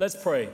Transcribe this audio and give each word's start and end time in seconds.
Let's 0.00 0.16
pray. 0.20 0.48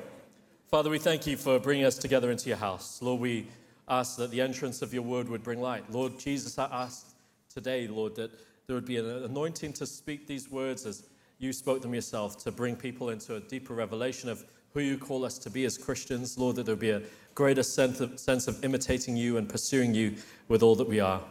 Father, 0.70 0.90
we 0.90 0.98
thank 0.98 1.26
you 1.26 1.34
for 1.34 1.58
bringing 1.58 1.86
us 1.86 1.96
together 1.96 2.30
into 2.30 2.50
your 2.50 2.58
house. 2.58 3.00
Lord, 3.00 3.22
we 3.22 3.46
ask 3.88 4.18
that 4.18 4.30
the 4.30 4.42
entrance 4.42 4.82
of 4.82 4.92
your 4.92 5.02
word 5.02 5.30
would 5.30 5.42
bring 5.42 5.62
light. 5.62 5.90
Lord 5.90 6.18
Jesus, 6.18 6.58
I 6.58 6.68
ask 6.70 7.06
today, 7.48 7.88
Lord, 7.88 8.14
that 8.16 8.30
there 8.66 8.76
would 8.76 8.84
be 8.84 8.98
an 8.98 9.06
anointing 9.06 9.72
to 9.72 9.86
speak 9.86 10.26
these 10.26 10.50
words 10.50 10.84
as 10.84 11.04
you 11.38 11.54
spoke 11.54 11.80
them 11.80 11.94
yourself, 11.94 12.36
to 12.44 12.52
bring 12.52 12.76
people 12.76 13.08
into 13.08 13.36
a 13.36 13.40
deeper 13.40 13.72
revelation 13.72 14.28
of 14.28 14.44
who 14.74 14.80
you 14.80 14.98
call 14.98 15.24
us 15.24 15.38
to 15.38 15.48
be 15.48 15.64
as 15.64 15.78
Christians. 15.78 16.36
Lord, 16.36 16.56
that 16.56 16.66
there 16.66 16.74
would 16.74 16.78
be 16.78 16.90
a 16.90 17.00
greater 17.34 17.62
sense 17.62 18.00
of, 18.00 18.20
sense 18.20 18.46
of 18.46 18.62
imitating 18.62 19.16
you 19.16 19.38
and 19.38 19.48
pursuing 19.48 19.94
you 19.94 20.16
with 20.48 20.62
all 20.62 20.74
that 20.74 20.86
we 20.86 21.00
are. 21.00 21.22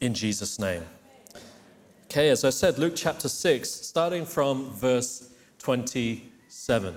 In 0.00 0.14
Jesus' 0.14 0.60
name. 0.60 0.84
Okay, 2.04 2.28
as 2.28 2.44
I 2.44 2.50
said, 2.50 2.78
Luke 2.78 2.94
chapter 2.94 3.28
6, 3.28 3.68
starting 3.68 4.24
from 4.24 4.70
verse 4.70 5.30
27. 5.58 6.96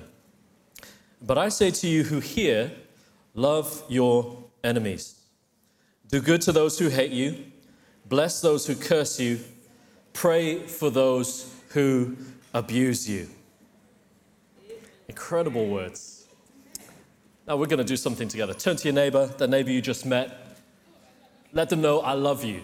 But 1.22 1.38
I 1.38 1.50
say 1.50 1.72
to 1.72 1.88
you 1.88 2.04
who 2.04 2.20
hear, 2.20 2.72
love 3.34 3.84
your 3.90 4.44
enemies. 4.64 5.20
Do 6.08 6.22
good 6.22 6.42
to 6.42 6.52
those 6.52 6.80
who 6.80 6.90
hate 6.90 7.12
you, 7.12 7.46
bless 8.08 8.42
those 8.42 8.66
who 8.66 8.76
curse 8.76 9.20
you, 9.20 9.40
pray 10.14 10.60
for 10.60 10.90
those 10.90 11.54
who 11.70 12.16
abuse 12.54 13.08
you. 13.08 13.28
Incredible 15.08 15.68
words. 15.68 16.28
Now 17.48 17.58
we're 17.58 17.68
going 17.68 17.80
to 17.80 17.84
do 17.84 17.98
something 17.98 18.28
together. 18.28 18.54
Turn 18.54 18.76
to 18.78 18.88
your 18.88 18.96
neighbor, 18.96 19.26
the 19.26 19.48
neighbor 19.48 19.72
you 19.72 19.82
just 19.82 20.06
met. 20.06 20.58
Let 21.52 21.70
them 21.70 21.82
know 21.82 22.00
I 22.00 22.14
love 22.14 22.44
you. 22.44 22.64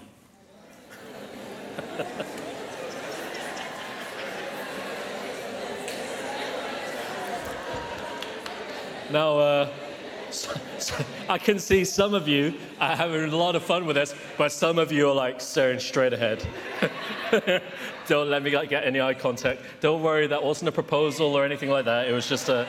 now, 9.16 9.40
uh, 9.40 9.70
so, 10.30 10.60
so 10.78 11.06
I 11.30 11.38
can 11.38 11.58
see 11.58 11.86
some 11.86 12.14
of 12.14 12.28
you 12.28 12.54
are 12.82 12.98
having 12.98 13.24
a 13.24 13.36
lot 13.36 13.56
of 13.56 13.64
fun 13.64 13.86
with 13.86 13.96
this, 13.96 14.14
but 14.38 14.52
some 14.52 14.78
of 14.78 14.92
you 14.92 15.10
are 15.10 15.16
like 15.16 15.40
staring 15.40 15.80
straight 15.80 16.12
ahead. 16.12 16.46
Don't 18.08 18.30
let 18.30 18.44
me 18.44 18.52
get 18.52 18.84
any 18.84 19.00
eye 19.00 19.14
contact. 19.14 19.62
Don't 19.80 20.04
worry, 20.04 20.28
that 20.28 20.44
wasn't 20.44 20.68
a 20.68 20.72
proposal 20.74 21.34
or 21.34 21.46
anything 21.46 21.70
like 21.70 21.86
that. 21.86 22.10
It 22.10 22.12
was 22.12 22.28
just 22.28 22.50
a 22.50 22.68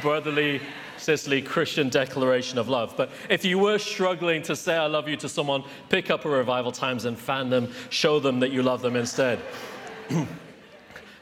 brotherly, 0.00 0.60
sisterly 0.98 1.42
Christian 1.42 1.88
declaration 1.88 2.58
of 2.58 2.68
love. 2.68 2.94
But 2.96 3.10
if 3.28 3.44
you 3.44 3.58
were 3.58 3.78
struggling 3.78 4.40
to 4.42 4.54
say 4.54 4.76
I 4.76 4.86
love 4.86 5.08
you 5.08 5.16
to 5.16 5.28
someone, 5.28 5.64
pick 5.88 6.10
up 6.10 6.26
a 6.26 6.28
revival 6.28 6.70
times 6.70 7.06
and 7.06 7.18
fan 7.18 7.50
them, 7.50 7.72
show 7.90 8.20
them 8.20 8.38
that 8.38 8.52
you 8.52 8.62
love 8.62 8.82
them 8.82 8.94
instead. 8.94 9.40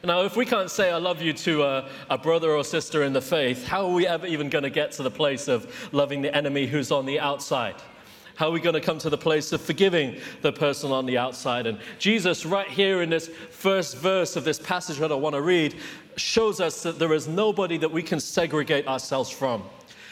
Now, 0.04 0.22
if 0.22 0.36
we 0.36 0.44
can't 0.44 0.70
say 0.70 0.90
I 0.90 0.98
love 0.98 1.22
you 1.22 1.32
to 1.32 1.62
a, 1.62 1.88
a, 2.10 2.18
brother 2.18 2.52
or 2.52 2.62
sister 2.62 3.02
in 3.02 3.12
the 3.12 3.20
faith, 3.20 3.66
how 3.66 3.86
are 3.86 3.92
we 3.92 4.06
ever 4.06 4.26
even 4.26 4.48
going 4.48 4.64
to 4.64 4.70
get 4.70 4.92
to 4.92 5.02
the 5.02 5.10
place 5.10 5.48
of 5.48 5.92
loving 5.92 6.22
the 6.22 6.34
enemy 6.34 6.66
who's 6.66 6.92
on 6.92 7.06
the 7.06 7.18
outside? 7.18 7.74
How 8.36 8.48
are 8.48 8.52
we 8.52 8.60
going 8.60 8.74
to 8.74 8.82
come 8.82 8.98
to 8.98 9.08
the 9.08 9.16
place 9.16 9.52
of 9.52 9.62
forgiving 9.62 10.18
the 10.42 10.52
person 10.52 10.92
on 10.92 11.06
the 11.06 11.16
outside? 11.16 11.66
And 11.66 11.78
Jesus, 11.98 12.44
right 12.44 12.68
here 12.68 13.00
in 13.00 13.08
this 13.08 13.28
first 13.28 13.96
verse 13.96 14.36
of 14.36 14.44
this 14.44 14.58
passage 14.58 14.98
that 14.98 15.10
I 15.10 15.14
want 15.14 15.34
to 15.34 15.40
read, 15.40 15.76
shows 16.16 16.60
us 16.60 16.82
that 16.82 16.98
there 16.98 17.14
is 17.14 17.26
nobody 17.26 17.78
that 17.78 17.90
we 17.90 18.02
can 18.02 18.20
segregate 18.20 18.86
ourselves 18.86 19.30
from. 19.30 19.64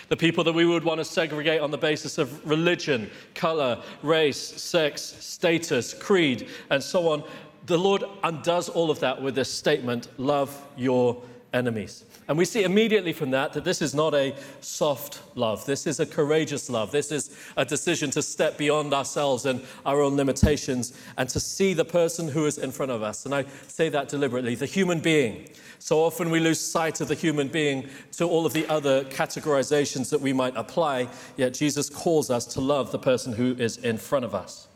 The 0.08 0.16
people 0.16 0.42
that 0.44 0.54
we 0.54 0.64
would 0.64 0.84
want 0.84 0.98
to 0.98 1.04
segregate 1.04 1.60
on 1.60 1.70
the 1.70 1.78
basis 1.78 2.16
of 2.16 2.46
religion, 2.48 3.10
color, 3.34 3.82
race, 4.02 4.38
sex, 4.38 5.02
status, 5.20 5.92
creed, 5.92 6.48
and 6.70 6.82
so 6.82 7.08
on 7.08 7.24
the 7.66 7.78
Lord 7.78 8.04
undoes 8.22 8.68
all 8.68 8.90
of 8.90 9.00
that 9.00 9.20
with 9.22 9.34
this 9.34 9.50
statement 9.50 10.08
love 10.18 10.66
your 10.76 11.22
enemies. 11.52 12.04
And 12.26 12.38
we 12.38 12.46
see 12.46 12.64
immediately 12.64 13.12
from 13.12 13.30
that 13.32 13.52
that 13.52 13.64
this 13.64 13.82
is 13.82 13.94
not 13.94 14.14
a 14.14 14.34
soft 14.60 15.20
love. 15.34 15.64
This 15.66 15.86
is 15.86 16.00
a 16.00 16.06
courageous 16.06 16.70
love. 16.70 16.90
This 16.90 17.12
is 17.12 17.36
a 17.56 17.64
decision 17.64 18.10
to 18.12 18.22
step 18.22 18.56
beyond 18.56 18.94
ourselves 18.94 19.44
and 19.44 19.62
our 19.84 20.00
own 20.00 20.16
limitations 20.16 20.98
and 21.18 21.28
to 21.28 21.38
see 21.38 21.74
the 21.74 21.84
person 21.84 22.28
who 22.28 22.46
is 22.46 22.56
in 22.56 22.72
front 22.72 22.92
of 22.92 23.02
us. 23.02 23.26
And 23.26 23.34
I 23.34 23.44
say 23.68 23.90
that 23.90 24.08
deliberately 24.08 24.54
the 24.54 24.66
human 24.66 25.00
being. 25.00 25.50
So 25.78 26.02
often 26.02 26.30
we 26.30 26.40
lose 26.40 26.58
sight 26.58 27.02
of 27.02 27.08
the 27.08 27.14
human 27.14 27.48
being 27.48 27.88
to 28.12 28.24
all 28.24 28.46
of 28.46 28.54
the 28.54 28.66
other 28.68 29.04
categorizations 29.04 30.08
that 30.10 30.20
we 30.20 30.32
might 30.32 30.56
apply, 30.56 31.08
yet 31.36 31.52
Jesus 31.52 31.90
calls 31.90 32.30
us 32.30 32.46
to 32.46 32.60
love 32.60 32.90
the 32.90 32.98
person 32.98 33.34
who 33.34 33.54
is 33.58 33.76
in 33.76 33.98
front 33.98 34.24
of 34.24 34.34
us. 34.34 34.68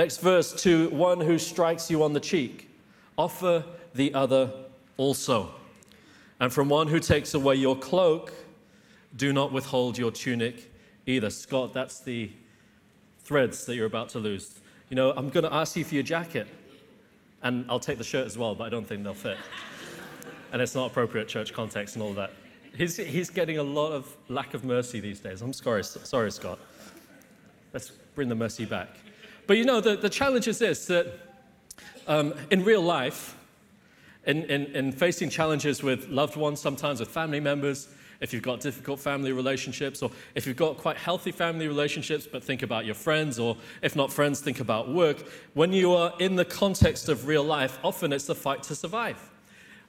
Next 0.00 0.22
verse 0.22 0.54
to 0.62 0.88
one 0.88 1.20
who 1.20 1.38
strikes 1.38 1.90
you 1.90 2.02
on 2.02 2.14
the 2.14 2.20
cheek, 2.20 2.70
offer 3.18 3.62
the 3.94 4.14
other 4.14 4.50
also. 4.96 5.50
And 6.40 6.50
from 6.50 6.70
one 6.70 6.88
who 6.88 7.00
takes 7.00 7.34
away 7.34 7.56
your 7.56 7.76
cloak, 7.76 8.32
do 9.18 9.30
not 9.34 9.52
withhold 9.52 9.98
your 9.98 10.10
tunic 10.10 10.72
either. 11.04 11.28
Scott, 11.28 11.74
that's 11.74 12.00
the 12.00 12.30
threads 13.24 13.66
that 13.66 13.74
you're 13.74 13.84
about 13.84 14.08
to 14.08 14.18
lose. 14.18 14.58
You 14.88 14.96
know, 14.96 15.12
I'm 15.14 15.28
going 15.28 15.44
to 15.44 15.52
ask 15.52 15.76
you 15.76 15.84
for 15.84 15.92
your 15.92 16.02
jacket, 16.02 16.48
and 17.42 17.66
I'll 17.68 17.78
take 17.78 17.98
the 17.98 18.02
shirt 18.02 18.24
as 18.24 18.38
well, 18.38 18.54
but 18.54 18.64
I 18.64 18.70
don't 18.70 18.86
think 18.86 19.04
they'll 19.04 19.12
fit. 19.12 19.36
and 20.54 20.62
it's 20.62 20.74
not 20.74 20.90
appropriate 20.90 21.28
church 21.28 21.52
context 21.52 21.96
and 21.96 22.02
all 22.02 22.14
that. 22.14 22.30
He's, 22.74 22.96
he's 22.96 23.28
getting 23.28 23.58
a 23.58 23.62
lot 23.62 23.92
of 23.92 24.16
lack 24.30 24.54
of 24.54 24.64
mercy 24.64 24.98
these 24.98 25.20
days. 25.20 25.42
I'm 25.42 25.52
sorry, 25.52 25.84
sorry 25.84 26.32
Scott. 26.32 26.58
Let's 27.74 27.90
bring 28.14 28.30
the 28.30 28.34
mercy 28.34 28.64
back. 28.64 28.96
But 29.50 29.58
you 29.58 29.64
know, 29.64 29.80
the, 29.80 29.96
the 29.96 30.08
challenge 30.08 30.46
is 30.46 30.60
this 30.60 30.86
that 30.86 31.12
um, 32.06 32.34
in 32.52 32.64
real 32.64 32.82
life, 32.82 33.36
in, 34.24 34.44
in, 34.44 34.66
in 34.66 34.92
facing 34.92 35.28
challenges 35.28 35.82
with 35.82 36.06
loved 36.06 36.36
ones, 36.36 36.60
sometimes 36.60 37.00
with 37.00 37.08
family 37.08 37.40
members, 37.40 37.88
if 38.20 38.32
you've 38.32 38.44
got 38.44 38.60
difficult 38.60 39.00
family 39.00 39.32
relationships, 39.32 40.02
or 40.02 40.12
if 40.36 40.46
you've 40.46 40.56
got 40.56 40.76
quite 40.76 40.96
healthy 40.96 41.32
family 41.32 41.66
relationships, 41.66 42.28
but 42.30 42.44
think 42.44 42.62
about 42.62 42.84
your 42.86 42.94
friends, 42.94 43.40
or 43.40 43.56
if 43.82 43.96
not 43.96 44.12
friends, 44.12 44.38
think 44.38 44.60
about 44.60 44.88
work. 44.88 45.16
When 45.54 45.72
you 45.72 45.94
are 45.94 46.12
in 46.20 46.36
the 46.36 46.44
context 46.44 47.08
of 47.08 47.26
real 47.26 47.42
life, 47.42 47.80
often 47.82 48.12
it's 48.12 48.26
the 48.26 48.36
fight 48.36 48.62
to 48.62 48.76
survive. 48.76 49.18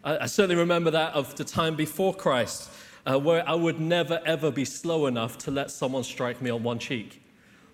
I, 0.04 0.26
certainly 0.26 0.56
remember 0.56 0.90
that 0.90 1.14
of 1.14 1.36
the 1.36 1.44
time 1.44 1.76
before 1.76 2.16
Christ, 2.16 2.72
uh, 3.06 3.20
where 3.20 3.48
I 3.48 3.54
would 3.54 3.80
never 3.80 4.22
ever 4.26 4.50
be 4.50 4.66
slow 4.66 5.06
enough 5.06 5.38
to 5.38 5.52
let 5.52 5.70
someone 5.70 6.04
strike 6.04 6.42
me 6.42 6.50
on 6.50 6.64
one 6.64 6.80
cheek 6.80 7.21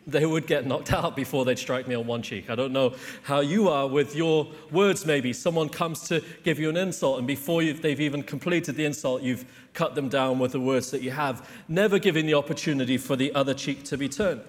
they 0.08 0.26
would 0.26 0.48
get 0.48 0.66
knocked 0.66 0.94
out 0.94 1.16
before 1.16 1.44
they'd 1.44 1.60
strike 1.60 1.88
me 1.88 1.94
on 1.94 2.08
one 2.08 2.22
cheek. 2.22 2.50
I 2.50 2.56
don't 2.56 2.72
know 2.72 2.96
how 3.24 3.42
you 3.42 3.68
are 3.68 3.88
with 3.88 4.16
your 4.16 4.48
words, 4.72 5.06
maybe. 5.06 5.34
Someone 5.34 5.68
comes 5.68 6.08
to 6.08 6.24
give 6.44 6.58
you 6.58 6.70
an 6.70 6.78
insult, 6.78 7.20
and 7.20 7.28
before 7.28 7.62
they've 7.62 8.00
even 8.00 8.24
completed 8.24 8.76
the 8.78 8.86
insult, 8.86 9.22
you've 9.22 9.46
cut 9.74 9.96
them 9.96 10.08
down 10.08 10.40
with 10.40 10.54
the 10.54 10.62
words 10.62 10.90
that 10.92 11.02
you 11.02 11.12
have, 11.12 11.48
never 11.68 12.00
giving 12.00 12.26
the 12.26 12.34
opportunity 12.34 12.98
for 12.98 13.18
the 13.18 13.36
other 13.36 13.54
cheek 13.54 13.84
to 13.84 13.98
be 13.98 14.08
turned. 14.08 14.42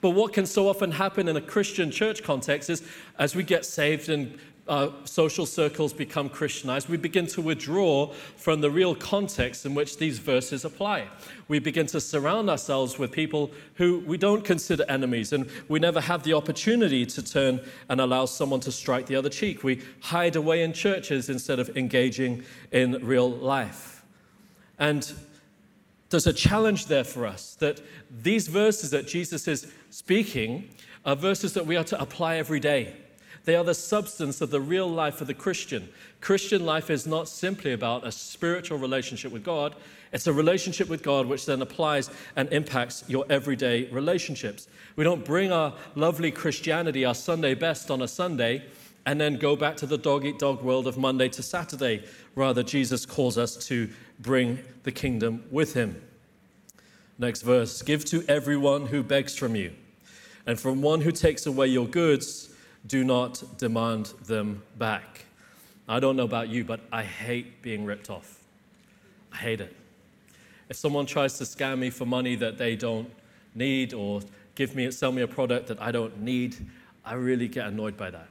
But 0.00 0.10
what 0.10 0.32
can 0.32 0.46
so 0.46 0.68
often 0.68 0.92
happen 0.92 1.28
in 1.28 1.36
a 1.36 1.40
Christian 1.40 1.90
church 1.90 2.22
context 2.22 2.70
is 2.70 2.82
as 3.18 3.34
we 3.34 3.42
get 3.42 3.66
saved 3.66 4.08
and 4.08 4.38
uh, 4.70 4.88
social 5.04 5.46
circles 5.46 5.92
become 5.92 6.28
Christianized, 6.28 6.88
we 6.88 6.96
begin 6.96 7.26
to 7.26 7.42
withdraw 7.42 8.12
from 8.36 8.60
the 8.60 8.70
real 8.70 8.94
context 8.94 9.66
in 9.66 9.74
which 9.74 9.98
these 9.98 10.20
verses 10.20 10.64
apply. 10.64 11.08
We 11.48 11.58
begin 11.58 11.86
to 11.86 12.00
surround 12.00 12.48
ourselves 12.48 12.96
with 12.96 13.10
people 13.10 13.50
who 13.74 13.98
we 14.06 14.16
don't 14.16 14.44
consider 14.44 14.84
enemies, 14.88 15.32
and 15.32 15.50
we 15.68 15.80
never 15.80 16.00
have 16.00 16.22
the 16.22 16.34
opportunity 16.34 17.04
to 17.04 17.20
turn 17.20 17.60
and 17.88 18.00
allow 18.00 18.26
someone 18.26 18.60
to 18.60 18.70
strike 18.70 19.06
the 19.06 19.16
other 19.16 19.28
cheek. 19.28 19.64
We 19.64 19.82
hide 20.02 20.36
away 20.36 20.62
in 20.62 20.72
churches 20.72 21.28
instead 21.28 21.58
of 21.58 21.76
engaging 21.76 22.44
in 22.70 23.04
real 23.04 23.28
life. 23.28 24.04
And 24.78 25.12
there's 26.10 26.28
a 26.28 26.32
challenge 26.32 26.86
there 26.86 27.04
for 27.04 27.26
us 27.26 27.56
that 27.56 27.80
these 28.08 28.46
verses 28.46 28.90
that 28.90 29.08
Jesus 29.08 29.48
is 29.48 29.66
speaking 29.90 30.68
are 31.04 31.16
verses 31.16 31.54
that 31.54 31.66
we 31.66 31.76
are 31.76 31.84
to 31.84 32.00
apply 32.00 32.36
every 32.36 32.60
day. 32.60 32.94
They 33.44 33.56
are 33.56 33.64
the 33.64 33.74
substance 33.74 34.40
of 34.40 34.50
the 34.50 34.60
real 34.60 34.88
life 34.88 35.20
of 35.20 35.26
the 35.26 35.34
Christian. 35.34 35.88
Christian 36.20 36.66
life 36.66 36.90
is 36.90 37.06
not 37.06 37.28
simply 37.28 37.72
about 37.72 38.06
a 38.06 38.12
spiritual 38.12 38.78
relationship 38.78 39.32
with 39.32 39.44
God, 39.44 39.74
it's 40.12 40.26
a 40.26 40.32
relationship 40.32 40.88
with 40.88 41.02
God 41.02 41.26
which 41.26 41.46
then 41.46 41.62
applies 41.62 42.10
and 42.36 42.52
impacts 42.52 43.04
your 43.06 43.24
everyday 43.30 43.84
relationships. 43.90 44.66
We 44.96 45.04
don't 45.04 45.24
bring 45.24 45.52
our 45.52 45.72
lovely 45.94 46.30
Christianity, 46.30 47.04
our 47.04 47.14
Sunday 47.14 47.54
best 47.54 47.90
on 47.90 48.02
a 48.02 48.08
Sunday, 48.08 48.64
and 49.06 49.20
then 49.20 49.36
go 49.36 49.56
back 49.56 49.76
to 49.78 49.86
the 49.86 49.96
dog 49.96 50.24
eat 50.24 50.38
dog 50.38 50.62
world 50.62 50.86
of 50.86 50.98
Monday 50.98 51.28
to 51.30 51.42
Saturday. 51.42 52.04
Rather, 52.34 52.62
Jesus 52.62 53.06
calls 53.06 53.38
us 53.38 53.56
to 53.68 53.88
bring 54.18 54.58
the 54.82 54.92
kingdom 54.92 55.44
with 55.50 55.74
him. 55.74 56.02
Next 57.18 57.42
verse 57.42 57.80
Give 57.80 58.04
to 58.06 58.24
everyone 58.28 58.86
who 58.86 59.02
begs 59.02 59.36
from 59.36 59.54
you, 59.54 59.72
and 60.44 60.58
from 60.58 60.82
one 60.82 61.00
who 61.00 61.12
takes 61.12 61.46
away 61.46 61.68
your 61.68 61.86
goods 61.86 62.49
do 62.86 63.04
not 63.04 63.42
demand 63.58 64.06
them 64.26 64.62
back. 64.78 65.24
I 65.88 66.00
don't 66.00 66.16
know 66.16 66.24
about 66.24 66.48
you, 66.48 66.64
but 66.64 66.80
I 66.92 67.02
hate 67.02 67.62
being 67.62 67.84
ripped 67.84 68.10
off. 68.10 68.40
I 69.32 69.36
hate 69.36 69.60
it. 69.60 69.76
If 70.68 70.76
someone 70.76 71.06
tries 71.06 71.36
to 71.38 71.44
scam 71.44 71.78
me 71.78 71.90
for 71.90 72.06
money 72.06 72.36
that 72.36 72.56
they 72.56 72.76
don't 72.76 73.10
need 73.54 73.92
or 73.92 74.20
give 74.54 74.76
me 74.76 74.90
sell 74.90 75.10
me 75.10 75.22
a 75.22 75.28
product 75.28 75.66
that 75.66 75.82
I 75.82 75.90
don't 75.90 76.20
need, 76.20 76.56
I 77.04 77.14
really 77.14 77.48
get 77.48 77.66
annoyed 77.66 77.96
by 77.96 78.10
that. 78.10 78.28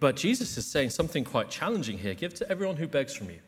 But 0.00 0.16
Jesus 0.16 0.56
is 0.56 0.66
saying 0.66 0.90
something 0.90 1.24
quite 1.24 1.50
challenging 1.50 1.98
here. 1.98 2.14
Give 2.14 2.32
to 2.34 2.50
everyone 2.50 2.76
who 2.76 2.86
begs 2.86 3.14
from 3.14 3.30
you. 3.30 3.40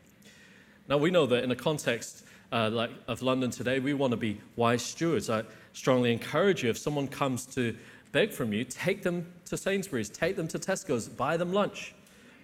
Now 0.88 0.99
we 0.99 1.11
know 1.11 1.25
that 1.27 1.44
in 1.44 1.50
a 1.50 1.56
context 1.56 2.25
uh, 2.53 2.69
like 2.71 2.91
of 3.06 3.23
London 3.23 3.50
today, 3.50 3.79
we 3.79 3.94
want 3.94 4.11
to 4.11 4.17
be 4.17 4.41
wise 4.56 4.82
stewards. 4.82 5.31
I 5.31 5.44
strongly 5.73 6.12
encourage 6.12 6.65
you 6.65 6.71
if 6.71 6.77
someone 6.77 7.06
comes 7.06 7.47
to 7.55 7.77
beg 8.12 8.32
from 8.32 8.52
you, 8.52 8.64
take 8.64 9.02
them 9.02 9.32
to 9.46 9.56
Sainsbury's, 9.56 10.08
take 10.08 10.36
them 10.36 10.48
to 10.48 10.58
Tesco's, 10.58 11.08
buy 11.08 11.36
them 11.36 11.52
lunch, 11.52 11.94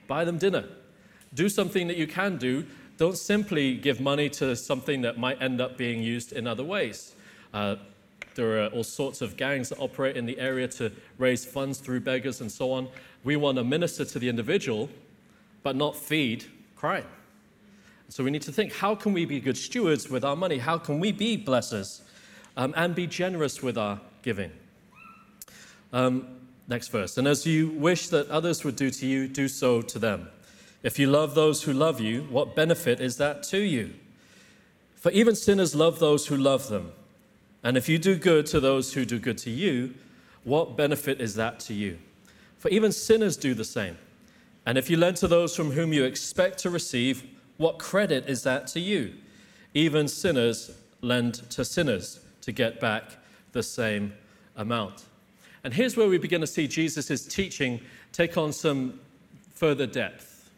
buy 0.06 0.24
them 0.24 0.38
dinner. 0.38 0.64
Do 1.34 1.48
something 1.48 1.88
that 1.88 1.96
you 1.96 2.06
can 2.06 2.36
do. 2.36 2.64
Don't 2.96 3.18
simply 3.18 3.74
give 3.76 4.00
money 4.00 4.28
to 4.30 4.56
something 4.56 5.02
that 5.02 5.18
might 5.18 5.40
end 5.42 5.60
up 5.60 5.76
being 5.76 6.02
used 6.02 6.32
in 6.32 6.46
other 6.46 6.64
ways. 6.64 7.14
Uh, 7.52 7.76
there 8.34 8.62
are 8.62 8.68
all 8.68 8.84
sorts 8.84 9.22
of 9.22 9.36
gangs 9.36 9.70
that 9.70 9.78
operate 9.78 10.16
in 10.16 10.26
the 10.26 10.38
area 10.38 10.68
to 10.68 10.92
raise 11.18 11.44
funds 11.44 11.78
through 11.78 12.00
beggars 12.00 12.40
and 12.40 12.52
so 12.52 12.70
on. 12.72 12.88
We 13.24 13.36
want 13.36 13.58
to 13.58 13.64
minister 13.64 14.04
to 14.04 14.18
the 14.18 14.28
individual, 14.28 14.88
but 15.62 15.74
not 15.74 15.96
feed 15.96 16.44
crime. 16.76 17.06
So 18.08 18.22
we 18.22 18.30
need 18.30 18.42
to 18.42 18.52
think 18.52 18.72
how 18.72 18.94
can 18.94 19.12
we 19.12 19.24
be 19.24 19.40
good 19.40 19.56
stewards 19.56 20.08
with 20.08 20.24
our 20.24 20.36
money? 20.36 20.58
How 20.58 20.78
can 20.78 21.00
we 21.00 21.12
be 21.12 21.42
blessers 21.42 22.02
um, 22.56 22.72
and 22.76 22.94
be 22.94 23.06
generous 23.06 23.62
with 23.62 23.76
our 23.76 24.00
giving? 24.22 24.52
Um, 25.96 26.28
next 26.69 26.88
verse. 26.88 27.16
And 27.16 27.26
as 27.26 27.46
you 27.46 27.70
wish 27.70 28.08
that 28.08 28.28
others 28.28 28.64
would 28.64 28.76
do 28.76 28.90
to 28.90 29.06
you, 29.06 29.26
do 29.26 29.48
so 29.48 29.81
to 29.81 29.98
them. 29.98 30.28
If 30.82 30.98
you 30.98 31.06
love 31.06 31.34
those 31.34 31.62
who 31.62 31.72
love 31.72 32.02
you, 32.02 32.25
what 32.28 32.54
benefit 32.54 33.00
is 33.00 33.16
that 33.16 33.43
to 33.44 33.58
you? 33.58 33.94
For 34.94 35.10
even 35.12 35.34
sinners 35.34 35.75
love 35.75 35.98
those 35.98 36.26
who 36.26 36.37
love 36.37 36.69
them. 36.69 36.93
And 37.62 37.78
if 37.78 37.88
you 37.88 37.96
do 37.96 38.14
good 38.14 38.44
to 38.46 38.60
those 38.60 38.93
who 38.93 39.06
do 39.06 39.19
good 39.19 39.38
to 39.38 39.50
you, 39.50 39.94
what 40.44 40.76
benefit 40.76 41.19
is 41.19 41.34
that 41.37 41.60
to 41.60 41.72
you? 41.72 41.96
For 42.58 42.69
even 42.69 42.92
sinners 42.92 43.38
do 43.38 43.54
the 43.54 43.64
same. 43.64 43.96
And 44.66 44.76
if 44.76 44.90
you 44.90 44.99
lend 44.99 45.16
to 45.19 45.28
those 45.28 45.56
from 45.56 45.70
whom 45.70 45.94
you 45.94 46.04
expect 46.04 46.58
to 46.58 46.69
receive, 46.69 47.25
what 47.56 47.78
credit 47.78 48.28
is 48.28 48.42
that 48.42 48.66
to 48.69 48.81
you? 48.81 49.14
Even 49.72 50.08
sinners 50.08 50.72
lend 51.00 51.49
to 51.52 51.64
sinners 51.64 52.20
to 52.42 52.52
get 52.52 52.81
back 52.81 53.16
the 53.52 53.62
same 53.62 54.12
amount. 54.56 55.06
And 55.66 55.74
here's 55.74 55.96
where 55.96 56.06
we 56.06 56.16
begin 56.16 56.42
to 56.42 56.46
see 56.46 56.68
Jesus' 56.68 57.26
teaching 57.26 57.80
take 58.12 58.38
on 58.38 58.52
some 58.52 59.00
further 59.54 59.84
depth. 59.84 60.48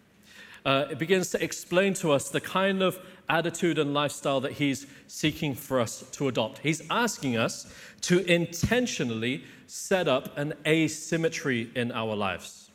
Uh, 0.67 0.85
it 0.91 0.99
begins 0.99 1.31
to 1.31 1.43
explain 1.43 1.95
to 1.95 2.13
us 2.13 2.29
the 2.29 2.43
kind 2.43 2.83
of 2.83 2.99
attitude 3.27 3.79
and 3.79 3.95
lifestyle 3.95 4.39
that 4.43 4.53
he's 4.53 4.87
seeking 5.07 5.55
for 5.55 5.81
us 5.81 6.05
to 6.13 6.29
adopt. 6.29 6.59
He's 6.59 6.83
asking 6.91 7.39
us 7.39 7.73
to 8.03 8.19
intentionally 8.31 9.45
set 9.67 10.09
up 10.09 10.37
an 10.37 10.53
asymmetry 10.67 11.71
in 11.75 11.91
our 11.91 12.15
lives. 12.15 12.71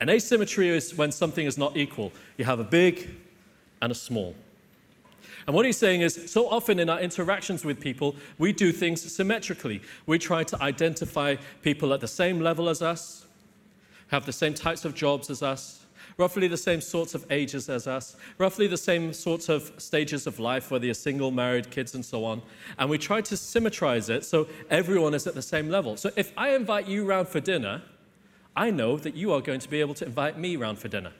An 0.00 0.08
asymmetry 0.08 0.70
is 0.70 0.96
when 0.96 1.12
something 1.12 1.46
is 1.46 1.56
not 1.56 1.76
equal. 1.76 2.10
You 2.36 2.46
have 2.46 2.58
a 2.58 2.64
big 2.64 3.10
and 3.80 3.92
a 3.92 3.94
small. 3.94 4.34
And 5.50 5.56
what 5.56 5.66
he's 5.66 5.78
saying 5.78 6.02
is, 6.02 6.30
so 6.30 6.48
often 6.48 6.78
in 6.78 6.88
our 6.88 7.00
interactions 7.00 7.64
with 7.64 7.80
people, 7.80 8.14
we 8.38 8.52
do 8.52 8.70
things 8.70 9.02
symmetrically. 9.12 9.82
We 10.06 10.16
try 10.16 10.44
to 10.44 10.62
identify 10.62 11.34
people 11.60 11.92
at 11.92 12.00
the 12.00 12.06
same 12.06 12.38
level 12.38 12.68
as 12.68 12.82
us, 12.82 13.26
have 14.12 14.24
the 14.26 14.32
same 14.32 14.54
types 14.54 14.84
of 14.84 14.94
jobs 14.94 15.28
as 15.28 15.42
us, 15.42 15.86
roughly 16.18 16.46
the 16.46 16.56
same 16.56 16.80
sorts 16.80 17.16
of 17.16 17.26
ages 17.32 17.68
as 17.68 17.88
us, 17.88 18.14
roughly 18.38 18.68
the 18.68 18.76
same 18.76 19.12
sorts 19.12 19.48
of 19.48 19.72
stages 19.78 20.28
of 20.28 20.38
life, 20.38 20.70
whether 20.70 20.84
you're 20.84 20.94
single, 20.94 21.32
married, 21.32 21.68
kids, 21.68 21.96
and 21.96 22.04
so 22.04 22.24
on. 22.24 22.40
And 22.78 22.88
we 22.88 22.96
try 22.96 23.20
to 23.20 23.34
symmetrize 23.34 24.08
it 24.08 24.24
so 24.24 24.46
everyone 24.70 25.14
is 25.14 25.26
at 25.26 25.34
the 25.34 25.42
same 25.42 25.68
level. 25.68 25.96
So 25.96 26.12
if 26.14 26.32
I 26.36 26.50
invite 26.50 26.86
you 26.86 27.04
round 27.04 27.26
for 27.26 27.40
dinner, 27.40 27.82
I 28.54 28.70
know 28.70 28.98
that 28.98 29.16
you 29.16 29.32
are 29.32 29.40
going 29.40 29.58
to 29.58 29.68
be 29.68 29.80
able 29.80 29.94
to 29.94 30.04
invite 30.04 30.38
me 30.38 30.54
round 30.54 30.78
for 30.78 30.86
dinner. 30.86 31.10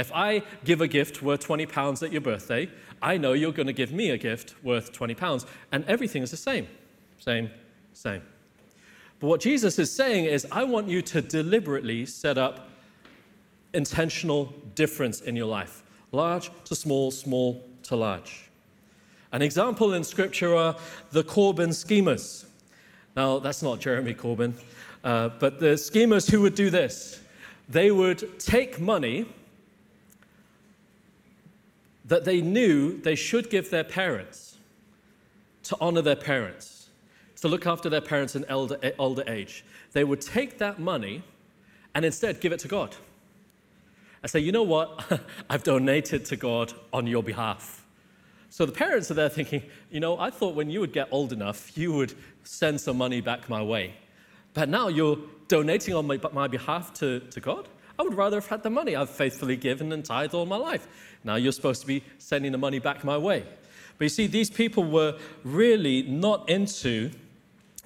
If 0.00 0.10
I 0.14 0.42
give 0.64 0.80
a 0.80 0.88
gift 0.88 1.22
worth 1.22 1.40
20 1.40 1.66
pounds 1.66 2.02
at 2.02 2.10
your 2.10 2.22
birthday, 2.22 2.70
I 3.02 3.18
know 3.18 3.34
you're 3.34 3.52
going 3.52 3.66
to 3.66 3.74
give 3.74 3.92
me 3.92 4.10
a 4.10 4.16
gift 4.16 4.54
worth 4.62 4.92
20 4.92 5.14
pounds. 5.14 5.44
And 5.72 5.84
everything 5.84 6.22
is 6.22 6.30
the 6.30 6.38
same. 6.38 6.66
Same, 7.18 7.50
same. 7.92 8.22
But 9.18 9.26
what 9.26 9.40
Jesus 9.42 9.78
is 9.78 9.92
saying 9.92 10.24
is, 10.24 10.46
I 10.50 10.64
want 10.64 10.88
you 10.88 11.02
to 11.02 11.20
deliberately 11.20 12.06
set 12.06 12.38
up 12.38 12.70
intentional 13.74 14.54
difference 14.74 15.20
in 15.20 15.36
your 15.36 15.46
life 15.46 15.82
large 16.12 16.50
to 16.64 16.74
small, 16.74 17.10
small 17.10 17.62
to 17.84 17.94
large. 17.94 18.50
An 19.32 19.42
example 19.42 19.92
in 19.92 20.02
scripture 20.02 20.56
are 20.56 20.76
the 21.12 21.22
Corban 21.22 21.72
schemers. 21.72 22.46
Now, 23.14 23.38
that's 23.38 23.62
not 23.62 23.78
Jeremy 23.80 24.14
Corbyn, 24.14 24.54
uh, 25.04 25.28
but 25.38 25.60
the 25.60 25.76
schemers 25.76 26.26
who 26.26 26.40
would 26.40 26.54
do 26.54 26.70
this 26.70 27.20
they 27.68 27.92
would 27.92 28.40
take 28.40 28.80
money 28.80 29.26
that 32.10 32.24
they 32.24 32.40
knew 32.40 32.98
they 32.98 33.14
should 33.14 33.48
give 33.50 33.70
their 33.70 33.84
parents 33.84 34.58
to 35.62 35.76
honor 35.80 36.02
their 36.02 36.16
parents, 36.16 36.88
to 37.40 37.46
look 37.46 37.68
after 37.68 37.88
their 37.88 38.00
parents 38.00 38.34
in 38.34 38.44
elder, 38.46 38.78
older 38.98 39.22
age. 39.28 39.64
They 39.92 40.02
would 40.02 40.20
take 40.20 40.58
that 40.58 40.80
money 40.80 41.22
and 41.94 42.04
instead 42.04 42.40
give 42.40 42.50
it 42.50 42.58
to 42.60 42.68
God. 42.68 42.96
I 44.24 44.26
say, 44.26 44.40
you 44.40 44.50
know 44.50 44.64
what? 44.64 45.20
I've 45.50 45.62
donated 45.62 46.24
to 46.26 46.36
God 46.36 46.72
on 46.92 47.06
your 47.06 47.22
behalf. 47.22 47.86
So 48.48 48.66
the 48.66 48.72
parents 48.72 49.12
are 49.12 49.14
there 49.14 49.28
thinking, 49.28 49.62
you 49.92 50.00
know, 50.00 50.18
I 50.18 50.30
thought 50.30 50.56
when 50.56 50.68
you 50.68 50.80
would 50.80 50.92
get 50.92 51.06
old 51.12 51.32
enough, 51.32 51.78
you 51.78 51.92
would 51.92 52.14
send 52.42 52.80
some 52.80 52.98
money 52.98 53.20
back 53.20 53.48
my 53.48 53.62
way. 53.62 53.94
But 54.52 54.68
now 54.68 54.88
you're 54.88 55.18
donating 55.46 55.94
on 55.94 56.08
my, 56.08 56.18
my 56.32 56.48
behalf 56.48 56.92
to, 56.94 57.20
to 57.20 57.40
God? 57.40 57.68
I 58.00 58.02
would 58.02 58.14
rather 58.14 58.38
have 58.38 58.46
had 58.46 58.62
the 58.62 58.70
money. 58.70 58.96
I've 58.96 59.10
faithfully 59.10 59.56
given 59.56 59.92
and 59.92 60.02
tithed 60.02 60.32
all 60.32 60.46
my 60.46 60.56
life. 60.56 60.88
Now 61.22 61.34
you're 61.34 61.52
supposed 61.52 61.82
to 61.82 61.86
be 61.86 62.02
sending 62.16 62.50
the 62.50 62.56
money 62.56 62.78
back 62.78 63.04
my 63.04 63.18
way. 63.18 63.44
But 63.98 64.04
you 64.06 64.08
see, 64.08 64.26
these 64.26 64.48
people 64.48 64.84
were 64.84 65.18
really 65.44 66.00
not 66.04 66.48
into 66.48 67.10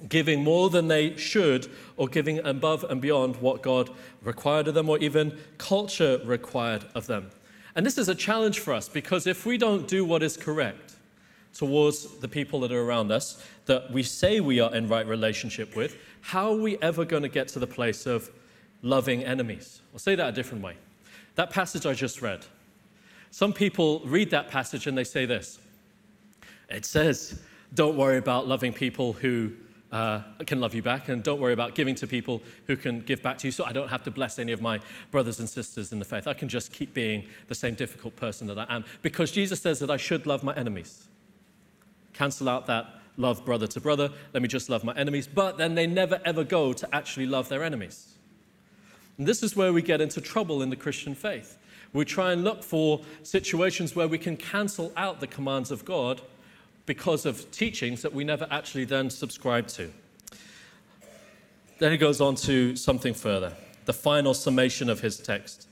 giving 0.07 0.41
more 0.41 0.69
than 0.69 0.87
they 0.87 1.17
should 1.17 1.69
or 1.97 2.07
giving 2.07 2.39
above 2.47 2.85
and 2.85 3.01
beyond 3.01 3.35
what 3.41 3.61
God 3.61 3.89
required 4.21 4.69
of 4.69 4.73
them 4.73 4.89
or 4.89 4.97
even 4.99 5.37
culture 5.57 6.21
required 6.23 6.85
of 6.95 7.07
them. 7.07 7.29
And 7.75 7.85
this 7.85 7.97
is 7.97 8.07
a 8.07 8.15
challenge 8.15 8.59
for 8.59 8.73
us 8.73 8.87
because 8.87 9.27
if 9.27 9.45
we 9.45 9.57
don't 9.57 9.85
do 9.85 10.05
what 10.05 10.23
is 10.23 10.37
correct 10.37 10.95
towards 11.53 12.19
the 12.19 12.29
people 12.29 12.61
that 12.61 12.71
are 12.71 12.81
around 12.81 13.11
us, 13.11 13.43
that 13.65 13.91
we 13.91 14.01
say 14.01 14.39
we 14.39 14.61
are 14.61 14.73
in 14.73 14.87
right 14.87 15.05
relationship 15.05 15.75
with, 15.75 15.97
how 16.21 16.53
are 16.53 16.57
we 16.57 16.77
ever 16.81 17.03
going 17.03 17.23
to 17.23 17.29
get 17.29 17.49
to 17.49 17.59
the 17.59 17.67
place 17.67 18.05
of 18.05 18.31
loving 18.81 19.23
enemies? 19.23 19.81
I'll 19.93 19.99
say 19.99 20.15
that 20.15 20.29
a 20.29 20.31
different 20.31 20.63
way. 20.63 20.75
That 21.35 21.49
passage 21.49 21.85
I 21.85 21.93
just 21.93 22.21
read, 22.21 22.45
some 23.31 23.51
people 23.51 24.01
read 24.05 24.29
that 24.31 24.49
passage 24.49 24.87
and 24.87 24.97
they 24.97 25.03
say 25.03 25.25
this 25.25 25.59
it 26.69 26.85
says, 26.85 27.41
don't 27.73 27.97
worry 27.97 28.17
about 28.17 28.47
loving 28.47 28.73
people 28.73 29.13
who 29.13 29.51
uh, 29.91 30.21
can 30.45 30.59
love 30.59 30.73
you 30.73 30.81
back, 30.81 31.09
and 31.09 31.23
don't 31.23 31.39
worry 31.39 31.53
about 31.53 31.75
giving 31.75 31.95
to 31.95 32.07
people 32.07 32.41
who 32.67 32.75
can 32.75 32.99
give 33.01 33.21
back 33.21 33.37
to 33.37 33.47
you. 33.47 33.51
So 33.51 33.63
I 33.63 33.71
don't 33.71 33.87
have 33.87 34.03
to 34.03 34.11
bless 34.11 34.39
any 34.39 34.51
of 34.51 34.61
my 34.61 34.79
brothers 35.11 35.39
and 35.39 35.47
sisters 35.47 35.93
in 35.93 35.99
the 35.99 36.05
faith. 36.05 36.27
I 36.27 36.33
can 36.33 36.49
just 36.49 36.73
keep 36.73 36.93
being 36.93 37.25
the 37.47 37.55
same 37.55 37.75
difficult 37.75 38.15
person 38.15 38.47
that 38.47 38.57
I 38.57 38.65
am 38.69 38.83
because 39.01 39.31
Jesus 39.31 39.61
says 39.61 39.79
that 39.79 39.89
I 39.89 39.97
should 39.97 40.25
love 40.25 40.43
my 40.43 40.53
enemies. 40.55 41.07
Cancel 42.13 42.49
out 42.49 42.65
that 42.65 42.87
love 43.17 43.45
brother 43.45 43.67
to 43.67 43.79
brother. 43.79 44.09
Let 44.33 44.41
me 44.43 44.49
just 44.49 44.69
love 44.69 44.83
my 44.83 44.93
enemies. 44.95 45.27
But 45.27 45.57
then 45.57 45.75
they 45.75 45.87
never 45.87 46.19
ever 46.25 46.43
go 46.43 46.73
to 46.73 46.95
actually 46.95 47.27
love 47.27 47.47
their 47.47 47.63
enemies. 47.63 48.14
And 49.17 49.27
this 49.27 49.43
is 49.43 49.55
where 49.55 49.71
we 49.71 49.81
get 49.81 50.01
into 50.01 50.21
trouble 50.21 50.61
in 50.61 50.69
the 50.69 50.75
Christian 50.75 51.15
faith. 51.15 51.57
We 51.93 52.03
try 52.03 52.33
and 52.33 52.43
look 52.43 52.63
for 52.63 53.01
situations 53.23 53.95
where 53.95 54.07
we 54.07 54.17
can 54.17 54.35
cancel 54.35 54.91
out 54.97 55.21
the 55.21 55.27
commands 55.27 55.71
of 55.71 55.85
God 55.85 56.21
because 56.85 57.25
of 57.25 57.49
teachings 57.51 58.01
that 58.01 58.13
we 58.13 58.23
never 58.23 58.47
actually 58.51 58.85
then 58.85 59.09
subscribe 59.09 59.67
to. 59.69 59.91
Then 61.79 61.91
he 61.91 61.97
goes 61.97 62.21
on 62.21 62.35
to 62.35 62.75
something 62.75 63.13
further, 63.13 63.53
the 63.85 63.93
final 63.93 64.33
summation 64.33 64.89
of 64.89 65.01
his 65.01 65.17
text. 65.17 65.67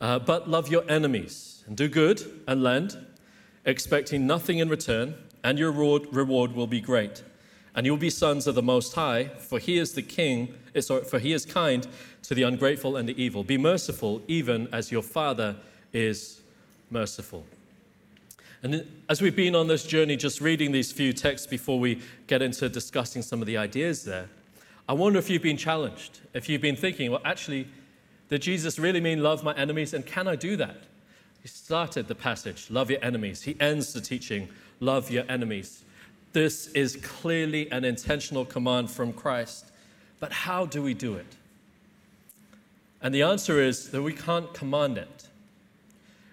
Uh, 0.00 0.18
but 0.18 0.48
love 0.48 0.68
your 0.68 0.84
enemies 0.88 1.64
and 1.66 1.76
do 1.76 1.88
good 1.88 2.22
and 2.46 2.62
lend, 2.62 2.96
expecting 3.64 4.26
nothing 4.26 4.58
in 4.58 4.68
return, 4.68 5.14
and 5.42 5.58
your 5.58 5.70
reward, 5.70 6.06
reward 6.12 6.52
will 6.52 6.66
be 6.66 6.80
great. 6.80 7.22
And 7.76 7.84
you'll 7.84 7.98
be 7.98 8.10
sons 8.10 8.46
of 8.46 8.54
the 8.54 8.62
Most 8.62 8.94
High, 8.94 9.24
for 9.24 9.58
he 9.58 9.76
is 9.76 9.92
the 9.92 10.02
king, 10.02 10.54
eh, 10.74 10.80
for 10.80 11.18
he 11.18 11.34
is 11.34 11.44
kind 11.44 11.86
to 12.22 12.34
the 12.34 12.42
ungrateful 12.42 12.96
and 12.96 13.08
the 13.08 13.22
evil. 13.22 13.44
Be 13.44 13.58
merciful, 13.58 14.22
even 14.26 14.66
as 14.72 14.90
your 14.90 15.02
Father 15.02 15.56
is 15.92 16.40
merciful. 16.90 17.44
And 18.62 18.86
as 19.08 19.20
we've 19.20 19.36
been 19.36 19.54
on 19.54 19.68
this 19.68 19.84
journey, 19.84 20.16
just 20.16 20.40
reading 20.40 20.72
these 20.72 20.90
few 20.90 21.12
texts 21.12 21.46
before 21.46 21.78
we 21.78 22.00
get 22.26 22.42
into 22.42 22.68
discussing 22.68 23.22
some 23.22 23.40
of 23.42 23.46
the 23.46 23.58
ideas 23.58 24.04
there, 24.04 24.28
I 24.88 24.94
wonder 24.94 25.18
if 25.18 25.28
you've 25.28 25.42
been 25.42 25.56
challenged, 25.56 26.20
if 26.32 26.48
you've 26.48 26.62
been 26.62 26.76
thinking, 26.76 27.10
well, 27.10 27.20
actually, 27.24 27.68
did 28.28 28.42
Jesus 28.42 28.78
really 28.78 29.00
mean 29.00 29.22
love 29.22 29.44
my 29.44 29.54
enemies? 29.54 29.94
And 29.94 30.04
can 30.04 30.26
I 30.26 30.34
do 30.34 30.56
that? 30.56 30.78
He 31.42 31.48
started 31.48 32.08
the 32.08 32.14
passage, 32.14 32.68
love 32.70 32.90
your 32.90 33.04
enemies. 33.04 33.42
He 33.42 33.56
ends 33.60 33.92
the 33.92 34.00
teaching, 34.00 34.48
love 34.80 35.10
your 35.10 35.24
enemies. 35.28 35.84
This 36.36 36.66
is 36.74 36.96
clearly 36.96 37.70
an 37.72 37.86
intentional 37.86 38.44
command 38.44 38.90
from 38.90 39.14
Christ. 39.14 39.72
But 40.20 40.32
how 40.32 40.66
do 40.66 40.82
we 40.82 40.92
do 40.92 41.14
it? 41.14 41.34
And 43.00 43.14
the 43.14 43.22
answer 43.22 43.62
is 43.62 43.88
that 43.88 44.02
we 44.02 44.12
can't 44.12 44.52
command 44.52 44.98
it. 44.98 45.28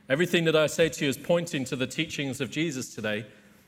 Everything 0.10 0.44
that 0.44 0.58
I 0.58 0.68
say 0.68 0.90
to 0.90 1.06
you 1.06 1.10
is 1.10 1.18
pointing 1.18 1.64
to 1.64 1.78
the 1.78 1.88
teachings 1.88 2.42
of 2.42 2.52
Jesus 2.52 2.94
today, 2.94 3.26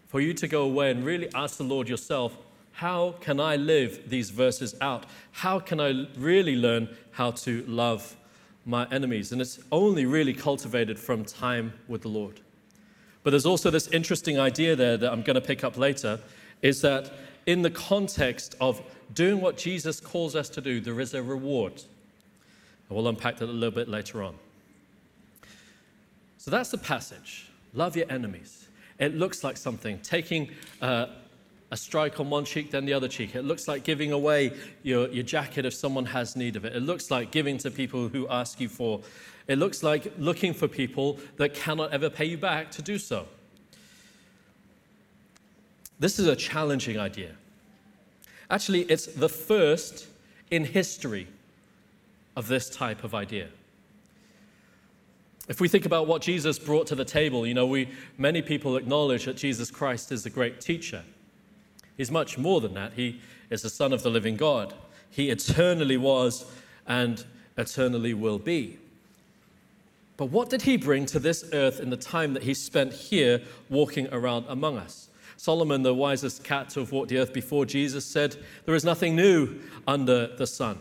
for 0.08 0.20
you 0.20 0.34
to 0.34 0.46
go 0.46 0.64
away 0.64 0.92
and 0.92 1.06
really 1.06 1.30
ask 1.34 1.56
the 1.56 1.64
Lord 1.64 1.88
yourself, 1.88 2.36
how 2.74 3.16
can 3.22 3.40
I 3.40 3.56
live 3.56 4.10
these 4.10 4.30
verses 4.30 4.76
out? 4.82 5.06
How 5.32 5.58
can 5.58 5.80
I 5.80 6.06
really 6.18 6.58
learn 6.58 6.90
how 7.12 7.32
to 7.32 7.64
love 7.66 8.18
my 8.66 8.86
enemies? 8.92 9.32
And 9.32 9.40
it's 9.40 9.60
only 9.72 10.06
really 10.06 10.34
cultivated 10.34 11.00
from 11.00 11.24
time 11.24 11.72
with 11.88 12.02
the 12.02 12.10
Lord. 12.10 12.42
But 13.26 13.32
there's 13.32 13.48
also 13.48 13.72
this 13.72 13.88
interesting 13.88 14.40
idea 14.40 14.76
there 14.76 14.98
that 14.98 15.12
I'm 15.12 15.24
going 15.24 15.34
to 15.34 15.42
pick 15.42 15.64
up 15.64 15.80
later 15.80 16.20
is 16.62 16.82
that 16.82 17.12
in 17.48 17.64
the 17.64 17.72
context 17.72 18.54
of 18.62 18.80
doing 19.16 19.42
what 19.42 19.58
Jesus 19.58 20.00
calls 20.00 20.36
us 20.36 20.48
to 20.50 20.62
do, 20.62 20.80
there 20.80 21.00
is 21.00 21.16
a 21.16 21.24
reward. 21.24 21.74
And 21.74 22.96
we'll 22.96 23.08
unpack 23.08 23.38
that 23.38 23.46
a 23.46 23.52
little 23.52 23.74
bit 23.74 23.90
later 23.90 24.22
on. 24.22 24.36
So 26.38 26.52
that's 26.52 26.70
the 26.70 26.78
passage. 26.78 27.50
Love 27.74 27.98
your 27.98 28.06
enemies. 28.12 28.68
It 29.00 29.16
looks 29.16 29.44
like 29.44 29.58
something. 29.58 29.98
Taking 30.02 30.52
uh, 30.80 31.08
a 31.72 31.78
strike 31.78 32.20
on 32.20 32.30
one 32.30 32.46
cheek, 32.46 32.70
then 32.70 32.86
the 32.86 32.94
other 32.94 33.08
cheek. 33.08 33.34
It 33.34 33.42
looks 33.42 33.68
like 33.68 33.84
giving 33.84 34.12
away 34.12 34.54
your, 34.84 35.10
your 35.10 35.24
jacket 35.24 35.66
if 35.66 35.74
someone 35.74 36.06
has 36.06 36.36
need 36.36 36.56
of 36.58 36.64
it. 36.64 36.76
It 36.76 36.84
looks 36.84 37.10
like 37.10 37.32
giving 37.32 37.58
to 37.58 37.72
people 37.72 38.08
who 38.08 38.28
ask 38.28 38.62
you 38.62 38.70
for. 38.70 39.02
It 39.48 39.58
looks 39.58 39.84
like 39.84 40.12
looking 40.18 40.54
for 40.54 40.68
people 40.68 41.20
that 41.38 41.54
cannot 41.54 41.92
ever 41.92 42.10
pay 42.10 42.26
you 42.26 42.38
back 42.38 42.72
to 42.72 42.82
do 42.82 42.98
so. 42.98 43.28
This 46.00 46.20
is 46.20 46.28
a 46.28 46.36
challenging 46.36 47.00
idea. 47.00 47.36
Actually, 48.50 48.82
it's 48.82 49.06
the 49.06 49.30
first 49.30 50.08
in 50.52 50.66
history 50.66 51.28
of 52.36 52.48
this 52.48 52.70
type 52.70 53.04
of 53.04 53.16
idea. 53.16 53.50
If 55.48 55.62
we 55.62 55.68
think 55.68 55.86
about 55.86 56.08
what 56.08 56.22
Jesus 56.22 56.58
brought 56.58 56.88
to 56.88 56.96
the 56.96 57.06
table, 57.06 57.46
you 57.46 57.54
know, 57.54 57.68
we, 57.68 57.90
many 58.18 58.42
people 58.42 58.78
acknowledge 58.78 59.26
that 59.26 59.38
Jesus 59.38 59.70
Christ 59.70 60.12
is 60.12 60.26
a 60.26 60.30
great 60.30 60.60
teacher. 60.60 61.04
He's 61.98 62.12
much 62.12 62.38
more 62.38 62.62
than 62.62 62.74
that. 62.74 62.94
He 62.94 63.22
is 63.50 63.62
the 63.62 63.70
Son 63.70 63.94
of 63.94 64.02
the 64.02 64.10
living 64.10 64.38
God. 64.38 64.74
He 65.10 65.30
eternally 65.30 65.98
was 65.98 66.46
and 66.88 67.24
eternally 67.58 68.14
will 68.14 68.40
be. 68.40 68.80
But 70.18 70.28
what 70.28 70.50
did 70.50 70.62
he 70.62 70.78
bring 70.78 71.06
to 71.08 71.20
this 71.20 71.44
earth 71.52 71.80
in 71.80 71.90
the 71.90 71.98
time 71.98 72.34
that 72.34 72.44
he 72.44 72.54
spent 72.54 72.94
here 72.94 73.42
walking 73.70 74.08
around 74.12 74.46
among 74.48 74.78
us? 74.78 75.10
Solomon, 75.38 75.84
the 75.84 75.94
wisest 75.94 76.44
cat 76.44 76.70
to 76.70 76.80
have 76.80 76.92
walked 76.92 77.10
the 77.10 77.18
earth 77.18 77.34
before 77.34 77.66
Jesus, 77.66 78.06
said, 78.06 78.38
There 78.66 78.76
is 78.76 78.86
nothing 78.86 79.16
new 79.16 79.60
under 79.86 80.28
the 80.28 80.48
sun. 80.48 80.80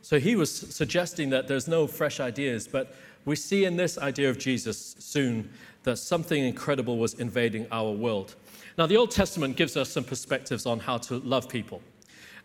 So 0.00 0.18
he 0.18 0.36
was 0.36 0.50
suggesting 0.50 1.28
that 1.30 1.48
there's 1.48 1.68
no 1.68 1.86
fresh 1.86 2.18
ideas, 2.18 2.66
but 2.66 2.94
we 3.26 3.36
see 3.36 3.66
in 3.66 3.76
this 3.76 3.98
idea 3.98 4.30
of 4.30 4.38
Jesus 4.38 4.96
soon 4.98 5.50
that 5.82 5.98
something 5.98 6.42
incredible 6.42 6.96
was 6.96 7.14
invading 7.14 7.66
our 7.70 7.90
world. 7.92 8.34
Now, 8.78 8.86
the 8.86 8.96
Old 8.96 9.10
Testament 9.10 9.56
gives 9.56 9.76
us 9.76 9.90
some 9.90 10.04
perspectives 10.04 10.64
on 10.64 10.78
how 10.78 10.96
to 10.98 11.18
love 11.18 11.48
people. 11.48 11.82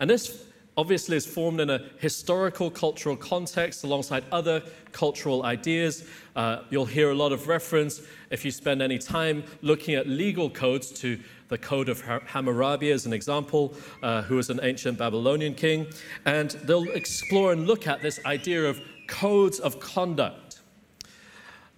And 0.02 0.10
this 0.10 0.46
obviously 0.78 1.18
is 1.18 1.26
formed 1.26 1.60
in 1.60 1.70
a 1.70 1.80
historical 2.00 2.70
cultural 2.70 3.16
context 3.16 3.84
alongside 3.84 4.24
other 4.32 4.62
cultural 4.92 5.44
ideas. 5.44 6.08
Uh, 6.36 6.60
you'll 6.70 6.86
hear 6.86 7.12
a 7.12 7.16
lot 7.16 7.32
of 7.32 7.48
reference 7.48 8.02
if 8.30 8.44
you 8.44 8.52
spend 8.52 8.82
any 8.82 8.98
time 8.98 9.44
looking 9.62 9.96
at 9.96 10.08
legal 10.08 10.50
codes 10.50 10.92
to 10.92 11.20
the 11.50 11.58
Code 11.58 11.90
of 11.90 12.02
Hammurabi 12.02 12.90
as 12.92 13.06
an 13.06 13.14
example, 13.14 13.76
uh, 14.02 14.24
who 14.24 14.38
was 14.38 14.50
an 14.50 14.60
ancient 14.64 14.98
Babylonian 14.98 15.54
king. 15.54 15.86
And 16.26 16.50
they'll 16.64 16.90
explore 16.92 17.52
and 17.52 17.68
look 17.68 17.86
at 17.86 18.02
this 18.02 18.20
idea 18.26 18.68
of 18.68 18.82
codes 19.08 19.60
of 19.60 19.80
conduct. 19.80 20.43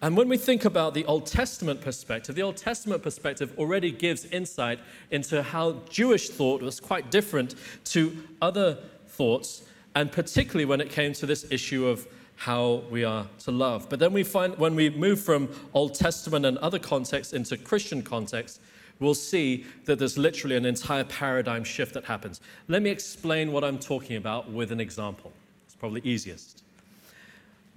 And 0.01 0.17
when 0.17 0.27
we 0.27 0.37
think 0.37 0.65
about 0.65 0.93
the 0.93 1.05
Old 1.05 1.25
Testament 1.25 1.81
perspective, 1.81 2.35
the 2.35 2.41
Old 2.41 2.57
Testament 2.57 3.01
perspective 3.01 3.53
already 3.57 3.91
gives 3.91 4.25
insight 4.25 4.79
into 5.09 5.41
how 5.41 5.81
Jewish 5.89 6.29
thought 6.29 6.61
was 6.61 6.79
quite 6.79 7.09
different 7.09 7.55
to 7.85 8.15
other 8.41 8.77
thoughts, 9.07 9.63
and 9.95 10.11
particularly 10.11 10.65
when 10.65 10.81
it 10.81 10.89
came 10.89 11.13
to 11.13 11.25
this 11.25 11.49
issue 11.49 11.87
of 11.87 12.05
how 12.35 12.83
we 12.89 13.05
are 13.05 13.25
to 13.39 13.51
love. 13.51 13.87
But 13.89 13.99
then 13.99 14.11
we 14.11 14.23
find 14.23 14.57
when 14.57 14.75
we 14.75 14.89
move 14.89 15.21
from 15.21 15.49
Old 15.73 15.95
Testament 15.95 16.45
and 16.45 16.57
other 16.57 16.77
contexts 16.77 17.31
into 17.31 17.55
Christian 17.57 18.01
context, 18.01 18.59
we'll 18.99 19.13
see 19.13 19.65
that 19.85 19.97
there's 19.97 20.17
literally 20.17 20.57
an 20.57 20.65
entire 20.65 21.05
paradigm 21.05 21.63
shift 21.63 21.93
that 21.93 22.03
happens. 22.03 22.41
Let 22.67 22.81
me 22.81 22.89
explain 22.89 23.53
what 23.53 23.63
I'm 23.63 23.79
talking 23.79 24.17
about 24.17 24.51
with 24.51 24.73
an 24.73 24.81
example. 24.81 25.31
It's 25.65 25.75
probably 25.75 26.01
easiest. 26.03 26.64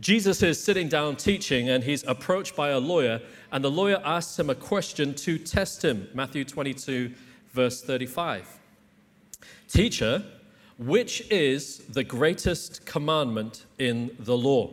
Jesus 0.01 0.43
is 0.43 0.63
sitting 0.63 0.89
down 0.89 1.17
teaching 1.17 1.69
and 1.69 1.83
he's 1.83 2.05
approached 2.05 2.55
by 2.55 2.71
a 2.71 2.79
lawyer, 2.79 3.21
and 3.51 3.65
the 3.65 3.71
lawyer 3.71 4.01
asks 4.05 4.39
him 4.39 4.49
a 4.49 4.55
question 4.55 5.15
to 5.15 5.39
test 5.39 5.85
him. 5.85 6.09
Matthew 6.15 6.45
22, 6.45 7.13
verse 7.53 7.83
35. 7.83 8.47
Teacher, 9.69 10.25
which 10.79 11.29
is 11.31 11.79
the 11.89 12.05
greatest 12.05 12.87
commandment 12.87 13.67
in 13.79 14.15
the 14.21 14.37
law? 14.37 14.73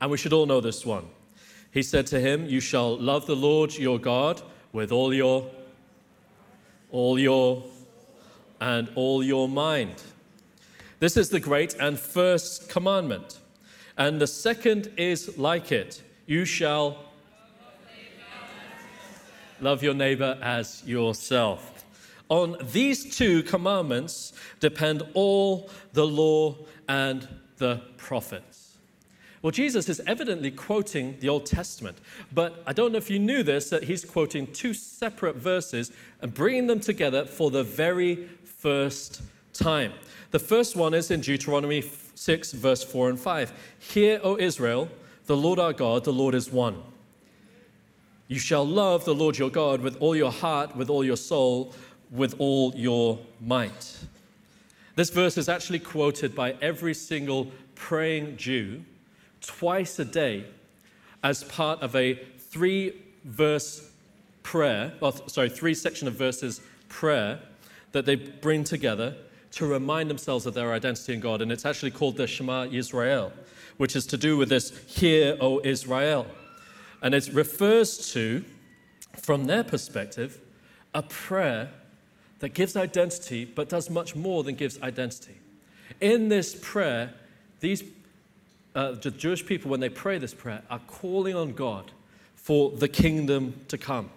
And 0.00 0.10
we 0.10 0.16
should 0.16 0.32
all 0.32 0.46
know 0.46 0.60
this 0.60 0.84
one. 0.84 1.06
He 1.70 1.82
said 1.82 2.06
to 2.08 2.18
him, 2.18 2.46
You 2.46 2.60
shall 2.60 2.98
love 2.98 3.26
the 3.26 3.36
Lord 3.36 3.76
your 3.76 3.98
God 3.98 4.42
with 4.72 4.90
all 4.90 5.14
your, 5.14 5.48
all 6.90 7.18
your, 7.18 7.62
and 8.60 8.90
all 8.96 9.22
your 9.22 9.48
mind. 9.48 10.02
This 10.98 11.16
is 11.16 11.30
the 11.30 11.40
great 11.40 11.74
and 11.74 11.98
first 11.98 12.68
commandment. 12.68 13.39
And 14.00 14.18
the 14.18 14.26
second 14.26 14.90
is 14.96 15.36
like 15.36 15.72
it 15.72 16.02
you 16.24 16.46
shall 16.46 17.04
love 19.60 19.82
your 19.82 19.92
neighbor 19.92 20.38
as 20.40 20.82
yourself. 20.86 21.84
On 22.30 22.56
these 22.72 23.14
two 23.14 23.42
commandments 23.42 24.32
depend 24.58 25.02
all 25.12 25.68
the 25.92 26.06
law 26.06 26.56
and 26.88 27.28
the 27.58 27.82
prophets. 27.98 28.78
Well, 29.42 29.50
Jesus 29.50 29.90
is 29.90 30.00
evidently 30.06 30.50
quoting 30.50 31.18
the 31.20 31.28
Old 31.28 31.44
Testament, 31.44 31.98
but 32.32 32.62
I 32.66 32.72
don't 32.72 32.92
know 32.92 32.98
if 32.98 33.10
you 33.10 33.18
knew 33.18 33.42
this 33.42 33.68
that 33.68 33.84
he's 33.84 34.06
quoting 34.06 34.46
two 34.46 34.72
separate 34.72 35.36
verses 35.36 35.92
and 36.22 36.32
bringing 36.32 36.68
them 36.68 36.80
together 36.80 37.26
for 37.26 37.50
the 37.50 37.64
very 37.64 38.30
first 38.44 39.20
time. 39.52 39.92
The 40.30 40.38
first 40.38 40.74
one 40.74 40.94
is 40.94 41.10
in 41.10 41.20
Deuteronomy 41.20 41.82
6, 42.20 42.52
verse 42.52 42.84
4 42.84 43.08
and 43.08 43.18
5. 43.18 43.52
Hear, 43.78 44.20
O 44.22 44.36
Israel, 44.36 44.90
the 45.24 45.36
Lord 45.38 45.58
our 45.58 45.72
God, 45.72 46.04
the 46.04 46.12
Lord 46.12 46.34
is 46.34 46.52
one. 46.52 46.82
You 48.28 48.38
shall 48.38 48.66
love 48.66 49.06
the 49.06 49.14
Lord 49.14 49.38
your 49.38 49.48
God 49.48 49.80
with 49.80 49.96
all 50.02 50.14
your 50.14 50.30
heart, 50.30 50.76
with 50.76 50.90
all 50.90 51.02
your 51.02 51.16
soul, 51.16 51.74
with 52.10 52.34
all 52.38 52.74
your 52.76 53.18
might. 53.40 53.96
This 54.96 55.08
verse 55.08 55.38
is 55.38 55.48
actually 55.48 55.78
quoted 55.78 56.34
by 56.34 56.56
every 56.60 56.92
single 56.92 57.50
praying 57.74 58.36
Jew 58.36 58.84
twice 59.40 59.98
a 59.98 60.04
day 60.04 60.44
as 61.22 61.42
part 61.44 61.80
of 61.80 61.96
a 61.96 62.16
three 62.50 63.00
verse 63.24 63.90
prayer, 64.42 64.92
well, 65.00 65.26
sorry, 65.26 65.48
three 65.48 65.72
section 65.72 66.06
of 66.06 66.16
verses 66.16 66.60
prayer 66.90 67.40
that 67.92 68.04
they 68.04 68.16
bring 68.16 68.62
together 68.62 69.16
to 69.52 69.66
remind 69.66 70.08
themselves 70.08 70.46
of 70.46 70.54
their 70.54 70.72
identity 70.72 71.14
in 71.14 71.20
God. 71.20 71.42
And 71.42 71.50
it's 71.50 71.64
actually 71.64 71.90
called 71.90 72.16
the 72.16 72.26
Shema 72.26 72.66
Israel, 72.66 73.32
which 73.76 73.96
is 73.96 74.06
to 74.06 74.16
do 74.16 74.36
with 74.36 74.48
this, 74.48 74.70
Hear, 74.86 75.36
O 75.40 75.60
Israel. 75.64 76.26
And 77.02 77.14
it 77.14 77.28
refers 77.32 78.12
to, 78.12 78.44
from 79.16 79.44
their 79.46 79.64
perspective, 79.64 80.40
a 80.94 81.02
prayer 81.02 81.70
that 82.40 82.50
gives 82.50 82.76
identity, 82.76 83.44
but 83.44 83.68
does 83.68 83.90
much 83.90 84.14
more 84.14 84.42
than 84.42 84.54
gives 84.54 84.80
identity. 84.82 85.36
In 86.00 86.28
this 86.28 86.58
prayer, 86.60 87.14
these 87.60 87.82
uh, 88.74 88.92
the 88.92 89.10
Jewish 89.10 89.44
people, 89.44 89.70
when 89.70 89.80
they 89.80 89.88
pray 89.88 90.18
this 90.18 90.34
prayer, 90.34 90.62
are 90.70 90.80
calling 90.86 91.34
on 91.34 91.52
God 91.52 91.90
for 92.36 92.70
the 92.70 92.88
kingdom 92.88 93.60
to 93.68 93.76
come, 93.76 94.10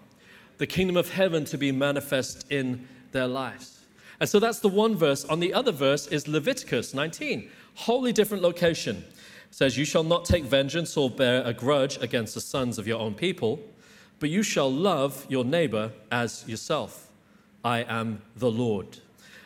the 0.58 0.66
kingdom 0.66 0.96
of 0.96 1.10
heaven 1.10 1.44
to 1.46 1.58
be 1.58 1.72
manifest 1.72 2.50
in 2.50 2.86
their 3.12 3.26
lives. 3.26 3.80
And 4.20 4.28
so 4.28 4.38
that's 4.38 4.60
the 4.60 4.68
one 4.68 4.96
verse. 4.96 5.24
On 5.24 5.40
the 5.40 5.52
other 5.52 5.72
verse 5.72 6.06
is 6.06 6.28
Leviticus 6.28 6.94
19, 6.94 7.50
wholly 7.74 8.12
different 8.12 8.42
location. 8.42 8.96
It 8.96 9.54
says, 9.54 9.76
You 9.76 9.84
shall 9.84 10.04
not 10.04 10.24
take 10.24 10.44
vengeance 10.44 10.96
or 10.96 11.10
bear 11.10 11.42
a 11.44 11.52
grudge 11.52 11.98
against 12.00 12.34
the 12.34 12.40
sons 12.40 12.78
of 12.78 12.86
your 12.86 13.00
own 13.00 13.14
people, 13.14 13.60
but 14.20 14.30
you 14.30 14.42
shall 14.42 14.70
love 14.70 15.26
your 15.28 15.44
neighbor 15.44 15.92
as 16.10 16.44
yourself. 16.46 17.10
I 17.64 17.82
am 17.82 18.22
the 18.36 18.50
Lord. 18.50 18.98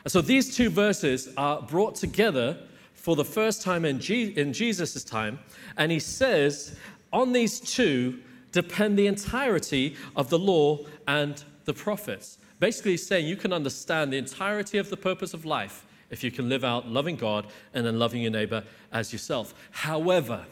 And 0.04 0.12
so 0.12 0.20
these 0.20 0.54
two 0.54 0.70
verses 0.70 1.28
are 1.36 1.62
brought 1.62 1.94
together 1.94 2.58
for 2.94 3.16
the 3.16 3.24
first 3.24 3.62
time 3.62 3.84
in, 3.84 4.00
Je- 4.00 4.34
in 4.36 4.52
Jesus' 4.52 5.04
time. 5.04 5.38
And 5.76 5.92
he 5.92 6.00
says, 6.00 6.76
on 7.12 7.32
these 7.32 7.60
two 7.60 8.20
depend 8.52 8.98
the 8.98 9.06
entirety 9.06 9.96
of 10.16 10.30
the 10.30 10.38
law 10.38 10.78
and 11.06 11.42
the 11.64 11.74
prophets. 11.74 12.37
Basically, 12.60 12.96
saying 12.96 13.26
you 13.26 13.36
can 13.36 13.52
understand 13.52 14.12
the 14.12 14.16
entirety 14.16 14.78
of 14.78 14.90
the 14.90 14.96
purpose 14.96 15.34
of 15.34 15.44
life 15.44 15.84
if 16.10 16.24
you 16.24 16.30
can 16.30 16.48
live 16.48 16.64
out 16.64 16.88
loving 16.88 17.16
God 17.16 17.46
and 17.74 17.84
then 17.84 17.98
loving 17.98 18.22
your 18.22 18.30
neighbor 18.30 18.64
as 18.92 19.12
yourself. 19.12 19.54
However, 19.70 20.46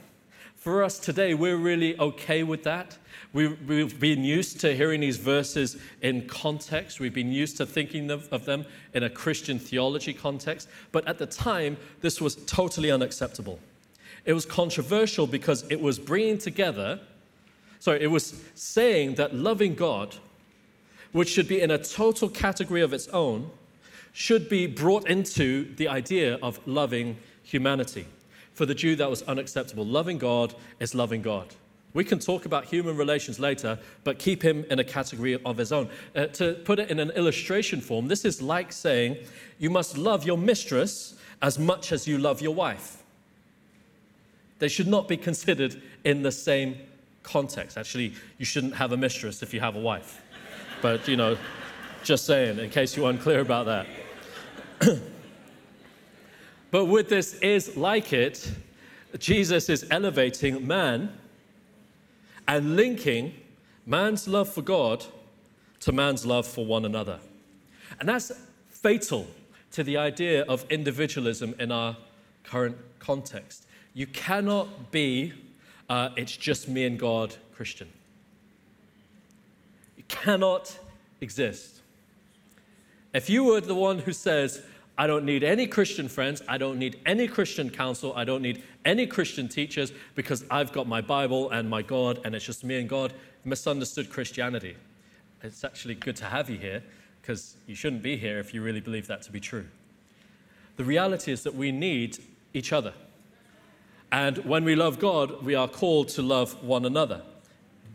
For 0.66 0.82
us 0.82 0.98
today, 0.98 1.32
we're 1.32 1.58
really 1.58 1.96
okay 1.96 2.42
with 2.42 2.64
that. 2.64 2.98
We, 3.32 3.46
we've 3.46 4.00
been 4.00 4.24
used 4.24 4.58
to 4.62 4.74
hearing 4.74 5.00
these 5.00 5.16
verses 5.16 5.76
in 6.02 6.26
context. 6.26 6.98
We've 6.98 7.14
been 7.14 7.30
used 7.30 7.56
to 7.58 7.66
thinking 7.66 8.10
of, 8.10 8.28
of 8.32 8.46
them 8.46 8.66
in 8.92 9.04
a 9.04 9.08
Christian 9.08 9.60
theology 9.60 10.12
context. 10.12 10.68
But 10.90 11.06
at 11.06 11.18
the 11.18 11.26
time, 11.26 11.76
this 12.00 12.20
was 12.20 12.34
totally 12.46 12.90
unacceptable. 12.90 13.60
It 14.24 14.32
was 14.32 14.44
controversial 14.44 15.28
because 15.28 15.64
it 15.70 15.80
was 15.80 16.00
bringing 16.00 16.38
together, 16.38 16.98
sorry, 17.78 18.02
it 18.02 18.10
was 18.10 18.42
saying 18.56 19.14
that 19.14 19.36
loving 19.36 19.76
God, 19.76 20.16
which 21.16 21.30
should 21.30 21.48
be 21.48 21.62
in 21.62 21.70
a 21.70 21.78
total 21.78 22.28
category 22.28 22.82
of 22.82 22.92
its 22.92 23.08
own, 23.08 23.50
should 24.12 24.50
be 24.50 24.66
brought 24.66 25.08
into 25.08 25.74
the 25.76 25.88
idea 25.88 26.34
of 26.42 26.60
loving 26.66 27.16
humanity. 27.42 28.04
For 28.52 28.66
the 28.66 28.74
Jew, 28.74 28.96
that 28.96 29.08
was 29.08 29.22
unacceptable. 29.22 29.86
Loving 29.86 30.18
God 30.18 30.54
is 30.78 30.94
loving 30.94 31.22
God. 31.22 31.54
We 31.94 32.04
can 32.04 32.18
talk 32.18 32.44
about 32.44 32.66
human 32.66 32.98
relations 32.98 33.40
later, 33.40 33.78
but 34.04 34.18
keep 34.18 34.42
him 34.42 34.66
in 34.70 34.78
a 34.78 34.84
category 34.84 35.42
of 35.42 35.56
his 35.56 35.72
own. 35.72 35.88
Uh, 36.14 36.26
to 36.26 36.52
put 36.66 36.78
it 36.78 36.90
in 36.90 36.98
an 36.98 37.08
illustration 37.12 37.80
form, 37.80 38.08
this 38.08 38.26
is 38.26 38.42
like 38.42 38.70
saying 38.70 39.16
you 39.58 39.70
must 39.70 39.96
love 39.96 40.26
your 40.26 40.36
mistress 40.36 41.14
as 41.40 41.58
much 41.58 41.92
as 41.92 42.06
you 42.06 42.18
love 42.18 42.42
your 42.42 42.54
wife. 42.54 43.02
They 44.58 44.68
should 44.68 44.86
not 44.86 45.08
be 45.08 45.16
considered 45.16 45.80
in 46.04 46.20
the 46.20 46.32
same 46.32 46.76
context. 47.22 47.78
Actually, 47.78 48.12
you 48.36 48.44
shouldn't 48.44 48.74
have 48.74 48.92
a 48.92 48.98
mistress 48.98 49.42
if 49.42 49.54
you 49.54 49.60
have 49.60 49.76
a 49.76 49.80
wife. 49.80 50.22
But, 50.82 51.08
you 51.08 51.16
know, 51.16 51.36
just 52.02 52.26
saying, 52.26 52.58
in 52.58 52.70
case 52.70 52.96
you're 52.96 53.10
unclear 53.10 53.40
about 53.40 53.66
that. 53.66 53.86
but 56.70 56.84
with 56.84 57.08
this 57.08 57.34
is 57.34 57.76
like 57.76 58.12
it, 58.12 58.50
Jesus 59.18 59.68
is 59.68 59.86
elevating 59.90 60.66
man 60.66 61.12
and 62.46 62.76
linking 62.76 63.34
man's 63.86 64.28
love 64.28 64.52
for 64.52 64.62
God 64.62 65.04
to 65.80 65.92
man's 65.92 66.24
love 66.26 66.46
for 66.46 66.64
one 66.64 66.84
another. 66.84 67.18
And 67.98 68.08
that's 68.08 68.32
fatal 68.68 69.26
to 69.72 69.82
the 69.82 69.96
idea 69.96 70.44
of 70.44 70.64
individualism 70.70 71.54
in 71.58 71.72
our 71.72 71.96
current 72.44 72.76
context. 72.98 73.66
You 73.94 74.06
cannot 74.06 74.90
be, 74.90 75.32
uh, 75.88 76.10
it's 76.16 76.36
just 76.36 76.68
me 76.68 76.84
and 76.84 76.98
God 76.98 77.34
Christian. 77.52 77.88
Cannot 80.08 80.78
exist. 81.20 81.80
If 83.12 83.30
you 83.30 83.44
were 83.44 83.60
the 83.60 83.74
one 83.74 83.98
who 83.98 84.12
says, 84.12 84.62
I 84.98 85.06
don't 85.06 85.24
need 85.24 85.44
any 85.44 85.66
Christian 85.66 86.08
friends, 86.08 86.42
I 86.48 86.58
don't 86.58 86.78
need 86.78 87.00
any 87.04 87.28
Christian 87.28 87.70
counsel, 87.70 88.14
I 88.16 88.24
don't 88.24 88.42
need 88.42 88.62
any 88.84 89.06
Christian 89.06 89.48
teachers 89.48 89.92
because 90.14 90.44
I've 90.50 90.72
got 90.72 90.86
my 90.86 91.00
Bible 91.00 91.50
and 91.50 91.68
my 91.68 91.82
God 91.82 92.20
and 92.24 92.34
it's 92.34 92.44
just 92.44 92.64
me 92.64 92.78
and 92.78 92.88
God, 92.88 93.12
misunderstood 93.44 94.10
Christianity. 94.10 94.76
It's 95.42 95.64
actually 95.64 95.94
good 95.96 96.16
to 96.16 96.24
have 96.24 96.48
you 96.48 96.58
here 96.58 96.82
because 97.20 97.56
you 97.66 97.74
shouldn't 97.74 98.02
be 98.02 98.16
here 98.16 98.38
if 98.38 98.54
you 98.54 98.62
really 98.62 98.80
believe 98.80 99.06
that 99.08 99.22
to 99.22 99.32
be 99.32 99.40
true. 99.40 99.66
The 100.76 100.84
reality 100.84 101.32
is 101.32 101.42
that 101.42 101.54
we 101.54 101.72
need 101.72 102.18
each 102.54 102.72
other. 102.72 102.94
And 104.12 104.38
when 104.38 104.64
we 104.64 104.76
love 104.76 104.98
God, 104.98 105.42
we 105.42 105.54
are 105.54 105.68
called 105.68 106.08
to 106.10 106.22
love 106.22 106.62
one 106.62 106.84
another. 106.84 107.22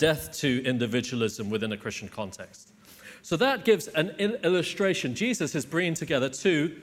Death 0.02 0.32
to 0.40 0.64
individualism 0.66 1.52
within 1.52 1.74
a 1.74 1.78
Christian 1.78 2.08
context. 2.08 2.74
So 3.22 3.38
that 3.38 3.66
gives 3.66 3.88
an 3.90 4.10
illustration. 4.10 5.14
Jesus 5.14 5.54
is 5.54 5.64
bringing 5.64 5.94
together 5.94 6.28
two 6.28 6.76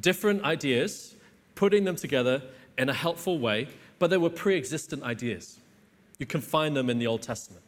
different 0.00 0.42
ideas, 0.42 1.14
putting 1.54 1.84
them 1.84 1.94
together 1.94 2.42
in 2.76 2.88
a 2.88 2.92
helpful 2.92 3.38
way, 3.38 3.68
but 4.00 4.10
they 4.10 4.16
were 4.16 4.30
pre 4.30 4.56
existent 4.56 5.04
ideas. 5.04 5.60
You 6.18 6.26
can 6.26 6.40
find 6.40 6.76
them 6.76 6.90
in 6.90 6.98
the 6.98 7.06
Old 7.06 7.22
Testament. 7.22 7.62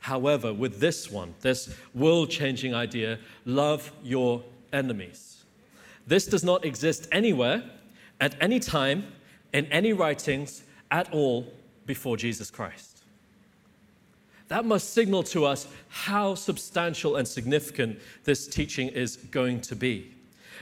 However, 0.00 0.52
with 0.52 0.80
this 0.80 1.10
one, 1.10 1.34
this 1.40 1.74
world 1.94 2.28
changing 2.28 2.74
idea, 2.74 3.20
love 3.46 3.90
your 4.04 4.42
enemies. 4.70 5.44
This 6.06 6.26
does 6.26 6.44
not 6.44 6.62
exist 6.62 7.08
anywhere, 7.10 7.62
at 8.20 8.36
any 8.38 8.60
time, 8.60 9.06
in 9.54 9.64
any 9.72 9.94
writings 9.94 10.62
at 10.90 11.10
all 11.10 11.50
before 11.86 12.18
Jesus 12.18 12.50
Christ. 12.50 12.91
That 14.52 14.66
must 14.66 14.92
signal 14.92 15.22
to 15.22 15.46
us 15.46 15.66
how 15.88 16.34
substantial 16.34 17.16
and 17.16 17.26
significant 17.26 17.98
this 18.24 18.46
teaching 18.46 18.88
is 18.88 19.16
going 19.16 19.62
to 19.62 19.74
be. 19.74 20.12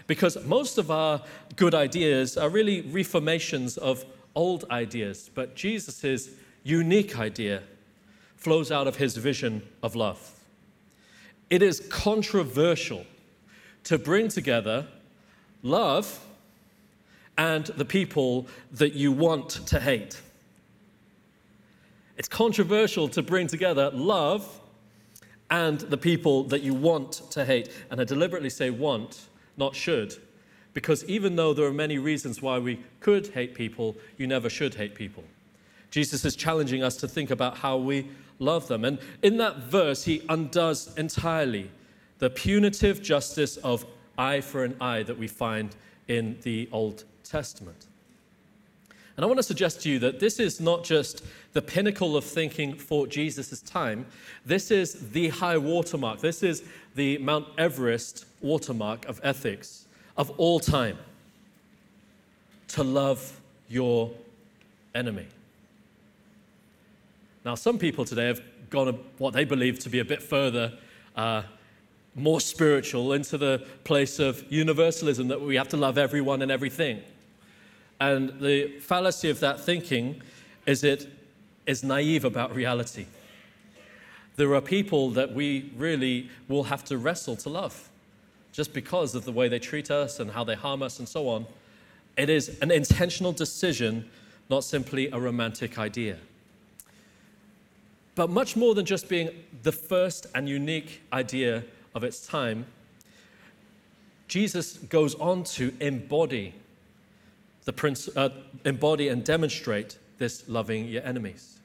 Because 0.07 0.41
most 0.47 0.79
of 0.79 0.93
our 0.93 1.21
good 1.57 1.75
ideas 1.75 2.37
are 2.37 2.49
really 2.49 2.83
reformations 2.83 3.77
of 3.79 4.05
old 4.37 4.65
ideas, 4.71 5.29
but 5.35 5.57
Jesus' 5.57 6.31
unique 6.63 7.19
idea 7.19 7.65
flows 8.37 8.71
out 8.71 8.87
of 8.87 8.95
his 8.95 9.17
vision 9.17 9.61
of 9.83 9.97
love. 9.97 10.39
It 11.51 11.61
is 11.61 11.81
controversial 11.91 13.05
to 13.83 13.99
bring 13.99 14.29
together 14.29 14.87
love 15.65 16.25
and 17.37 17.67
the 17.67 17.85
people 17.85 18.47
that 18.71 18.93
you 18.93 19.11
want 19.11 19.51
to 19.67 19.81
hate. 19.81 20.21
It's 22.21 22.29
controversial 22.29 23.09
to 23.09 23.23
bring 23.23 23.47
together 23.47 23.91
love 23.95 24.61
and 25.51 25.81
the 25.81 25.97
people 25.97 26.45
that 26.49 26.61
you 26.61 26.75
want 26.75 27.13
to 27.31 27.47
hate. 27.47 27.71
And 27.91 27.99
I 27.99 28.05
deliberately 28.05 28.51
say 28.51 28.69
want, 28.69 29.23
not 29.57 29.75
should, 29.75 30.15
because 30.75 31.03
even 31.07 31.37
though 31.37 31.55
there 31.55 31.65
are 31.65 31.73
many 31.73 31.97
reasons 31.97 32.43
why 32.43 32.59
we 32.59 32.85
could 33.01 33.29
hate 33.29 33.55
people, 33.55 33.97
you 34.19 34.27
never 34.27 34.51
should 34.51 34.75
hate 34.75 34.95
people. 34.95 35.25
Jesus 35.91 36.27
is 36.27 36.37
challenging 36.37 36.83
us 36.83 36.95
to 36.99 37.09
think 37.09 37.31
about 37.31 37.57
how 37.57 37.79
we 37.79 38.11
love 38.39 38.69
them. 38.69 38.85
And 38.85 38.99
in 39.23 39.39
that 39.39 39.57
verse, 39.61 40.05
he 40.05 40.23
undoes 40.29 40.93
entirely 40.99 41.71
the 42.19 42.29
punitive 42.29 43.01
justice 43.01 43.57
of 43.57 43.87
eye 44.19 44.43
for 44.43 44.63
an 44.63 44.77
eye 44.79 45.05
that 45.05 45.17
we 45.17 45.27
find 45.27 45.75
in 46.07 46.37
the 46.43 46.69
Old 46.71 47.05
Testament. 47.25 47.87
And 49.17 49.25
I 49.25 49.27
want 49.27 49.39
to 49.39 49.43
suggest 49.43 49.83
to 49.83 49.91
you 49.91 49.99
that 49.99 50.19
this 50.19 50.39
is 50.41 50.61
not 50.61 50.83
just 50.83 51.25
the 51.53 51.63
pinnacle 51.63 52.17
of 52.17 52.25
thinking 52.25 52.75
for 52.75 53.07
Jesus' 53.07 53.61
time, 53.63 54.07
this 54.47 54.71
is 54.71 55.11
the 55.11 55.29
high 55.29 55.59
watermark. 55.59 56.21
This 56.21 56.43
is 56.43 56.63
the 56.95 57.19
Mount 57.19 57.47
Everest 57.59 58.27
watermark 58.41 59.07
of 59.07 59.21
ethics 59.23 59.87
of 60.17 60.31
all 60.39 60.61
time. 60.61 60.99
To 62.69 62.85
love 62.85 63.41
your 63.69 64.13
enemy. 64.95 65.27
Now, 67.45 67.57
some 67.57 67.79
people 67.79 68.05
today 68.05 68.29
have 68.29 68.41
gone 68.71 68.99
what 69.19 69.35
they 69.35 69.45
believe 69.45 69.81
to 69.81 69.89
be 69.89 69.99
a 69.99 70.05
bit 70.05 70.23
further, 70.23 70.73
uh, 71.17 71.43
more 72.15 72.41
spiritual, 72.41 73.13
into 73.13 73.37
the 73.39 73.67
place 73.83 74.21
of 74.21 74.45
universalism 74.53 75.29
that 75.29 75.41
we 75.41 75.57
have 75.57 75.69
to 75.69 75.77
love 75.77 75.99
everyone 75.99 76.43
and 76.43 76.51
everything. 76.53 77.03
And 78.01 78.41
the 78.41 78.79
fallacy 78.81 79.31
of 79.31 79.41
that 79.41 79.59
thinking 79.59 80.23
is 80.67 80.85
it 80.85 81.09
is 81.67 81.83
naive 81.83 82.25
about 82.25 82.55
reality. 82.55 83.07
There 84.37 84.55
are 84.55 84.61
people 84.61 85.11
that 85.11 85.35
we 85.35 85.71
really 85.77 86.31
will 86.49 86.65
have 86.65 86.85
to 86.85 86.99
wrestle 86.99 87.37
to 87.37 87.49
love 87.49 87.89
just 88.53 88.73
because 88.73 89.15
of 89.15 89.25
the 89.25 89.33
way 89.33 89.49
they 89.49 89.59
treat 89.59 89.91
us 89.91 90.19
and 90.21 90.31
how 90.31 90.45
they 90.45 90.55
harm 90.55 90.83
us 90.83 90.99
and 90.99 91.09
so 91.09 91.29
on. 91.29 91.47
It 92.17 92.29
is 92.29 92.59
an 92.61 92.71
intentional 92.71 93.33
decision, 93.33 94.11
not 94.49 94.65
simply 94.65 95.11
a 95.11 95.19
romantic 95.19 95.79
idea. 95.79 96.17
But 98.15 98.31
much 98.31 98.57
more 98.57 98.75
than 98.75 98.85
just 98.85 99.09
being 99.09 99.31
the 99.63 99.73
first 99.73 100.27
and 100.35 100.49
unique 100.49 101.03
idea 101.13 101.65
of 101.95 102.05
its 102.05 102.27
time, 102.27 102.67
Jesus 104.29 104.79
goes 104.79 105.15
on 105.17 105.45
to 105.45 105.75
embody 105.81 106.55
the 107.65 107.73
prince, 107.73 108.09
uh, 108.17 108.31
embody 108.65 109.09
and 109.09 109.25
demonstrate 109.25 109.99
this 110.21 110.49
loving 110.49 110.87
your 110.87 111.03
enemies. 111.03 111.59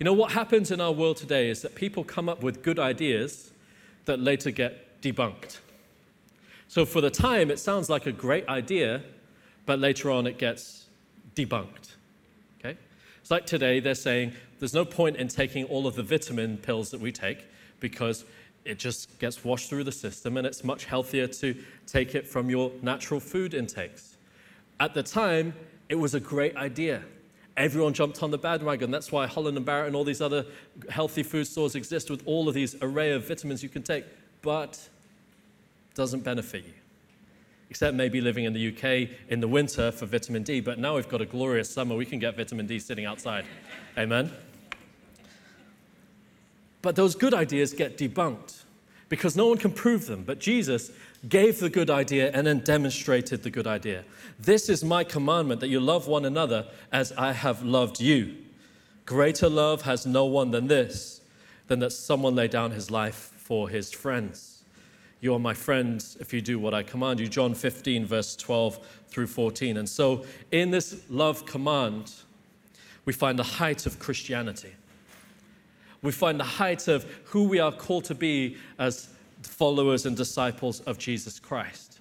You 0.00 0.04
know, 0.04 0.14
what 0.14 0.32
happens 0.32 0.72
in 0.72 0.80
our 0.80 0.90
world 0.90 1.18
today 1.18 1.50
is 1.50 1.62
that 1.62 1.74
people 1.74 2.02
come 2.02 2.28
up 2.28 2.42
with 2.42 2.62
good 2.62 2.78
ideas 2.78 3.52
that 4.06 4.18
later 4.18 4.50
get 4.50 5.00
debunked. 5.02 5.58
So 6.66 6.84
for 6.84 7.00
the 7.00 7.10
time, 7.10 7.50
it 7.50 7.58
sounds 7.58 7.88
like 7.90 8.06
a 8.06 8.12
great 8.12 8.48
idea, 8.48 9.02
but 9.66 9.78
later 9.78 10.10
on 10.10 10.26
it 10.26 10.38
gets 10.38 10.86
debunked. 11.36 11.94
Okay? 12.58 12.76
It's 13.20 13.30
like 13.30 13.44
today, 13.46 13.80
they're 13.80 13.94
saying 13.94 14.32
there's 14.58 14.74
no 14.74 14.84
point 14.84 15.16
in 15.16 15.28
taking 15.28 15.64
all 15.66 15.86
of 15.86 15.94
the 15.94 16.02
vitamin 16.02 16.56
pills 16.56 16.90
that 16.90 17.00
we 17.00 17.12
take 17.12 17.44
because 17.80 18.24
it 18.64 18.78
just 18.78 19.18
gets 19.18 19.44
washed 19.44 19.68
through 19.68 19.84
the 19.84 19.92
system 19.92 20.36
and 20.36 20.46
it's 20.46 20.64
much 20.64 20.86
healthier 20.86 21.26
to 21.26 21.54
take 21.86 22.14
it 22.14 22.26
from 22.26 22.48
your 22.48 22.72
natural 22.82 23.20
food 23.20 23.52
intakes. 23.52 24.16
At 24.80 24.94
the 24.94 25.02
time, 25.02 25.54
it 25.88 25.96
was 25.96 26.14
a 26.14 26.20
great 26.20 26.56
idea. 26.56 27.02
Everyone 27.58 27.92
jumped 27.92 28.22
on 28.22 28.30
the 28.30 28.38
bandwagon. 28.38 28.92
That's 28.92 29.10
why 29.10 29.26
Holland 29.26 29.56
and 29.56 29.66
Barrett 29.66 29.88
and 29.88 29.96
all 29.96 30.04
these 30.04 30.20
other 30.20 30.46
healthy 30.88 31.24
food 31.24 31.44
stores 31.44 31.74
exist 31.74 32.08
with 32.08 32.22
all 32.24 32.48
of 32.48 32.54
these 32.54 32.76
array 32.80 33.10
of 33.10 33.26
vitamins 33.26 33.64
you 33.64 33.68
can 33.68 33.82
take, 33.82 34.04
but 34.42 34.88
doesn't 35.94 36.22
benefit 36.22 36.64
you. 36.64 36.72
except 37.70 37.94
maybe 37.94 38.20
living 38.20 38.44
in 38.44 38.52
the 38.52 38.68
UK 38.68 39.10
in 39.28 39.40
the 39.40 39.48
winter 39.48 39.90
for 39.90 40.06
vitamin 40.06 40.42
D. 40.42 40.60
But 40.60 40.78
now 40.78 40.96
we've 40.96 41.08
got 41.08 41.20
a 41.20 41.26
glorious 41.26 41.70
summer, 41.70 41.94
we 41.94 42.06
can 42.06 42.18
get 42.18 42.36
vitamin 42.36 42.66
D 42.66 42.78
sitting 42.78 43.04
outside. 43.04 43.44
Amen? 43.96 44.30
But 46.80 46.96
those 46.96 47.14
good 47.14 47.34
ideas 47.34 47.72
get 47.72 47.98
debunked 47.98 48.62
because 49.08 49.36
no 49.36 49.46
one 49.48 49.58
can 49.58 49.72
prove 49.72 50.06
them. 50.06 50.22
But 50.24 50.38
Jesus 50.38 50.90
gave 51.28 51.58
the 51.58 51.70
good 51.70 51.90
idea 51.90 52.30
and 52.32 52.46
then 52.46 52.60
demonstrated 52.60 53.42
the 53.42 53.50
good 53.50 53.66
idea. 53.66 54.04
This 54.38 54.68
is 54.68 54.84
my 54.84 55.02
commandment 55.02 55.60
that 55.60 55.68
you 55.68 55.80
love 55.80 56.06
one 56.06 56.24
another 56.24 56.66
as 56.92 57.12
I 57.12 57.32
have 57.32 57.62
loved 57.62 58.00
you. 58.00 58.36
Greater 59.04 59.48
love 59.48 59.82
has 59.82 60.06
no 60.06 60.26
one 60.26 60.50
than 60.50 60.66
this, 60.66 61.22
than 61.66 61.80
that 61.80 61.90
someone 61.90 62.34
lay 62.34 62.46
down 62.46 62.70
his 62.70 62.90
life 62.90 63.32
for 63.36 63.68
his 63.68 63.90
friends. 63.90 64.62
You 65.20 65.34
are 65.34 65.40
my 65.40 65.54
friends 65.54 66.16
if 66.20 66.32
you 66.32 66.40
do 66.40 66.58
what 66.58 66.74
I 66.74 66.84
command 66.84 67.18
you. 67.18 67.26
John 67.26 67.54
15, 67.54 68.06
verse 68.06 68.36
12 68.36 68.86
through 69.08 69.26
14. 69.26 69.78
And 69.78 69.88
so, 69.88 70.24
in 70.52 70.70
this 70.70 71.02
love 71.08 71.44
command, 71.44 72.12
we 73.04 73.12
find 73.12 73.38
the 73.38 73.42
height 73.42 73.86
of 73.86 73.98
Christianity. 73.98 74.74
We 76.02 76.12
find 76.12 76.38
the 76.38 76.44
height 76.44 76.86
of 76.86 77.04
who 77.24 77.44
we 77.44 77.58
are 77.58 77.72
called 77.72 78.04
to 78.04 78.14
be 78.14 78.58
as 78.78 79.08
followers 79.42 80.06
and 80.06 80.16
disciples 80.16 80.80
of 80.80 80.98
Jesus 80.98 81.38
Christ. 81.38 82.00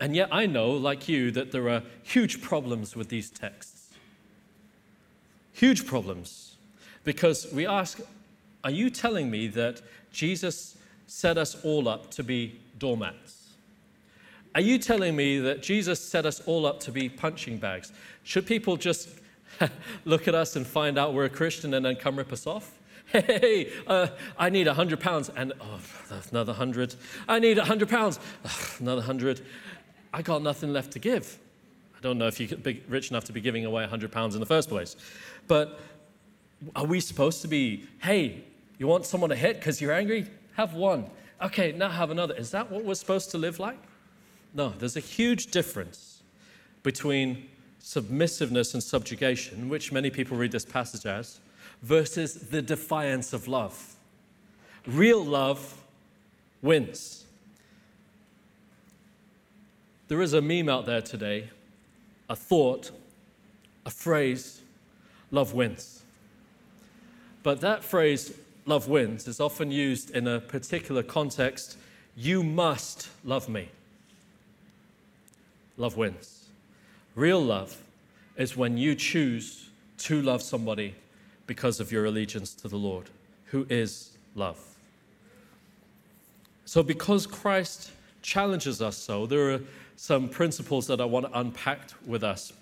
And 0.00 0.14
yet, 0.14 0.28
I 0.30 0.46
know, 0.46 0.70
like 0.70 1.08
you, 1.08 1.30
that 1.32 1.50
there 1.52 1.68
are 1.68 1.82
huge 2.02 2.40
problems 2.40 2.94
with 2.94 3.08
these 3.08 3.30
texts. 3.30 3.90
Huge 5.52 5.86
problems. 5.86 6.56
Because 7.04 7.52
we 7.52 7.66
ask, 7.66 8.00
are 8.62 8.70
you 8.70 8.90
telling 8.90 9.30
me 9.30 9.48
that 9.48 9.82
Jesus 10.12 10.76
set 11.06 11.36
us 11.36 11.56
all 11.64 11.88
up 11.88 12.10
to 12.12 12.22
be 12.22 12.60
doormats? 12.78 13.54
Are 14.54 14.60
you 14.60 14.78
telling 14.78 15.16
me 15.16 15.38
that 15.40 15.62
Jesus 15.62 16.00
set 16.00 16.26
us 16.26 16.40
all 16.46 16.66
up 16.66 16.80
to 16.80 16.92
be 16.92 17.08
punching 17.08 17.58
bags? 17.58 17.92
Should 18.22 18.46
people 18.46 18.76
just 18.76 19.08
look 20.04 20.28
at 20.28 20.34
us 20.34 20.56
and 20.56 20.66
find 20.66 20.98
out 20.98 21.14
we're 21.14 21.24
a 21.24 21.30
Christian 21.30 21.74
and 21.74 21.84
then 21.84 21.96
come 21.96 22.16
rip 22.16 22.32
us 22.32 22.46
off? 22.46 22.77
Hey, 23.10 23.72
uh, 23.86 24.08
I 24.38 24.50
need 24.50 24.66
100 24.66 25.00
pounds. 25.00 25.30
And 25.34 25.52
oh, 25.60 25.80
another 26.30 26.52
100. 26.52 26.94
I 27.26 27.38
need 27.38 27.56
100 27.56 27.88
pounds. 27.88 28.20
Another 28.78 29.00
100. 29.00 29.40
I 30.12 30.22
got 30.22 30.42
nothing 30.42 30.72
left 30.72 30.92
to 30.92 30.98
give. 30.98 31.38
I 31.96 32.00
don't 32.00 32.18
know 32.18 32.26
if 32.26 32.38
you're 32.38 32.58
rich 32.88 33.10
enough 33.10 33.24
to 33.24 33.32
be 33.32 33.40
giving 33.40 33.64
away 33.64 33.82
100 33.82 34.12
pounds 34.12 34.34
in 34.34 34.40
the 34.40 34.46
first 34.46 34.68
place. 34.68 34.94
But 35.46 35.80
are 36.76 36.84
we 36.84 37.00
supposed 37.00 37.42
to 37.42 37.48
be, 37.48 37.86
hey, 38.02 38.44
you 38.78 38.86
want 38.86 39.06
someone 39.06 39.30
to 39.30 39.36
hit 39.36 39.56
because 39.56 39.80
you're 39.80 39.92
angry? 39.92 40.26
Have 40.54 40.74
one. 40.74 41.06
Okay, 41.42 41.72
now 41.72 41.88
have 41.88 42.10
another. 42.10 42.34
Is 42.34 42.50
that 42.50 42.70
what 42.70 42.84
we're 42.84 42.94
supposed 42.94 43.30
to 43.32 43.38
live 43.38 43.58
like? 43.58 43.78
No, 44.54 44.70
there's 44.70 44.96
a 44.96 45.00
huge 45.00 45.48
difference 45.48 46.22
between 46.82 47.48
submissiveness 47.80 48.74
and 48.74 48.82
subjugation, 48.82 49.68
which 49.68 49.92
many 49.92 50.10
people 50.10 50.36
read 50.36 50.52
this 50.52 50.64
passage 50.64 51.06
as, 51.06 51.40
versus 51.82 52.34
the 52.34 52.62
defiance 52.62 53.32
of 53.32 53.48
love. 53.48 53.96
Real 54.86 55.24
love 55.24 55.82
wins. 56.62 57.24
There 60.08 60.22
is 60.22 60.32
a 60.32 60.40
meme 60.40 60.68
out 60.68 60.86
there 60.86 61.02
today, 61.02 61.50
a 62.30 62.36
thought, 62.36 62.90
a 63.84 63.90
phrase, 63.90 64.62
love 65.30 65.52
wins. 65.52 66.02
But 67.42 67.60
that 67.60 67.84
phrase, 67.84 68.32
love 68.66 68.88
wins, 68.88 69.28
is 69.28 69.40
often 69.40 69.70
used 69.70 70.10
in 70.10 70.26
a 70.26 70.40
particular 70.40 71.02
context. 71.02 71.76
You 72.16 72.42
must 72.42 73.08
love 73.24 73.48
me. 73.48 73.68
Love 75.76 75.96
wins. 75.96 76.46
Real 77.14 77.42
love 77.42 77.76
is 78.36 78.56
when 78.56 78.76
you 78.76 78.94
choose 78.94 79.68
to 79.98 80.22
love 80.22 80.42
somebody 80.42 80.94
because 81.48 81.80
of 81.80 81.90
your 81.90 82.04
allegiance 82.04 82.54
to 82.54 82.68
the 82.68 82.76
Lord, 82.76 83.10
who 83.46 83.66
is 83.68 84.10
love. 84.36 84.60
So, 86.64 86.84
because 86.84 87.26
Christ 87.26 87.90
challenges 88.22 88.80
us 88.80 88.96
so, 88.96 89.26
there 89.26 89.54
are 89.54 89.60
some 89.96 90.28
principles 90.28 90.86
that 90.86 91.00
I 91.00 91.06
want 91.06 91.26
to 91.26 91.38
unpack 91.40 91.80
with 92.06 92.22
us 92.22 92.52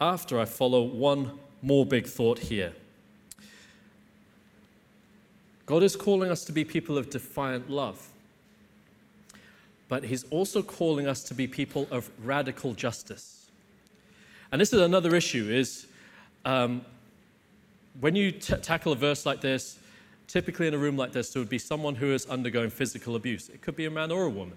after 0.00 0.38
I 0.38 0.44
follow 0.44 0.82
one 0.82 1.38
more 1.62 1.86
big 1.86 2.06
thought 2.06 2.40
here. 2.40 2.74
God 5.64 5.82
is 5.82 5.96
calling 5.96 6.30
us 6.30 6.44
to 6.44 6.52
be 6.52 6.64
people 6.64 6.98
of 6.98 7.08
defiant 7.08 7.70
love, 7.70 8.08
but 9.88 10.02
He's 10.02 10.24
also 10.24 10.60
calling 10.60 11.06
us 11.06 11.22
to 11.24 11.34
be 11.34 11.46
people 11.46 11.86
of 11.92 12.10
radical 12.22 12.74
justice. 12.74 13.48
And 14.50 14.60
this 14.60 14.72
is 14.72 14.80
another 14.80 15.14
issue: 15.14 15.48
is 15.48 15.86
um, 16.44 16.84
when 18.00 18.16
you 18.16 18.32
t- 18.32 18.56
tackle 18.56 18.92
a 18.92 18.96
verse 18.96 19.24
like 19.24 19.40
this, 19.40 19.78
typically 20.26 20.66
in 20.66 20.74
a 20.74 20.78
room 20.78 20.96
like 20.96 21.12
this, 21.12 21.30
there 21.30 21.40
would 21.40 21.48
be 21.48 21.58
someone 21.58 21.94
who 21.94 22.12
is 22.12 22.26
undergoing 22.26 22.70
physical 22.70 23.16
abuse. 23.16 23.48
It 23.48 23.62
could 23.62 23.76
be 23.76 23.84
a 23.84 23.90
man 23.90 24.10
or 24.10 24.24
a 24.24 24.30
woman. 24.30 24.56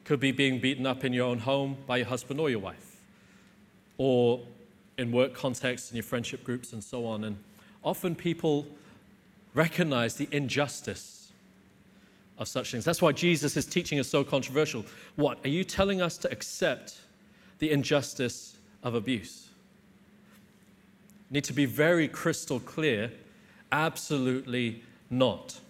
It 0.00 0.04
could 0.04 0.20
be 0.20 0.32
being 0.32 0.60
beaten 0.60 0.86
up 0.86 1.04
in 1.04 1.12
your 1.12 1.26
own 1.26 1.38
home 1.38 1.76
by 1.86 1.98
your 1.98 2.06
husband 2.06 2.40
or 2.40 2.50
your 2.50 2.58
wife, 2.58 2.96
or 3.98 4.40
in 4.98 5.12
work 5.12 5.34
contexts, 5.34 5.90
in 5.90 5.96
your 5.96 6.02
friendship 6.02 6.44
groups, 6.44 6.72
and 6.72 6.82
so 6.82 7.06
on. 7.06 7.24
And 7.24 7.38
often 7.82 8.14
people 8.14 8.66
recognize 9.54 10.14
the 10.14 10.28
injustice 10.30 11.32
of 12.38 12.48
such 12.48 12.72
things. 12.72 12.84
That's 12.84 13.02
why 13.02 13.12
Jesus' 13.12 13.64
teaching 13.66 13.98
is 13.98 14.08
so 14.08 14.24
controversial. 14.24 14.84
What? 15.16 15.38
Are 15.44 15.48
you 15.48 15.62
telling 15.62 16.00
us 16.00 16.16
to 16.18 16.30
accept 16.32 16.98
the 17.58 17.70
injustice 17.70 18.56
of 18.82 18.94
abuse? 18.94 19.49
Need 21.30 21.44
to 21.44 21.52
be 21.52 21.64
very 21.64 22.08
crystal 22.08 22.60
clear 22.60 23.10
absolutely 23.72 24.82
not. 25.08 25.60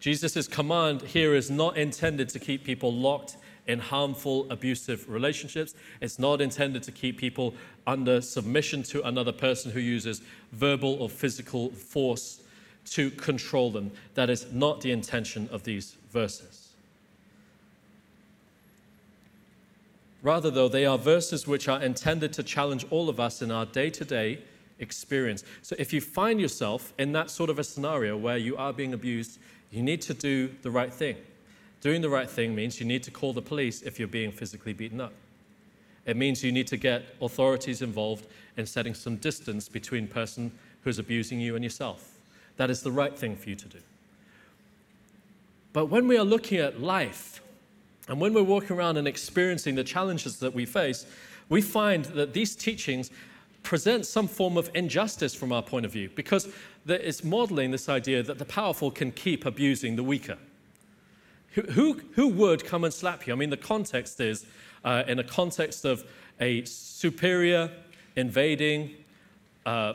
Jesus' 0.00 0.48
command 0.48 1.02
here 1.02 1.34
is 1.34 1.50
not 1.50 1.76
intended 1.76 2.28
to 2.30 2.38
keep 2.38 2.64
people 2.64 2.92
locked 2.92 3.36
in 3.66 3.78
harmful, 3.78 4.50
abusive 4.50 5.08
relationships. 5.08 5.74
It's 6.00 6.18
not 6.18 6.40
intended 6.40 6.82
to 6.84 6.92
keep 6.92 7.18
people 7.18 7.54
under 7.86 8.20
submission 8.20 8.82
to 8.84 9.06
another 9.06 9.32
person 9.32 9.70
who 9.70 9.80
uses 9.80 10.22
verbal 10.50 10.94
or 11.00 11.08
physical 11.08 11.70
force 11.70 12.40
to 12.86 13.10
control 13.10 13.70
them. 13.70 13.92
That 14.14 14.30
is 14.30 14.52
not 14.52 14.80
the 14.80 14.90
intention 14.90 15.48
of 15.52 15.62
these 15.62 15.96
verses. 16.10 16.70
Rather, 20.22 20.50
though, 20.50 20.68
they 20.68 20.86
are 20.86 20.98
verses 20.98 21.46
which 21.46 21.68
are 21.68 21.82
intended 21.82 22.32
to 22.32 22.42
challenge 22.42 22.84
all 22.90 23.08
of 23.08 23.20
us 23.20 23.42
in 23.42 23.50
our 23.50 23.66
day 23.66 23.90
to 23.90 24.04
day 24.04 24.38
experience. 24.82 25.44
So 25.62 25.74
if 25.78 25.92
you 25.92 26.02
find 26.02 26.38
yourself 26.38 26.92
in 26.98 27.12
that 27.12 27.30
sort 27.30 27.48
of 27.48 27.58
a 27.58 27.64
scenario 27.64 28.16
where 28.16 28.36
you 28.36 28.56
are 28.58 28.72
being 28.72 28.92
abused, 28.92 29.38
you 29.70 29.82
need 29.82 30.02
to 30.02 30.12
do 30.12 30.50
the 30.60 30.70
right 30.70 30.92
thing. 30.92 31.16
Doing 31.80 32.02
the 32.02 32.10
right 32.10 32.28
thing 32.28 32.54
means 32.54 32.78
you 32.78 32.86
need 32.86 33.02
to 33.04 33.10
call 33.10 33.32
the 33.32 33.42
police 33.42 33.82
if 33.82 33.98
you're 33.98 34.08
being 34.08 34.30
physically 34.30 34.72
beaten 34.72 35.00
up. 35.00 35.12
It 36.04 36.16
means 36.16 36.44
you 36.44 36.52
need 36.52 36.66
to 36.66 36.76
get 36.76 37.04
authorities 37.20 37.80
involved 37.80 38.26
in 38.56 38.66
setting 38.66 38.92
some 38.92 39.16
distance 39.16 39.68
between 39.68 40.06
person 40.06 40.52
who's 40.82 40.98
abusing 40.98 41.40
you 41.40 41.54
and 41.54 41.64
yourself. 41.64 42.18
That 42.56 42.70
is 42.70 42.82
the 42.82 42.92
right 42.92 43.16
thing 43.16 43.36
for 43.36 43.48
you 43.48 43.56
to 43.56 43.68
do. 43.68 43.78
But 45.72 45.86
when 45.86 46.06
we 46.06 46.18
are 46.18 46.24
looking 46.24 46.58
at 46.58 46.80
life 46.80 47.40
and 48.08 48.20
when 48.20 48.34
we're 48.34 48.42
walking 48.42 48.76
around 48.76 48.96
and 48.96 49.08
experiencing 49.08 49.74
the 49.74 49.84
challenges 49.84 50.38
that 50.40 50.52
we 50.52 50.66
face, 50.66 51.06
we 51.48 51.62
find 51.62 52.04
that 52.06 52.32
these 52.32 52.54
teachings 52.54 53.10
presents 53.62 54.08
some 54.08 54.28
form 54.28 54.56
of 54.56 54.70
injustice 54.74 55.34
from 55.34 55.52
our 55.52 55.62
point 55.62 55.86
of 55.86 55.92
view 55.92 56.10
because 56.14 56.48
it's 56.86 57.22
modeling 57.22 57.70
this 57.70 57.88
idea 57.88 58.22
that 58.22 58.38
the 58.38 58.44
powerful 58.44 58.90
can 58.90 59.12
keep 59.12 59.46
abusing 59.46 59.96
the 59.96 60.02
weaker. 60.02 60.38
Who, 61.52 61.62
who, 61.62 62.00
who 62.14 62.28
would 62.28 62.64
come 62.64 62.84
and 62.84 62.92
slap 62.92 63.26
you? 63.26 63.32
I 63.32 63.36
mean, 63.36 63.50
the 63.50 63.56
context 63.56 64.20
is 64.20 64.46
uh, 64.84 65.04
in 65.06 65.18
a 65.18 65.24
context 65.24 65.84
of 65.84 66.04
a 66.40 66.64
superior 66.64 67.70
invading 68.16 68.94
uh, 69.66 69.94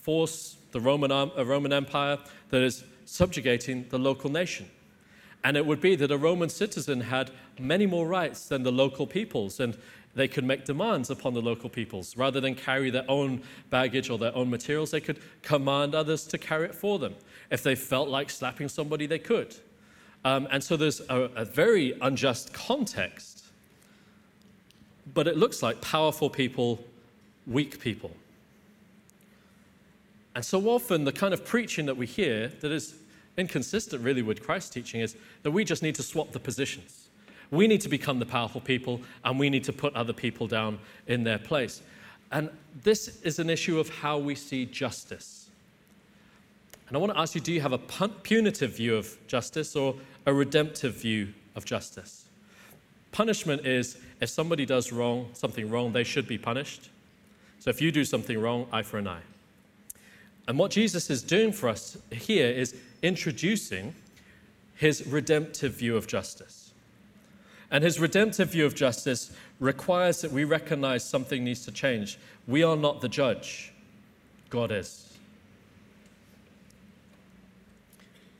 force, 0.00 0.56
the 0.72 0.80
Roman, 0.80 1.12
uh, 1.12 1.26
Roman 1.44 1.72
Empire, 1.72 2.18
that 2.50 2.62
is 2.62 2.84
subjugating 3.04 3.86
the 3.90 3.98
local 3.98 4.30
nation. 4.30 4.68
And 5.44 5.56
it 5.56 5.64
would 5.64 5.80
be 5.80 5.94
that 5.96 6.10
a 6.10 6.18
Roman 6.18 6.48
citizen 6.48 7.00
had 7.00 7.30
many 7.58 7.86
more 7.86 8.06
rights 8.06 8.48
than 8.48 8.64
the 8.64 8.72
local 8.72 9.06
peoples. 9.06 9.60
And 9.60 9.76
they 10.18 10.28
could 10.28 10.44
make 10.44 10.64
demands 10.64 11.10
upon 11.10 11.32
the 11.32 11.40
local 11.40 11.70
peoples. 11.70 12.16
Rather 12.16 12.40
than 12.40 12.56
carry 12.56 12.90
their 12.90 13.04
own 13.08 13.40
baggage 13.70 14.10
or 14.10 14.18
their 14.18 14.34
own 14.34 14.50
materials, 14.50 14.90
they 14.90 15.00
could 15.00 15.20
command 15.42 15.94
others 15.94 16.26
to 16.26 16.36
carry 16.36 16.64
it 16.64 16.74
for 16.74 16.98
them. 16.98 17.14
If 17.50 17.62
they 17.62 17.76
felt 17.76 18.08
like 18.08 18.28
slapping 18.28 18.68
somebody, 18.68 19.06
they 19.06 19.20
could. 19.20 19.54
Um, 20.24 20.48
and 20.50 20.62
so 20.62 20.76
there's 20.76 21.00
a, 21.08 21.30
a 21.36 21.44
very 21.44 21.96
unjust 22.00 22.52
context. 22.52 23.44
But 25.14 25.28
it 25.28 25.36
looks 25.36 25.62
like 25.62 25.80
powerful 25.80 26.28
people, 26.28 26.84
weak 27.46 27.78
people. 27.80 28.10
And 30.34 30.44
so 30.44 30.68
often, 30.68 31.04
the 31.04 31.12
kind 31.12 31.32
of 31.32 31.44
preaching 31.44 31.86
that 31.86 31.96
we 31.96 32.06
hear 32.06 32.48
that 32.60 32.72
is 32.72 32.96
inconsistent 33.36 34.02
really 34.02 34.22
with 34.22 34.42
Christ's 34.42 34.70
teaching 34.70 35.00
is 35.00 35.16
that 35.44 35.52
we 35.52 35.64
just 35.64 35.82
need 35.82 35.94
to 35.94 36.02
swap 36.02 36.32
the 36.32 36.40
positions. 36.40 37.07
We 37.50 37.66
need 37.66 37.80
to 37.82 37.88
become 37.88 38.18
the 38.18 38.26
powerful 38.26 38.60
people 38.60 39.00
and 39.24 39.38
we 39.38 39.48
need 39.50 39.64
to 39.64 39.72
put 39.72 39.94
other 39.94 40.12
people 40.12 40.46
down 40.46 40.78
in 41.06 41.24
their 41.24 41.38
place. 41.38 41.82
And 42.30 42.50
this 42.82 43.20
is 43.22 43.38
an 43.38 43.48
issue 43.48 43.78
of 43.78 43.88
how 43.88 44.18
we 44.18 44.34
see 44.34 44.66
justice. 44.66 45.48
And 46.88 46.96
I 46.96 47.00
want 47.00 47.12
to 47.12 47.18
ask 47.18 47.34
you 47.34 47.40
do 47.40 47.52
you 47.52 47.60
have 47.60 47.72
a 47.72 47.78
punitive 47.78 48.76
view 48.76 48.96
of 48.96 49.16
justice 49.26 49.76
or 49.76 49.94
a 50.26 50.32
redemptive 50.32 50.94
view 50.94 51.32
of 51.54 51.64
justice? 51.64 52.24
Punishment 53.12 53.66
is 53.66 53.98
if 54.20 54.28
somebody 54.28 54.66
does 54.66 54.92
wrong, 54.92 55.28
something 55.32 55.70
wrong, 55.70 55.92
they 55.92 56.04
should 56.04 56.26
be 56.26 56.38
punished. 56.38 56.90
So 57.60 57.70
if 57.70 57.80
you 57.80 57.90
do 57.90 58.04
something 58.04 58.38
wrong, 58.38 58.66
eye 58.72 58.82
for 58.82 58.98
an 58.98 59.08
eye. 59.08 59.22
And 60.46 60.58
what 60.58 60.70
Jesus 60.70 61.10
is 61.10 61.22
doing 61.22 61.52
for 61.52 61.68
us 61.68 61.98
here 62.10 62.48
is 62.48 62.74
introducing 63.02 63.94
his 64.76 65.06
redemptive 65.06 65.74
view 65.74 65.96
of 65.96 66.06
justice. 66.06 66.67
And 67.70 67.84
his 67.84 68.00
redemptive 68.00 68.50
view 68.50 68.64
of 68.64 68.74
justice 68.74 69.30
requires 69.60 70.22
that 70.22 70.32
we 70.32 70.44
recognize 70.44 71.04
something 71.04 71.44
needs 71.44 71.64
to 71.66 71.72
change. 71.72 72.18
We 72.46 72.62
are 72.62 72.76
not 72.76 73.00
the 73.00 73.08
judge, 73.08 73.72
God 74.48 74.72
is. 74.72 75.16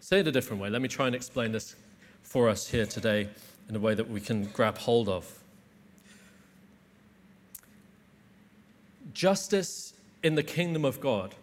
Say 0.01 0.21
it 0.21 0.27
a 0.27 0.33
different 0.33 0.63
way. 0.63 0.71
Let 0.71 0.81
me 0.81 0.89
try 0.89 1.07
and 1.07 1.15
explain 1.15 1.53
this 1.53 1.77
for 2.23 2.49
us 2.49 2.69
here 2.69 2.87
today 2.87 3.29
in 3.69 3.77
a 3.77 3.79
way 3.79 3.95
that 3.95 4.09
we 4.09 4.21
can 4.21 4.45
grab 4.47 4.79
hold 4.79 5.09
of. 5.09 5.39
Justice 9.13 9.93
in 10.23 10.35
the 10.35 10.43
kingdom 10.43 10.85
of 10.85 11.01
God 11.01 11.35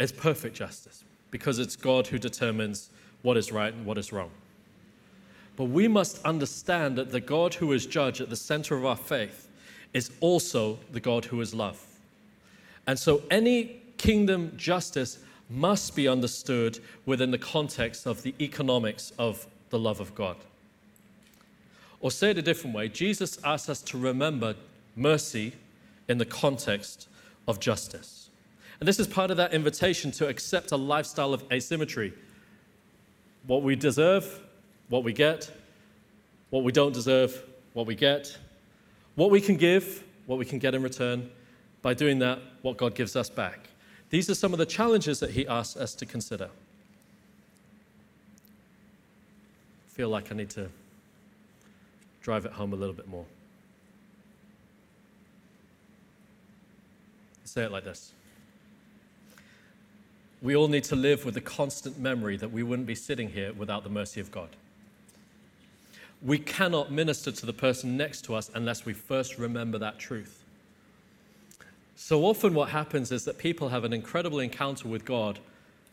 is 0.00 0.10
perfect 0.10 0.56
justice 0.56 1.04
because 1.30 1.58
it's 1.58 1.76
God 1.76 2.08
who 2.08 2.18
determines 2.18 2.90
what 3.22 3.36
is 3.36 3.52
right 3.52 3.72
and 3.72 3.86
what 3.86 3.98
is 3.98 4.12
wrong. 4.12 4.30
But 5.56 5.66
we 5.66 5.88
must 5.88 6.24
understand 6.24 6.96
that 6.98 7.12
the 7.12 7.20
God 7.20 7.54
who 7.54 7.72
is 7.72 7.86
judge 7.86 8.20
at 8.20 8.30
the 8.30 8.36
center 8.36 8.76
of 8.76 8.84
our 8.84 8.96
faith 8.96 9.48
is 9.92 10.10
also 10.20 10.78
the 10.92 11.00
God 11.00 11.24
who 11.26 11.40
is 11.40 11.54
love. 11.54 11.80
And 12.86 12.98
so 12.98 13.22
any 13.30 13.80
kingdom 13.96 14.52
justice 14.56 15.18
must 15.48 15.94
be 15.94 16.08
understood 16.08 16.80
within 17.06 17.30
the 17.30 17.38
context 17.38 18.06
of 18.06 18.22
the 18.22 18.34
economics 18.40 19.12
of 19.18 19.46
the 19.70 19.78
love 19.78 20.00
of 20.00 20.14
God. 20.14 20.36
Or 22.00 22.10
say 22.10 22.30
it 22.30 22.38
a 22.38 22.42
different 22.42 22.74
way, 22.74 22.88
Jesus 22.88 23.38
asks 23.44 23.68
us 23.68 23.80
to 23.82 23.98
remember 23.98 24.56
mercy 24.96 25.52
in 26.08 26.18
the 26.18 26.26
context 26.26 27.08
of 27.48 27.60
justice. 27.60 28.28
And 28.80 28.88
this 28.88 28.98
is 28.98 29.06
part 29.06 29.30
of 29.30 29.36
that 29.36 29.54
invitation 29.54 30.10
to 30.12 30.28
accept 30.28 30.72
a 30.72 30.76
lifestyle 30.76 31.32
of 31.32 31.44
asymmetry. 31.50 32.12
What 33.46 33.62
we 33.62 33.76
deserve, 33.76 34.40
what 34.88 35.04
we 35.04 35.12
get, 35.12 35.50
what 36.50 36.64
we 36.64 36.72
don't 36.72 36.92
deserve, 36.92 37.42
what 37.72 37.86
we 37.86 37.94
get, 37.94 38.36
what 39.14 39.30
we 39.30 39.40
can 39.40 39.56
give, 39.56 40.04
what 40.26 40.38
we 40.38 40.44
can 40.44 40.58
get 40.58 40.74
in 40.74 40.82
return. 40.82 41.30
By 41.82 41.94
doing 41.94 42.18
that, 42.20 42.38
what 42.62 42.76
God 42.76 42.94
gives 42.94 43.14
us 43.14 43.28
back. 43.28 43.68
These 44.10 44.30
are 44.30 44.34
some 44.34 44.52
of 44.52 44.58
the 44.58 44.66
challenges 44.66 45.20
that 45.20 45.30
He 45.30 45.46
asks 45.46 45.76
us 45.76 45.94
to 45.96 46.06
consider. 46.06 46.46
I 49.86 49.90
feel 49.90 50.08
like 50.08 50.32
I 50.32 50.34
need 50.34 50.50
to 50.50 50.68
drive 52.22 52.46
it 52.46 52.52
home 52.52 52.72
a 52.72 52.76
little 52.76 52.94
bit 52.94 53.06
more. 53.06 53.26
Say 57.44 57.64
it 57.64 57.70
like 57.70 57.84
this. 57.84 58.12
We 60.42 60.56
all 60.56 60.68
need 60.68 60.84
to 60.84 60.96
live 60.96 61.24
with 61.24 61.34
the 61.34 61.40
constant 61.40 61.98
memory 61.98 62.36
that 62.36 62.50
we 62.50 62.62
wouldn't 62.62 62.88
be 62.88 62.94
sitting 62.94 63.30
here 63.30 63.52
without 63.52 63.84
the 63.84 63.90
mercy 63.90 64.20
of 64.20 64.30
God. 64.30 64.48
We 66.24 66.38
cannot 66.38 66.90
minister 66.90 67.30
to 67.30 67.46
the 67.46 67.52
person 67.52 67.96
next 67.96 68.22
to 68.22 68.34
us 68.34 68.50
unless 68.54 68.86
we 68.86 68.94
first 68.94 69.38
remember 69.38 69.78
that 69.78 69.98
truth. 69.98 70.42
So 71.96 72.24
often, 72.24 72.54
what 72.54 72.70
happens 72.70 73.12
is 73.12 73.24
that 73.26 73.38
people 73.38 73.68
have 73.68 73.84
an 73.84 73.92
incredible 73.92 74.40
encounter 74.40 74.88
with 74.88 75.04
God 75.04 75.38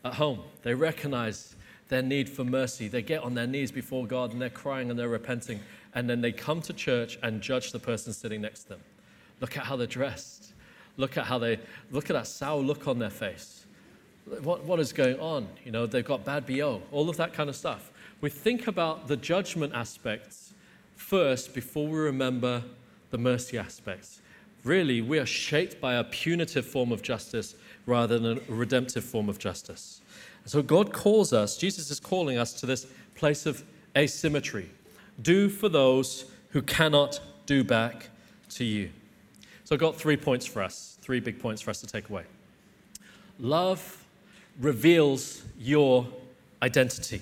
at 0.04 0.14
home. 0.14 0.40
They 0.62 0.74
recognize 0.74 1.54
their 1.88 2.02
need 2.02 2.28
for 2.28 2.44
mercy. 2.44 2.88
They 2.88 3.02
get 3.02 3.22
on 3.22 3.34
their 3.34 3.46
knees 3.46 3.70
before 3.70 4.06
God 4.06 4.32
and 4.32 4.40
they're 4.40 4.50
crying 4.50 4.90
and 4.90 4.98
they're 4.98 5.08
repenting 5.08 5.60
and 5.94 6.08
then 6.08 6.20
they 6.20 6.32
come 6.32 6.62
to 6.62 6.72
church 6.72 7.18
and 7.22 7.40
judge 7.40 7.72
the 7.72 7.78
person 7.78 8.12
sitting 8.12 8.40
next 8.40 8.64
to 8.64 8.68
them. 8.70 8.80
Look 9.40 9.56
at 9.56 9.64
how 9.64 9.76
they're 9.76 9.86
dressed. 9.86 10.54
Look 10.96 11.16
at 11.16 11.26
how 11.26 11.38
they 11.38 11.58
look 11.90 12.10
at 12.10 12.14
that 12.14 12.26
sour 12.26 12.60
look 12.60 12.88
on 12.88 12.98
their 12.98 13.10
face. 13.10 13.66
What, 14.42 14.64
what 14.64 14.80
is 14.80 14.92
going 14.92 15.18
on? 15.20 15.48
You 15.64 15.72
know, 15.72 15.84
they've 15.86 16.04
got 16.04 16.24
bad 16.24 16.46
BO, 16.46 16.80
all 16.92 17.10
of 17.10 17.16
that 17.18 17.34
kind 17.34 17.50
of 17.50 17.56
stuff. 17.56 17.91
We 18.22 18.30
think 18.30 18.68
about 18.68 19.08
the 19.08 19.16
judgment 19.16 19.74
aspects 19.74 20.54
first 20.94 21.54
before 21.54 21.88
we 21.88 21.98
remember 21.98 22.62
the 23.10 23.18
mercy 23.18 23.58
aspects. 23.58 24.20
Really, 24.62 25.00
we 25.00 25.18
are 25.18 25.26
shaped 25.26 25.80
by 25.80 25.94
a 25.94 26.04
punitive 26.04 26.64
form 26.64 26.92
of 26.92 27.02
justice 27.02 27.56
rather 27.84 28.20
than 28.20 28.38
a 28.38 28.40
redemptive 28.52 29.02
form 29.04 29.28
of 29.28 29.40
justice. 29.40 30.00
So 30.44 30.62
God 30.62 30.92
calls 30.92 31.32
us, 31.32 31.56
Jesus 31.56 31.90
is 31.90 31.98
calling 31.98 32.38
us 32.38 32.52
to 32.60 32.66
this 32.66 32.86
place 33.16 33.44
of 33.44 33.64
asymmetry, 33.96 34.70
do 35.20 35.48
for 35.48 35.68
those 35.68 36.26
who 36.50 36.62
cannot 36.62 37.18
do 37.46 37.64
back 37.64 38.08
to 38.50 38.64
you. 38.64 38.90
So 39.64 39.74
I've 39.74 39.80
got 39.80 39.96
three 39.96 40.16
points 40.16 40.46
for 40.46 40.62
us, 40.62 40.96
three 41.00 41.18
big 41.18 41.40
points 41.40 41.60
for 41.60 41.70
us 41.70 41.80
to 41.80 41.88
take 41.88 42.08
away. 42.08 42.22
Love 43.40 44.04
reveals 44.60 45.42
your 45.58 46.06
identity. 46.62 47.20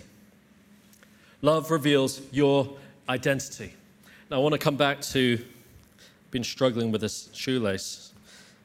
Love 1.43 1.71
reveals 1.71 2.21
your 2.33 2.77
identity. 3.09 3.75
Now, 4.31 4.37
I 4.37 4.41
want 4.41 4.53
to 4.53 4.59
come 4.59 4.77
back 4.77 5.01
to 5.03 5.43
been 6.31 6.45
struggling 6.45 6.93
with 6.93 7.01
this 7.01 7.29
shoelace, 7.33 8.13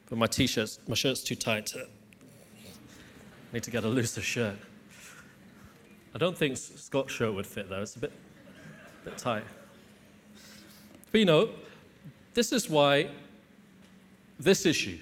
but 0.08 0.18
my 0.18 0.26
t-shirt, 0.26 0.78
my 0.86 0.94
shirt's 0.94 1.22
too 1.22 1.34
tight. 1.34 1.66
To, 1.66 1.86
need 3.52 3.62
to 3.62 3.70
get 3.70 3.84
a 3.84 3.88
looser 3.88 4.20
shirt. 4.20 4.56
I 6.14 6.18
don't 6.18 6.36
think 6.36 6.56
Scott's 6.56 7.12
shirt 7.12 7.34
would 7.34 7.46
fit 7.46 7.68
though. 7.68 7.82
It's 7.82 7.96
a 7.96 7.98
bit 7.98 8.12
bit 9.04 9.18
tight. 9.18 9.44
But 11.10 11.18
you 11.18 11.24
know, 11.24 11.50
this 12.34 12.52
is 12.52 12.68
why 12.68 13.10
this 14.38 14.66
issue. 14.66 14.98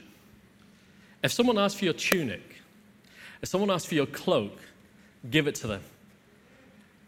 If 1.22 1.32
someone 1.32 1.58
asks 1.58 1.78
for 1.78 1.84
your 1.86 1.94
tunic, 1.94 2.62
if 3.42 3.48
someone 3.48 3.70
asks 3.70 3.88
for 3.88 3.94
your 3.94 4.06
cloak, 4.06 4.58
give 5.30 5.46
it 5.46 5.54
to 5.56 5.66
them. 5.66 5.82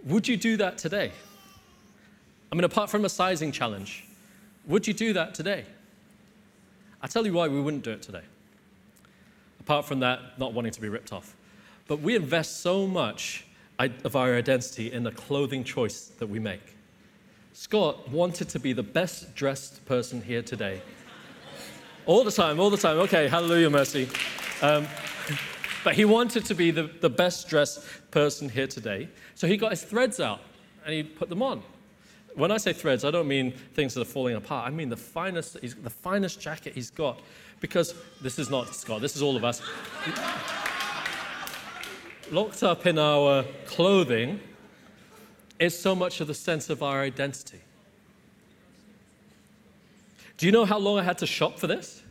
Would 0.06 0.28
you 0.28 0.36
do 0.36 0.56
that 0.58 0.78
today? 0.78 1.10
I 2.50 2.54
mean, 2.54 2.64
apart 2.64 2.90
from 2.90 3.04
a 3.04 3.08
sizing 3.08 3.50
challenge, 3.50 4.06
would 4.66 4.86
you 4.86 4.94
do 4.94 5.12
that 5.12 5.34
today? 5.34 5.64
i 7.02 7.08
tell 7.08 7.26
you 7.26 7.32
why 7.32 7.46
we 7.48 7.60
wouldn't 7.60 7.84
do 7.84 7.90
it 7.90 8.02
today. 8.02 8.22
Apart 9.60 9.84
from 9.84 10.00
that, 10.00 10.38
not 10.38 10.54
wanting 10.54 10.72
to 10.72 10.80
be 10.80 10.88
ripped 10.88 11.12
off. 11.12 11.34
But 11.88 12.00
we 12.00 12.14
invest 12.14 12.60
so 12.62 12.86
much 12.86 13.44
of 13.78 14.16
our 14.16 14.34
identity 14.34 14.92
in 14.92 15.02
the 15.02 15.10
clothing 15.10 15.64
choice 15.64 16.06
that 16.18 16.28
we 16.28 16.38
make. 16.38 16.76
Scott 17.52 18.08
wanted 18.08 18.48
to 18.50 18.58
be 18.58 18.72
the 18.72 18.82
best 18.82 19.34
dressed 19.34 19.84
person 19.86 20.22
here 20.22 20.42
today. 20.42 20.82
All 22.06 22.22
the 22.22 22.30
time, 22.30 22.60
all 22.60 22.70
the 22.70 22.76
time. 22.76 22.98
Okay, 22.98 23.28
hallelujah, 23.28 23.70
mercy. 23.70 24.08
Um, 24.62 24.86
but 25.84 25.94
he 25.94 26.04
wanted 26.04 26.44
to 26.46 26.54
be 26.54 26.70
the, 26.70 26.84
the 27.00 27.10
best 27.10 27.48
dressed 27.48 27.84
person 28.16 28.48
here 28.48 28.66
today. 28.66 29.10
So 29.34 29.46
he 29.46 29.58
got 29.58 29.72
his 29.72 29.82
threads 29.82 30.20
out 30.20 30.40
and 30.86 30.94
he 30.94 31.02
put 31.02 31.28
them 31.28 31.42
on. 31.42 31.62
When 32.34 32.50
I 32.50 32.56
say 32.56 32.72
threads, 32.72 33.04
I 33.04 33.10
don't 33.10 33.28
mean 33.28 33.52
things 33.74 33.92
that 33.92 34.00
are 34.00 34.06
falling 34.06 34.36
apart. 34.36 34.66
I 34.66 34.70
mean 34.70 34.88
the 34.88 34.96
finest, 34.96 35.60
the 35.60 35.90
finest 35.90 36.40
jacket 36.40 36.72
he's 36.72 36.88
got. 36.88 37.20
Because 37.60 37.94
this 38.22 38.38
is 38.38 38.48
not 38.48 38.74
Scott, 38.74 39.02
this 39.02 39.16
is 39.16 39.22
all 39.22 39.36
of 39.36 39.44
us. 39.44 39.60
Locked 42.30 42.62
up 42.62 42.86
in 42.86 42.98
our 42.98 43.44
clothing 43.66 44.40
is 45.58 45.78
so 45.78 45.94
much 45.94 46.22
of 46.22 46.26
the 46.26 46.34
sense 46.34 46.70
of 46.70 46.82
our 46.82 47.02
identity. 47.02 47.60
Do 50.38 50.46
you 50.46 50.52
know 50.52 50.64
how 50.64 50.78
long 50.78 50.98
I 50.98 51.02
had 51.02 51.18
to 51.18 51.26
shop 51.26 51.58
for 51.58 51.66
this? 51.66 52.02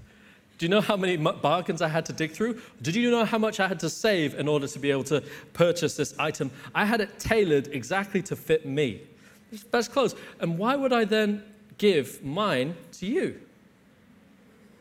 Do 0.57 0.65
you 0.65 0.69
know 0.69 0.81
how 0.81 0.95
many 0.95 1.17
bargains 1.17 1.81
I 1.81 1.89
had 1.89 2.05
to 2.05 2.13
dig 2.13 2.31
through? 2.31 2.61
Did 2.81 2.95
you 2.95 3.11
know 3.11 3.25
how 3.25 3.37
much 3.37 3.59
I 3.59 3.67
had 3.67 3.79
to 3.81 3.89
save 3.89 4.35
in 4.35 4.47
order 4.47 4.67
to 4.67 4.79
be 4.79 4.89
able 4.89 5.03
to 5.05 5.21
purchase 5.53 5.97
this 5.97 6.15
item? 6.17 6.49
I 6.73 6.85
had 6.85 7.01
it 7.01 7.19
tailored 7.19 7.67
exactly 7.67 8.21
to 8.23 8.35
fit 8.35 8.65
me. 8.65 9.01
It's 9.51 9.63
Best 9.63 9.91
clothes. 9.91 10.15
And 10.39 10.57
why 10.57 10.75
would 10.75 10.93
I 10.93 11.03
then 11.03 11.43
give 11.77 12.23
mine 12.23 12.75
to 12.93 13.05
you? 13.05 13.39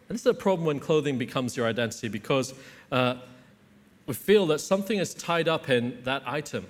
And 0.09 0.17
this 0.17 0.21
is 0.21 0.27
a 0.27 0.35
problem 0.35 0.67
when 0.67 0.79
clothing 0.79 1.19
becomes 1.19 1.57
your 1.57 1.67
identity 1.67 2.09
because 2.09 2.55
uh, 2.93 3.17
we 4.07 4.15
feel 4.15 4.47
that 4.47 4.61
something 4.61 4.99
is 4.99 5.15
tied 5.15 5.49
up 5.49 5.71
in 5.71 5.99
that 6.05 6.23
item. 6.27 6.67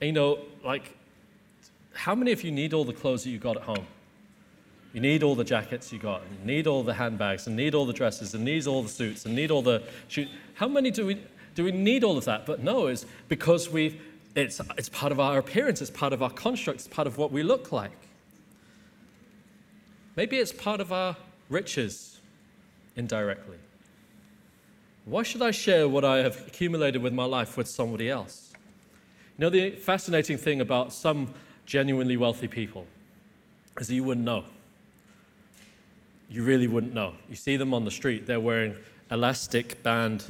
And, 0.00 0.08
you 0.08 0.12
know, 0.12 0.38
like, 0.64 0.96
how 1.92 2.14
many 2.14 2.30
of 2.30 2.44
you 2.44 2.52
need 2.52 2.72
all 2.72 2.84
the 2.84 2.92
clothes 2.92 3.24
that 3.24 3.30
you 3.30 3.38
got 3.38 3.56
at 3.56 3.62
home? 3.62 3.86
You 4.92 5.00
need 5.00 5.22
all 5.22 5.34
the 5.34 5.44
jackets 5.44 5.92
you 5.92 5.98
got, 5.98 6.22
you 6.22 6.44
need 6.44 6.66
all 6.66 6.82
the 6.82 6.94
handbags, 6.94 7.46
and 7.46 7.54
need 7.54 7.74
all 7.74 7.86
the 7.86 7.92
dresses, 7.92 8.34
and 8.34 8.44
need 8.44 8.66
all 8.66 8.82
the 8.82 8.88
suits, 8.88 9.24
and 9.24 9.36
need 9.36 9.50
all 9.50 9.62
the 9.62 9.82
shoes. 10.08 10.28
How 10.54 10.68
many 10.68 10.90
do 10.90 11.06
we 11.06 11.20
do 11.54 11.64
we 11.64 11.72
need 11.72 12.04
all 12.04 12.16
of 12.16 12.24
that? 12.24 12.46
But 12.46 12.62
no, 12.62 12.86
it's 12.86 13.06
because 13.28 13.70
we've 13.70 14.00
it's, 14.34 14.60
it's 14.78 14.88
part 14.88 15.12
of 15.12 15.18
our 15.18 15.38
appearance, 15.38 15.80
it's 15.80 15.90
part 15.90 16.12
of 16.12 16.22
our 16.22 16.30
construct, 16.30 16.80
it's 16.80 16.88
part 16.88 17.06
of 17.06 17.18
what 17.18 17.32
we 17.32 17.42
look 17.42 17.72
like. 17.72 17.90
Maybe 20.16 20.36
it's 20.36 20.52
part 20.52 20.80
of 20.80 20.92
our 20.92 21.16
riches 21.48 22.20
indirectly. 22.96 23.58
Why 25.04 25.22
should 25.22 25.42
I 25.42 25.50
share 25.50 25.88
what 25.88 26.04
I 26.04 26.18
have 26.18 26.46
accumulated 26.46 27.02
with 27.02 27.12
my 27.12 27.24
life 27.24 27.56
with 27.56 27.66
somebody 27.66 28.08
else? 28.08 28.52
You 29.38 29.46
know, 29.46 29.50
the 29.50 29.70
fascinating 29.70 30.36
thing 30.36 30.60
about 30.60 30.92
some 30.92 31.32
genuinely 31.66 32.16
wealthy 32.16 32.46
people 32.46 32.86
is 33.78 33.88
that 33.88 33.94
you 33.94 34.04
wouldn't 34.04 34.26
know. 34.26 34.44
You 36.30 36.44
really 36.44 36.68
wouldn't 36.68 36.94
know. 36.94 37.14
You 37.28 37.36
see 37.36 37.56
them 37.56 37.74
on 37.74 37.84
the 37.84 37.90
street, 37.90 38.26
they're 38.26 38.40
wearing 38.40 38.74
elastic 39.10 39.82
band 39.82 40.24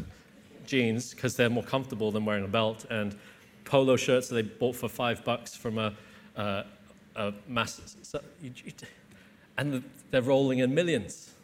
jeans 0.66 1.12
because 1.12 1.36
they're 1.36 1.50
more 1.50 1.62
comfortable 1.62 2.10
than 2.10 2.24
wearing 2.24 2.44
a 2.44 2.48
belt, 2.48 2.86
and 2.90 3.14
polo 3.64 3.96
shirts 3.96 4.28
that 4.28 4.34
they 4.34 4.42
bought 4.42 4.74
for 4.74 4.88
five 4.88 5.22
bucks 5.24 5.54
from 5.54 5.78
a, 5.78 5.92
uh, 6.36 6.62
a 7.16 7.32
mass. 7.46 7.96
So 8.02 8.20
you, 8.40 8.52
you, 8.64 8.72
and 9.58 9.84
they're 10.10 10.22
rolling 10.22 10.60
in 10.60 10.74
millions 10.74 11.34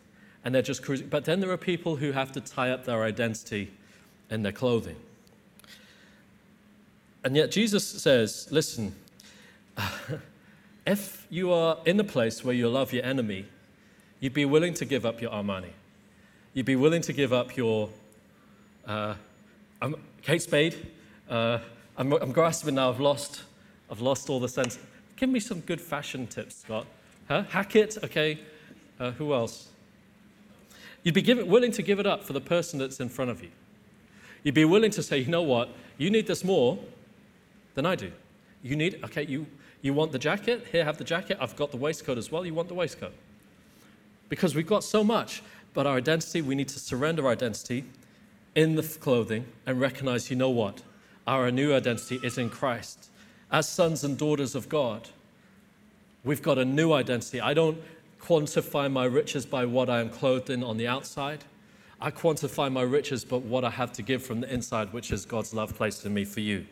and 0.45 0.55
they're 0.55 0.63
just 0.63 0.83
cruising. 0.83 1.09
But 1.09 1.25
then 1.25 1.41
there 1.41 1.51
are 1.51 1.57
people 1.57 1.97
who 1.97 2.13
have 2.13 2.33
to 2.33 2.41
tie 2.41 2.71
up 2.71 2.85
their 2.85 3.03
identity 3.03 3.73
in 4.31 4.43
their 4.43 4.53
clothing. 4.53 4.97
And 7.25 7.35
yet 7.35 7.51
Jesus 7.51 7.85
says, 7.85 8.47
listen, 8.51 8.95
if 10.87 11.27
you 11.31 11.53
are 11.53 11.79
in 11.85 11.99
a 11.99 12.05
place 12.05 12.45
where 12.45 12.55
you 12.55 12.69
love 12.69 12.93
your 12.93 13.05
enemy, 13.05 13.47
you'd 14.21 14.35
be 14.35 14.45
willing 14.45 14.75
to 14.75 14.85
give 14.85 15.05
up 15.07 15.21
your 15.21 15.31
Armani. 15.31 15.71
You'd 16.55 16.67
be 16.67 16.77
willing 16.77 17.03
to 17.03 17.13
give 17.13 17.33
up 17.33 17.57
your 17.57 17.91
uh, 18.87 19.15
I'm, 19.83 19.97
Kate 20.23 20.41
Spade. 20.41 20.75
Uh, 21.29 21.59
I'm, 21.97 22.13
I'm, 22.13 22.33
grasping 22.33 22.77
now. 22.77 22.89
I've 22.89 23.01
lost, 23.01 23.43
I've 23.91 24.01
lost 24.01 24.31
all 24.31 24.41
the 24.41 24.49
sense. 24.49 24.79
Give 25.17 25.29
me 25.29 25.41
some 25.41 25.61
good 25.61 25.81
fashion 25.81 26.27
tips, 26.27 26.57
Scott. 26.57 26.87
Huh? 27.29 27.43
Hackett, 27.51 27.99
okay. 28.05 28.39
Uh, 28.99 29.11
who 29.13 29.35
else? 29.35 29.69
You'd 31.03 31.15
be 31.15 31.23
give, 31.23 31.45
willing 31.47 31.73
to 31.73 31.83
give 31.83 31.99
it 31.99 32.07
up 32.07 32.25
for 32.25 32.33
the 32.33 32.41
person 32.41 32.79
that's 32.79 33.01
in 33.01 33.09
front 33.09 33.31
of 33.31 33.43
you. 33.43 33.51
You'd 34.43 34.55
be 34.55 34.65
willing 34.65 34.93
to 34.93 35.03
say, 35.03 35.19
you 35.19 35.27
know 35.27 35.43
what, 35.43 35.69
you 35.99 36.11
need 36.11 36.27
this 36.27 36.45
more 36.45 36.79
than 37.75 37.85
I 37.85 37.97
do. 37.97 38.13
You 38.63 38.77
need, 38.77 39.01
okay, 39.05 39.25
you, 39.25 39.47
you 39.83 39.93
want 39.93 40.13
the 40.13 40.19
jacket? 40.19 40.67
Here, 40.73 40.85
have 40.85 40.99
the 40.99 41.05
jacket. 41.05 41.39
I've 41.41 41.57
got 41.57 41.71
the 41.71 41.77
waistcoat 41.77 42.19
as 42.19 42.31
well. 42.31 42.47
You 42.47 42.55
want 42.55 42.69
the 42.69 42.75
waistcoat? 42.75 43.13
Because 44.29 44.55
we've 44.55 44.67
got 44.67 44.85
so 44.85 45.05
much, 45.05 45.43
but 45.75 45.87
our 45.87 45.97
identity, 45.97 46.43
we 46.43 46.55
need 46.55 46.69
to 46.69 46.79
surrender 46.79 47.27
our 47.27 47.33
identity 47.33 47.85
in 48.55 48.75
the 48.75 48.83
clothing 48.83 49.45
and 49.67 49.81
recognize, 49.81 50.31
you 50.31 50.37
know 50.37 50.51
what? 50.51 50.83
Our 51.27 51.51
new 51.51 51.75
identity 51.75 52.19
is 52.23 52.39
in 52.39 52.51
Christ. 52.51 53.11
As 53.53 53.69
sons 53.69 54.03
and 54.03 54.17
daughters 54.17 54.55
of 54.55 54.69
God, 54.69 55.09
we've 56.25 56.43
got 56.43 56.59
a 56.59 56.65
new 56.65 56.93
identity. 56.93 57.41
I 57.41 57.55
don't 57.55 57.79
quantify 58.21 58.91
my 58.91 59.05
riches 59.05 59.47
by 59.47 59.65
what 59.65 59.89
I 59.89 60.01
am 60.01 60.09
clothed 60.09 60.51
in 60.51 60.65
on 60.65 60.77
the 60.77 60.89
outside. 60.89 61.45
I 62.01 62.11
quantify 62.11 62.73
my 62.73 62.83
riches 62.83 63.25
by 63.25 63.37
what 63.37 63.65
I 63.65 63.71
have 63.71 63.93
to 63.95 64.03
give 64.03 64.23
from 64.23 64.41
the 64.41 64.53
inside, 64.53 64.93
which 64.93 65.13
is 65.13 65.25
God's 65.25 65.55
love 65.55 65.75
placed 65.75 66.05
in 66.05 66.13
me 66.13 66.25
for 66.25 66.41
you. 66.41 66.67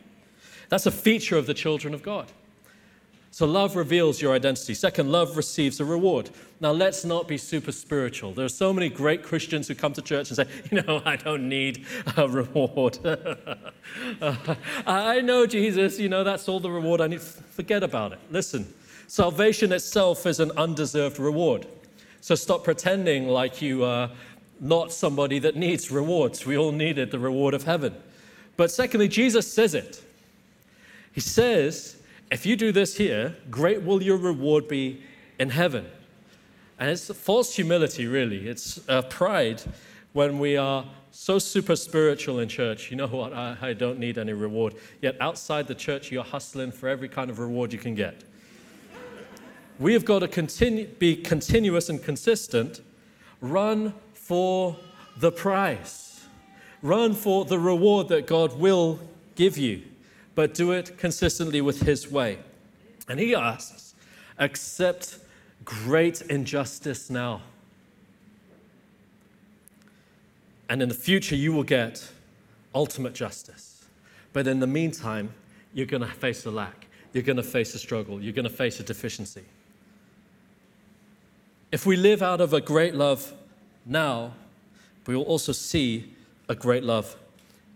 That's 0.69 0.85
a 0.85 0.91
feature 0.91 1.37
of 1.37 1.45
the 1.45 1.53
children 1.53 1.93
of 1.93 2.03
God. 2.03 2.31
So, 3.35 3.45
love 3.45 3.75
reveals 3.75 4.21
your 4.21 4.33
identity. 4.33 4.73
Second, 4.73 5.11
love 5.11 5.35
receives 5.35 5.81
a 5.81 5.83
reward. 5.83 6.29
Now, 6.61 6.71
let's 6.71 7.03
not 7.03 7.27
be 7.27 7.37
super 7.37 7.73
spiritual. 7.73 8.31
There 8.31 8.45
are 8.45 8.47
so 8.63 8.71
many 8.71 8.87
great 8.87 9.23
Christians 9.23 9.67
who 9.67 9.75
come 9.75 9.91
to 9.91 10.01
church 10.01 10.29
and 10.29 10.37
say, 10.37 10.47
You 10.71 10.81
know, 10.83 11.01
I 11.03 11.17
don't 11.17 11.49
need 11.49 11.85
a 12.15 12.29
reward. 12.29 12.97
I 14.87 15.19
know 15.19 15.45
Jesus, 15.45 15.99
you 15.99 16.07
know, 16.07 16.23
that's 16.23 16.47
all 16.47 16.61
the 16.61 16.71
reward 16.71 17.01
I 17.01 17.07
need. 17.07 17.19
Forget 17.19 17.83
about 17.83 18.13
it. 18.13 18.19
Listen, 18.31 18.73
Salvation 19.07 19.73
itself 19.73 20.25
is 20.25 20.39
an 20.39 20.51
undeserved 20.51 21.19
reward. 21.19 21.67
So 22.21 22.35
stop 22.35 22.63
pretending 22.63 23.27
like 23.27 23.61
you 23.61 23.83
are 23.83 24.09
not 24.61 24.93
somebody 24.93 25.39
that 25.39 25.57
needs 25.57 25.91
rewards. 25.91 26.45
We 26.45 26.57
all 26.57 26.71
needed 26.71 27.11
the 27.11 27.19
reward 27.19 27.53
of 27.53 27.63
heaven. 27.63 27.95
But 28.55 28.71
secondly, 28.71 29.09
Jesus 29.09 29.51
says 29.51 29.75
it. 29.75 30.01
He 31.11 31.19
says, 31.19 31.97
if 32.31 32.45
you 32.45 32.55
do 32.55 32.71
this 32.71 32.97
here, 32.97 33.35
great 33.49 33.83
will 33.83 34.01
your 34.01 34.17
reward 34.17 34.67
be 34.67 35.01
in 35.39 35.49
heaven. 35.49 35.85
And 36.79 36.89
it's 36.89 37.13
false 37.13 37.55
humility, 37.55 38.07
really. 38.07 38.47
It's 38.47 38.87
uh, 38.89 39.03
pride 39.03 39.61
when 40.13 40.39
we 40.39 40.57
are 40.57 40.85
so 41.11 41.39
super 41.39 41.75
spiritual 41.75 42.39
in 42.39 42.49
church. 42.49 42.91
You 42.91 42.97
know 42.97 43.07
what? 43.07 43.33
I, 43.33 43.57
I 43.61 43.73
don't 43.73 43.99
need 43.99 44.17
any 44.17 44.33
reward. 44.33 44.75
Yet 45.01 45.15
outside 45.21 45.67
the 45.67 45.75
church, 45.75 46.11
you're 46.11 46.23
hustling 46.23 46.71
for 46.71 46.89
every 46.89 47.07
kind 47.07 47.29
of 47.29 47.39
reward 47.39 47.71
you 47.71 47.79
can 47.79 47.95
get 47.95 48.23
we 49.79 49.93
have 49.93 50.05
got 50.05 50.19
to 50.19 50.27
continue, 50.27 50.87
be 50.87 51.15
continuous 51.15 51.89
and 51.89 52.01
consistent. 52.01 52.81
Run 53.41 53.93
for 54.13 54.77
the 55.17 55.31
prize. 55.31 56.25
Run 56.81 57.13
for 57.13 57.45
the 57.45 57.59
reward 57.59 58.07
that 58.09 58.27
God 58.27 58.57
will 58.57 58.99
give 59.35 59.57
you, 59.57 59.83
but 60.35 60.53
do 60.53 60.71
it 60.71 60.97
consistently 60.97 61.61
with 61.61 61.81
His 61.81 62.11
way. 62.11 62.39
And 63.07 63.19
He 63.19 63.33
asks, 63.33 63.95
accept 64.37 65.19
great 65.63 66.21
injustice 66.21 67.09
now. 67.09 67.41
And 70.69 70.81
in 70.81 70.89
the 70.89 70.95
future, 70.95 71.35
you 71.35 71.53
will 71.53 71.63
get 71.63 72.07
ultimate 72.73 73.13
justice. 73.13 73.85
But 74.33 74.47
in 74.47 74.59
the 74.59 74.67
meantime, 74.67 75.33
you're 75.73 75.85
going 75.85 76.01
to 76.01 76.07
face 76.07 76.45
a 76.45 76.51
lack. 76.51 76.87
You're 77.13 77.23
going 77.23 77.37
to 77.37 77.43
face 77.43 77.73
a 77.75 77.79
struggle. 77.79 78.21
You're 78.21 78.33
going 78.33 78.43
to 78.43 78.49
face 78.49 78.79
a 78.79 78.83
deficiency. 78.83 79.43
If 81.71 81.85
we 81.85 81.95
live 81.95 82.21
out 82.21 82.41
of 82.41 82.53
a 82.53 82.61
great 82.61 82.95
love 82.95 83.33
now, 83.85 84.33
we 85.05 85.15
will 85.15 85.23
also 85.23 85.51
see 85.51 86.13
a 86.49 86.55
great 86.55 86.83
love 86.83 87.15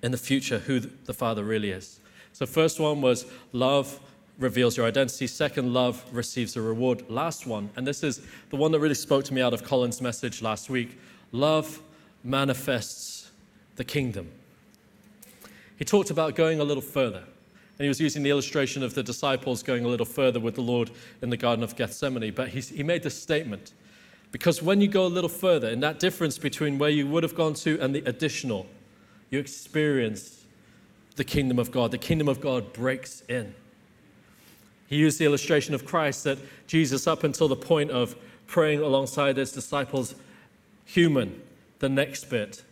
in 0.02 0.12
the 0.12 0.18
future, 0.18 0.60
who 0.60 0.80
the 0.80 1.14
Father 1.14 1.44
really 1.44 1.72
is. 1.72 1.99
So, 2.34 2.46
first 2.46 2.80
one 2.80 3.02
was 3.02 3.26
love 3.52 4.00
reveals 4.38 4.78
your 4.78 4.86
identity. 4.86 5.28
Second, 5.28 5.74
love 5.74 6.04
receives 6.12 6.56
a 6.56 6.62
reward. 6.62 7.10
Last 7.10 7.46
one, 7.46 7.70
and 7.76 7.86
this 7.86 8.04
is 8.04 8.22
the 8.50 8.56
one 8.56 8.72
that 8.72 8.80
really 8.80 8.96
spoke 8.96 9.26
to 9.26 9.34
me 9.34 9.42
out 9.42 9.54
of 9.54 9.64
Colin's 9.64 10.02
message 10.02 10.42
last 10.42 10.70
week 10.70 10.98
love 11.32 11.82
manifests 12.24 13.32
the 13.76 13.84
kingdom. 13.84 14.30
He 15.78 15.86
talked 15.86 16.10
about 16.10 16.36
going 16.36 16.60
a 16.60 16.64
little 16.64 16.82
further. 16.82 17.24
And 17.80 17.86
he 17.86 17.88
was 17.88 18.02
using 18.02 18.24
the 18.24 18.30
illustration 18.30 18.84
of 18.84 18.94
the 18.94 19.02
disciples 19.02 19.64
going 19.64 19.86
a 19.86 19.88
little 19.88 20.06
further 20.06 20.40
with 20.40 20.56
the 20.56 20.62
Lord 20.62 20.92
in 21.22 21.30
the 21.30 21.38
Garden 21.38 21.64
of 21.64 21.78
Gethsemane. 21.78 22.34
But 22.34 22.50
he, 22.50 22.60
he 22.60 22.84
made 22.84 23.04
this 23.04 23.20
statement 23.20 23.72
because 24.34 24.62
when 24.62 24.82
you 24.82 24.90
go 24.90 25.06
a 25.06 25.08
little 25.08 25.30
further, 25.30 25.70
in 25.70 25.80
that 25.80 25.98
difference 25.98 26.38
between 26.38 26.78
where 26.78 26.90
you 26.90 27.08
would 27.08 27.24
have 27.24 27.36
gone 27.36 27.54
to 27.56 27.80
and 27.80 27.96
the 27.96 28.04
additional, 28.06 28.68
you 29.30 29.40
experience 29.40 30.39
the 31.20 31.24
kingdom 31.26 31.60
of 31.60 31.70
God. 31.70 31.92
The 31.92 31.98
kingdom 31.98 32.30
of 32.30 32.40
God 32.40 32.72
breaks 32.72 33.24
in. 33.28 33.54
He 34.88 34.96
used 34.96 35.20
the 35.20 35.26
illustration 35.26 35.76
of 35.76 35.86
Christ 35.86 36.24
that 36.24 36.40
Jesus, 36.66 37.06
up 37.06 37.24
until 37.24 37.50
the 37.50 37.58
point 37.58 37.92
of 37.92 38.16
praying 38.48 38.80
alongside 38.80 39.36
his 39.36 39.52
disciples, 39.52 40.16
human, 40.86 41.42
the 41.80 41.90
next 41.90 42.30
bit, 42.30 42.64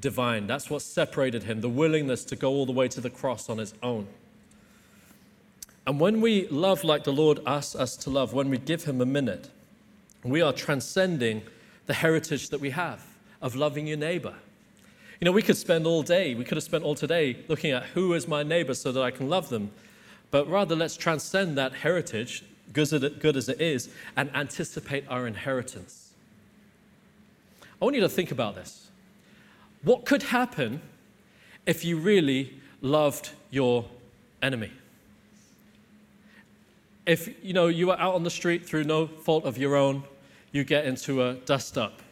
divine. 0.00 0.46
That's 0.46 0.70
what 0.70 0.80
separated 0.80 1.42
him, 1.42 1.60
the 1.60 1.68
willingness 1.68 2.24
to 2.24 2.36
go 2.36 2.48
all 2.48 2.64
the 2.64 2.72
way 2.72 2.88
to 2.88 3.02
the 3.02 3.10
cross 3.10 3.50
on 3.50 3.58
his 3.58 3.74
own. 3.82 4.08
And 5.86 6.00
when 6.00 6.22
we 6.22 6.48
love 6.48 6.82
like 6.82 7.04
the 7.04 7.12
Lord 7.12 7.40
asks 7.46 7.76
us 7.76 7.96
to 7.98 8.10
love, 8.10 8.32
when 8.32 8.48
we 8.48 8.56
give 8.56 8.84
him 8.84 9.02
a 9.02 9.06
minute, 9.06 9.50
we 10.24 10.40
are 10.40 10.54
transcending 10.54 11.42
the 11.84 11.94
heritage 11.94 12.48
that 12.48 12.60
we 12.60 12.70
have 12.70 13.04
of 13.42 13.56
loving 13.56 13.86
your 13.86 13.98
neighbor. 13.98 14.34
You 15.20 15.26
know, 15.26 15.32
we 15.32 15.42
could 15.42 15.56
spend 15.56 15.86
all 15.86 16.02
day, 16.02 16.34
we 16.34 16.44
could 16.44 16.56
have 16.56 16.64
spent 16.64 16.82
all 16.82 16.94
today 16.94 17.36
looking 17.48 17.72
at 17.72 17.84
who 17.84 18.14
is 18.14 18.26
my 18.26 18.42
neighbor 18.42 18.74
so 18.74 18.90
that 18.90 19.02
I 19.02 19.10
can 19.10 19.28
love 19.28 19.50
them. 19.50 19.70
But 20.30 20.48
rather, 20.48 20.74
let's 20.74 20.96
transcend 20.96 21.58
that 21.58 21.72
heritage, 21.72 22.44
good 22.72 23.36
as 23.36 23.48
it 23.48 23.60
is, 23.60 23.90
and 24.16 24.34
anticipate 24.34 25.04
our 25.08 25.26
inheritance. 25.26 26.12
I 27.80 27.84
want 27.84 27.96
you 27.96 28.02
to 28.02 28.08
think 28.08 28.30
about 28.30 28.54
this. 28.54 28.88
What 29.82 30.04
could 30.04 30.22
happen 30.22 30.80
if 31.66 31.84
you 31.84 31.98
really 31.98 32.54
loved 32.80 33.30
your 33.50 33.84
enemy? 34.42 34.72
if 37.10 37.28
you 37.42 37.52
know 37.52 37.66
you 37.66 37.90
are 37.90 37.98
out 37.98 38.14
on 38.14 38.22
the 38.22 38.30
street 38.30 38.64
through 38.64 38.84
no 38.84 39.04
fault 39.04 39.44
of 39.44 39.58
your 39.58 39.74
own, 39.74 40.04
you 40.52 40.62
get 40.62 40.84
into 40.84 41.24
a 41.24 41.34
dust 41.34 41.76
up. 41.76 42.02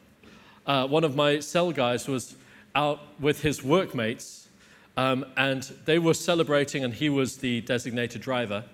Uh, 0.67 0.89
one 0.89 1.05
of 1.05 1.15
my 1.15 1.39
cell 1.39 1.71
guys 1.71 2.09
was 2.09 2.35
out 2.79 3.01
with 3.19 3.43
his 3.43 3.65
workmates, 3.65 4.49
um, 4.97 5.27
and 5.37 5.65
they 5.85 5.99
were 5.99 6.15
celebrating, 6.15 6.85
and 6.85 6.95
he 6.95 7.09
was 7.11 7.39
the 7.39 7.61
designated 7.63 8.23
driver. 8.23 8.65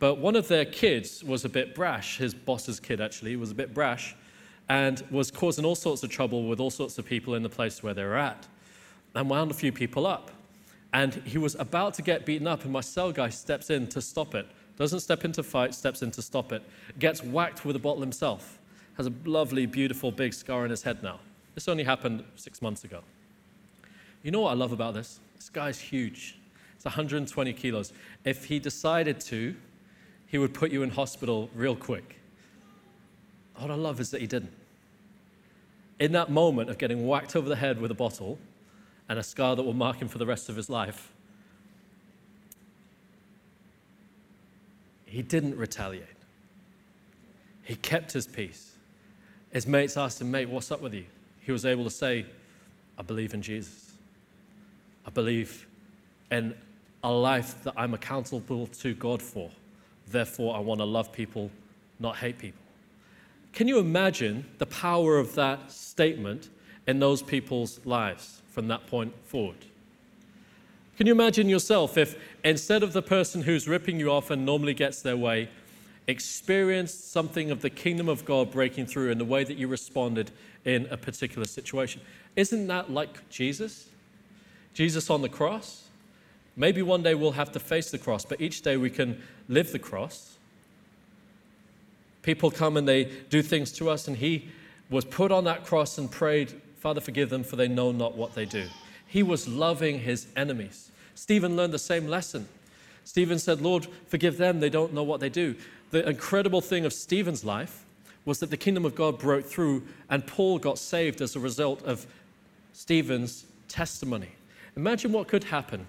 But 0.00 0.18
one 0.18 0.34
of 0.34 0.48
their 0.48 0.64
kids 0.64 1.22
was 1.22 1.44
a 1.44 1.48
bit 1.48 1.72
brash. 1.72 2.18
His 2.18 2.34
boss's 2.34 2.80
kid 2.80 3.00
actually 3.00 3.36
was 3.36 3.52
a 3.52 3.54
bit 3.54 3.72
brash, 3.72 4.16
and 4.68 5.04
was 5.08 5.30
causing 5.30 5.64
all 5.64 5.76
sorts 5.76 6.02
of 6.02 6.10
trouble 6.10 6.48
with 6.48 6.58
all 6.58 6.70
sorts 6.70 6.98
of 6.98 7.06
people 7.06 7.36
in 7.36 7.44
the 7.44 7.48
place 7.48 7.80
where 7.80 7.94
they 7.94 8.02
were 8.02 8.16
at, 8.16 8.44
and 9.14 9.30
wound 9.30 9.52
a 9.52 9.54
few 9.54 9.70
people 9.70 10.04
up. 10.04 10.32
And 10.92 11.14
he 11.24 11.38
was 11.38 11.54
about 11.54 11.94
to 11.94 12.02
get 12.02 12.26
beaten 12.26 12.48
up, 12.48 12.64
and 12.64 12.72
my 12.72 12.80
cell 12.80 13.12
guy 13.12 13.28
steps 13.28 13.70
in 13.70 13.86
to 13.88 14.00
stop 14.00 14.34
it. 14.34 14.48
Doesn't 14.76 15.00
step 15.00 15.24
into 15.24 15.44
fight, 15.44 15.74
steps 15.74 16.02
in 16.02 16.10
to 16.12 16.22
stop 16.22 16.50
it. 16.50 16.62
Gets 16.98 17.22
whacked 17.22 17.64
with 17.64 17.76
a 17.76 17.78
bottle 17.78 18.00
himself. 18.00 18.58
Has 18.96 19.06
a 19.06 19.12
lovely, 19.24 19.66
beautiful, 19.66 20.10
big 20.10 20.34
scar 20.34 20.64
on 20.64 20.70
his 20.70 20.82
head 20.82 21.04
now. 21.04 21.20
This 21.54 21.68
only 21.68 21.84
happened 21.84 22.24
six 22.34 22.60
months 22.60 22.82
ago. 22.82 23.02
You 24.24 24.30
know 24.30 24.40
what 24.40 24.50
I 24.50 24.54
love 24.54 24.72
about 24.72 24.94
this? 24.94 25.20
This 25.36 25.50
guy's 25.50 25.78
huge. 25.78 26.38
It's 26.74 26.84
120 26.86 27.52
kilos. 27.52 27.92
If 28.24 28.46
he 28.46 28.58
decided 28.58 29.20
to, 29.20 29.54
he 30.26 30.38
would 30.38 30.54
put 30.54 30.72
you 30.72 30.82
in 30.82 30.90
hospital 30.90 31.50
real 31.54 31.76
quick. 31.76 32.18
What 33.56 33.70
I 33.70 33.74
love 33.74 34.00
is 34.00 34.10
that 34.10 34.22
he 34.22 34.26
didn't. 34.26 34.52
In 36.00 36.12
that 36.12 36.30
moment 36.30 36.70
of 36.70 36.78
getting 36.78 37.06
whacked 37.06 37.36
over 37.36 37.48
the 37.48 37.56
head 37.56 37.80
with 37.80 37.90
a 37.90 37.94
bottle 37.94 38.38
and 39.10 39.18
a 39.18 39.22
scar 39.22 39.54
that 39.56 39.62
will 39.62 39.74
mark 39.74 40.00
him 40.00 40.08
for 40.08 40.16
the 40.16 40.26
rest 40.26 40.48
of 40.48 40.56
his 40.56 40.70
life, 40.70 41.12
he 45.04 45.20
didn't 45.20 45.56
retaliate. 45.56 46.08
He 47.62 47.76
kept 47.76 48.12
his 48.12 48.26
peace. 48.26 48.72
His 49.52 49.66
mates 49.66 49.98
asked 49.98 50.20
him, 50.20 50.30
Mate, 50.30 50.48
what's 50.48 50.72
up 50.72 50.80
with 50.80 50.94
you? 50.94 51.04
He 51.40 51.52
was 51.52 51.66
able 51.66 51.84
to 51.84 51.90
say, 51.90 52.24
I 52.98 53.02
believe 53.02 53.34
in 53.34 53.42
Jesus. 53.42 53.83
I 55.06 55.10
believe 55.10 55.66
in 56.30 56.54
a 57.02 57.12
life 57.12 57.62
that 57.64 57.74
I'm 57.76 57.94
accountable 57.94 58.66
to 58.66 58.94
God 58.94 59.20
for. 59.22 59.50
Therefore, 60.08 60.56
I 60.56 60.60
want 60.60 60.80
to 60.80 60.84
love 60.84 61.12
people, 61.12 61.50
not 61.98 62.16
hate 62.16 62.38
people. 62.38 62.60
Can 63.52 63.68
you 63.68 63.78
imagine 63.78 64.44
the 64.58 64.66
power 64.66 65.18
of 65.18 65.34
that 65.34 65.70
statement 65.70 66.48
in 66.86 66.98
those 66.98 67.22
people's 67.22 67.78
lives 67.84 68.42
from 68.50 68.68
that 68.68 68.86
point 68.86 69.14
forward? 69.24 69.64
Can 70.96 71.06
you 71.06 71.12
imagine 71.12 71.48
yourself 71.48 71.98
if 71.98 72.16
instead 72.44 72.82
of 72.82 72.92
the 72.92 73.02
person 73.02 73.42
who's 73.42 73.68
ripping 73.68 73.98
you 73.98 74.10
off 74.10 74.30
and 74.30 74.44
normally 74.44 74.74
gets 74.74 75.02
their 75.02 75.16
way, 75.16 75.48
experienced 76.06 77.12
something 77.12 77.50
of 77.50 77.62
the 77.62 77.70
kingdom 77.70 78.08
of 78.08 78.24
God 78.24 78.50
breaking 78.50 78.86
through 78.86 79.10
in 79.10 79.18
the 79.18 79.24
way 79.24 79.44
that 79.44 79.56
you 79.56 79.68
responded 79.68 80.30
in 80.64 80.86
a 80.90 80.96
particular 80.96 81.46
situation? 81.46 82.00
Isn't 82.36 82.66
that 82.68 82.90
like 82.90 83.28
Jesus? 83.28 83.88
Jesus 84.74 85.08
on 85.08 85.22
the 85.22 85.28
cross? 85.28 85.84
Maybe 86.56 86.82
one 86.82 87.02
day 87.02 87.14
we'll 87.14 87.32
have 87.32 87.52
to 87.52 87.60
face 87.60 87.90
the 87.90 87.98
cross, 87.98 88.24
but 88.24 88.40
each 88.40 88.62
day 88.62 88.76
we 88.76 88.90
can 88.90 89.20
live 89.48 89.72
the 89.72 89.78
cross. 89.78 90.36
People 92.22 92.50
come 92.50 92.76
and 92.76 92.86
they 92.86 93.04
do 93.28 93.42
things 93.42 93.72
to 93.72 93.90
us, 93.90 94.06
and 94.08 94.16
he 94.16 94.48
was 94.90 95.04
put 95.04 95.32
on 95.32 95.44
that 95.44 95.64
cross 95.64 95.98
and 95.98 96.10
prayed, 96.10 96.52
Father, 96.78 97.00
forgive 97.00 97.30
them, 97.30 97.42
for 97.42 97.56
they 97.56 97.68
know 97.68 97.92
not 97.92 98.16
what 98.16 98.34
they 98.34 98.44
do. 98.44 98.68
He 99.06 99.22
was 99.22 99.48
loving 99.48 100.00
his 100.00 100.26
enemies. 100.36 100.90
Stephen 101.14 101.56
learned 101.56 101.72
the 101.72 101.78
same 101.78 102.06
lesson. 102.06 102.48
Stephen 103.04 103.38
said, 103.38 103.60
Lord, 103.60 103.86
forgive 104.06 104.38
them, 104.38 104.60
they 104.60 104.70
don't 104.70 104.92
know 104.92 105.02
what 105.02 105.20
they 105.20 105.28
do. 105.28 105.54
The 105.90 106.08
incredible 106.08 106.60
thing 106.60 106.84
of 106.84 106.92
Stephen's 106.92 107.44
life 107.44 107.84
was 108.24 108.40
that 108.40 108.50
the 108.50 108.56
kingdom 108.56 108.84
of 108.84 108.94
God 108.94 109.18
broke 109.18 109.44
through, 109.44 109.82
and 110.08 110.26
Paul 110.26 110.58
got 110.58 110.78
saved 110.78 111.20
as 111.20 111.36
a 111.36 111.40
result 111.40 111.82
of 111.84 112.06
Stephen's 112.72 113.44
testimony. 113.68 114.30
Imagine 114.76 115.12
what 115.12 115.28
could 115.28 115.44
happen 115.44 115.86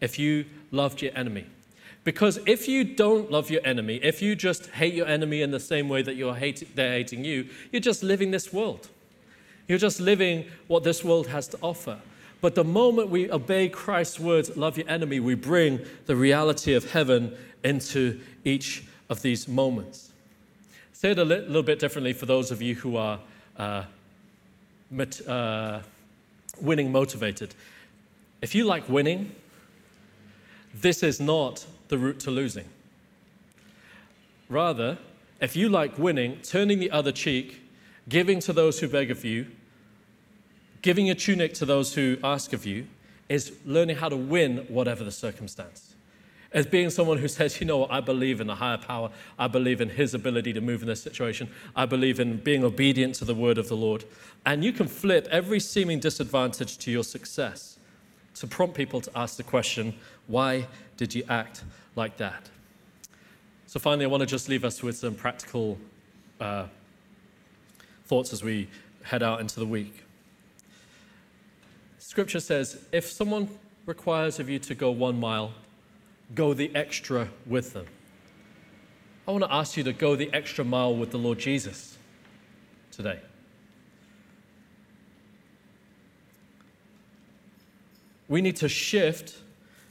if 0.00 0.18
you 0.18 0.44
loved 0.70 1.02
your 1.02 1.12
enemy. 1.16 1.46
Because 2.04 2.38
if 2.46 2.68
you 2.68 2.84
don't 2.84 3.30
love 3.30 3.50
your 3.50 3.60
enemy, 3.64 3.96
if 3.96 4.22
you 4.22 4.34
just 4.34 4.66
hate 4.70 4.94
your 4.94 5.06
enemy 5.06 5.42
in 5.42 5.50
the 5.50 5.60
same 5.60 5.88
way 5.88 6.02
that 6.02 6.16
you're 6.16 6.34
hate, 6.34 6.66
they're 6.74 6.92
hating 6.92 7.24
you, 7.24 7.48
you're 7.72 7.80
just 7.80 8.02
living 8.02 8.30
this 8.30 8.52
world. 8.52 8.88
You're 9.66 9.78
just 9.78 10.00
living 10.00 10.46
what 10.68 10.84
this 10.84 11.04
world 11.04 11.26
has 11.26 11.48
to 11.48 11.58
offer. 11.60 11.98
But 12.40 12.54
the 12.54 12.64
moment 12.64 13.10
we 13.10 13.30
obey 13.30 13.68
Christ's 13.68 14.20
words, 14.20 14.56
love 14.56 14.78
your 14.78 14.88
enemy, 14.88 15.20
we 15.20 15.34
bring 15.34 15.80
the 16.06 16.16
reality 16.16 16.74
of 16.74 16.90
heaven 16.92 17.36
into 17.64 18.20
each 18.44 18.84
of 19.10 19.20
these 19.22 19.48
moments. 19.48 20.12
Say 20.92 21.10
it 21.10 21.18
a 21.18 21.24
little 21.24 21.62
bit 21.62 21.78
differently 21.78 22.12
for 22.12 22.26
those 22.26 22.50
of 22.50 22.62
you 22.62 22.74
who 22.74 22.96
are 22.96 23.20
uh, 23.56 23.84
uh, 25.26 25.80
winning 26.60 26.90
motivated. 26.90 27.54
If 28.40 28.54
you 28.54 28.64
like 28.64 28.88
winning, 28.88 29.34
this 30.74 31.02
is 31.02 31.20
not 31.20 31.66
the 31.88 31.98
route 31.98 32.20
to 32.20 32.30
losing. 32.30 32.66
Rather, 34.48 34.98
if 35.40 35.56
you 35.56 35.68
like 35.68 35.98
winning, 35.98 36.38
turning 36.42 36.78
the 36.78 36.90
other 36.90 37.12
cheek, 37.12 37.62
giving 38.08 38.40
to 38.40 38.52
those 38.52 38.80
who 38.80 38.88
beg 38.88 39.10
of 39.10 39.24
you, 39.24 39.46
giving 40.82 41.10
a 41.10 41.14
tunic 41.14 41.54
to 41.54 41.66
those 41.66 41.94
who 41.94 42.16
ask 42.22 42.52
of 42.52 42.64
you, 42.64 42.86
is 43.28 43.52
learning 43.66 43.96
how 43.96 44.08
to 44.08 44.16
win 44.16 44.58
whatever 44.68 45.04
the 45.04 45.12
circumstance. 45.12 45.94
As 46.50 46.64
being 46.64 46.88
someone 46.88 47.18
who 47.18 47.28
says, 47.28 47.60
you 47.60 47.66
know 47.66 47.78
what, 47.78 47.90
I 47.90 48.00
believe 48.00 48.40
in 48.40 48.48
a 48.48 48.54
higher 48.54 48.78
power. 48.78 49.10
I 49.38 49.48
believe 49.48 49.82
in 49.82 49.90
his 49.90 50.14
ability 50.14 50.54
to 50.54 50.62
move 50.62 50.80
in 50.80 50.88
this 50.88 51.02
situation. 51.02 51.50
I 51.76 51.84
believe 51.84 52.20
in 52.20 52.38
being 52.38 52.64
obedient 52.64 53.16
to 53.16 53.26
the 53.26 53.34
word 53.34 53.58
of 53.58 53.68
the 53.68 53.76
Lord. 53.76 54.04
And 54.46 54.64
you 54.64 54.72
can 54.72 54.88
flip 54.88 55.28
every 55.30 55.60
seeming 55.60 56.00
disadvantage 56.00 56.78
to 56.78 56.90
your 56.90 57.04
success 57.04 57.77
to 58.40 58.46
prompt 58.46 58.76
people 58.76 59.00
to 59.00 59.10
ask 59.16 59.36
the 59.36 59.42
question, 59.42 59.94
why 60.26 60.66
did 60.96 61.14
you 61.14 61.24
act 61.28 61.64
like 61.96 62.16
that? 62.18 62.48
So, 63.66 63.78
finally, 63.78 64.04
I 64.04 64.08
want 64.08 64.22
to 64.22 64.26
just 64.26 64.48
leave 64.48 64.64
us 64.64 64.82
with 64.82 64.96
some 64.96 65.14
practical 65.14 65.78
uh, 66.40 66.66
thoughts 68.06 68.32
as 68.32 68.42
we 68.42 68.68
head 69.02 69.22
out 69.22 69.40
into 69.40 69.60
the 69.60 69.66
week. 69.66 70.04
Scripture 71.98 72.40
says, 72.40 72.82
if 72.92 73.10
someone 73.10 73.48
requires 73.84 74.40
of 74.40 74.48
you 74.48 74.58
to 74.60 74.74
go 74.74 74.90
one 74.90 75.20
mile, 75.20 75.52
go 76.34 76.54
the 76.54 76.74
extra 76.74 77.28
with 77.46 77.72
them. 77.72 77.86
I 79.26 79.30
want 79.30 79.44
to 79.44 79.52
ask 79.52 79.76
you 79.76 79.84
to 79.84 79.92
go 79.92 80.16
the 80.16 80.32
extra 80.32 80.64
mile 80.64 80.96
with 80.96 81.10
the 81.10 81.18
Lord 81.18 81.38
Jesus 81.38 81.98
today. 82.90 83.20
We 88.28 88.42
need 88.42 88.56
to 88.56 88.68
shift 88.68 89.36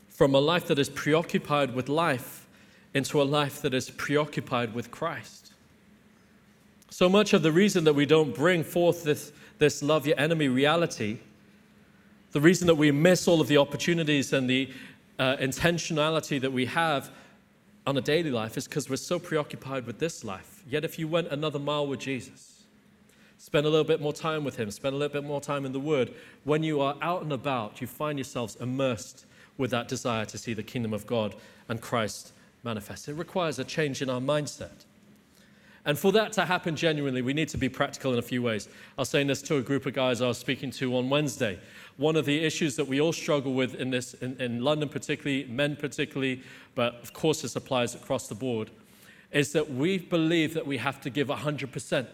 from 0.10 0.34
a 0.34 0.40
life 0.40 0.68
that 0.68 0.80
is 0.80 0.90
preoccupied 0.90 1.74
with 1.76 1.90
life 1.90 2.48
into 2.94 3.22
a 3.22 3.24
life 3.24 3.62
that 3.62 3.74
is 3.74 3.90
preoccupied 3.90 4.74
with 4.74 4.90
Christ. 4.92 5.54
So 6.90 7.10
much 7.10 7.34
of 7.34 7.44
the 7.44 7.52
reason 7.52 7.84
that 7.84 7.94
we 7.94 8.06
don't 8.06 8.34
bring 8.34 8.64
forth 8.64 9.04
this, 9.04 9.32
this 9.60 9.84
love 9.84 10.08
your 10.08 10.20
enemy 10.20 10.48
reality, 10.48 11.20
the 12.32 12.42
reason 12.42 12.68
that 12.68 12.76
we 12.76 12.92
miss 12.92 13.28
all 13.28 13.42
of 13.42 13.48
the 13.48 13.58
opportunities 13.58 14.34
and 14.34 14.50
the 14.50 14.70
uh, 15.20 15.36
intentionality 15.38 16.40
that 16.42 16.52
we 16.52 16.66
have 16.66 17.12
on 17.86 17.98
a 17.98 18.02
daily 18.02 18.32
life 18.32 18.58
is 18.58 18.68
because 18.68 18.90
we're 18.90 18.96
so 18.96 19.20
preoccupied 19.20 19.86
with 19.86 20.00
this 20.00 20.24
life. 20.24 20.64
Yet, 20.68 20.84
if 20.84 21.00
you 21.00 21.08
went 21.08 21.30
another 21.30 21.60
mile 21.60 21.88
with 21.88 22.00
Jesus, 22.00 22.57
spend 23.38 23.66
a 23.66 23.70
little 23.70 23.86
bit 23.86 24.02
more 24.02 24.14
time 24.14 24.44
with 24.44 24.58
Him, 24.58 24.72
spend 24.72 24.96
a 24.96 24.98
little 24.98 25.22
bit 25.22 25.28
more 25.28 25.42
time 25.42 25.66
in 25.66 25.72
the 25.72 25.80
Word. 25.80 26.14
When 26.44 26.64
you 26.64 26.82
are 26.82 26.96
out 27.02 27.22
and 27.22 27.32
about, 27.32 27.82
you 27.82 27.88
find 27.88 28.18
yourselves 28.18 28.56
immersed 28.58 29.26
with 29.58 29.72
that 29.72 29.88
desire 29.88 30.26
to 30.26 30.38
see 30.38 30.54
the 30.54 30.64
kingdom 30.64 30.94
of 30.94 31.08
God 31.08 31.36
and 31.70 31.82
Christ 31.82 32.34
manifest. 32.64 33.08
It 33.08 33.14
requires 33.14 33.60
a 33.60 33.64
change 33.64 34.02
in 34.02 34.10
our 34.10 34.20
mindset. 34.20 34.86
And 35.86 35.98
for 35.98 36.12
that 36.12 36.34
to 36.34 36.44
happen 36.44 36.76
genuinely, 36.76 37.22
we 37.22 37.34
need 37.34 37.48
to 37.50 37.58
be 37.58 37.70
practical 37.70 38.12
in 38.12 38.20
a 38.20 38.22
few 38.22 38.42
ways. 38.44 38.68
I 38.98 39.02
was 39.02 39.10
saying 39.10 39.28
this 39.28 39.42
to 39.44 39.56
a 39.56 39.62
group 39.62 39.86
of 39.86 39.94
guys 39.94 40.22
I 40.22 40.28
was 40.28 40.38
speaking 40.38 40.70
to 40.72 40.98
on 40.98 41.10
Wednesday. 41.10 41.60
One 41.96 42.18
of 42.18 42.26
the 42.26 42.44
issues 42.44 42.76
that 42.76 42.88
we 42.88 43.00
all 43.00 43.14
struggle 43.14 43.54
with 43.54 43.76
in 43.76 43.90
this, 43.90 44.14
in, 44.16 44.36
in 44.42 44.62
London 44.62 44.90
particularly, 44.90 45.46
men 45.46 45.78
particularly, 45.78 46.44
but 46.76 46.96
of 46.96 47.14
course 47.14 47.42
this 47.42 47.56
applies 47.56 47.96
across 47.96 48.28
the 48.28 48.36
board, 48.36 48.70
is 49.32 49.54
that 49.54 49.72
we 49.72 49.98
believe 49.98 50.54
that 50.56 50.68
we 50.68 50.78
have 50.78 51.00
to 51.02 51.10
give 51.10 51.30
100%. 51.30 52.06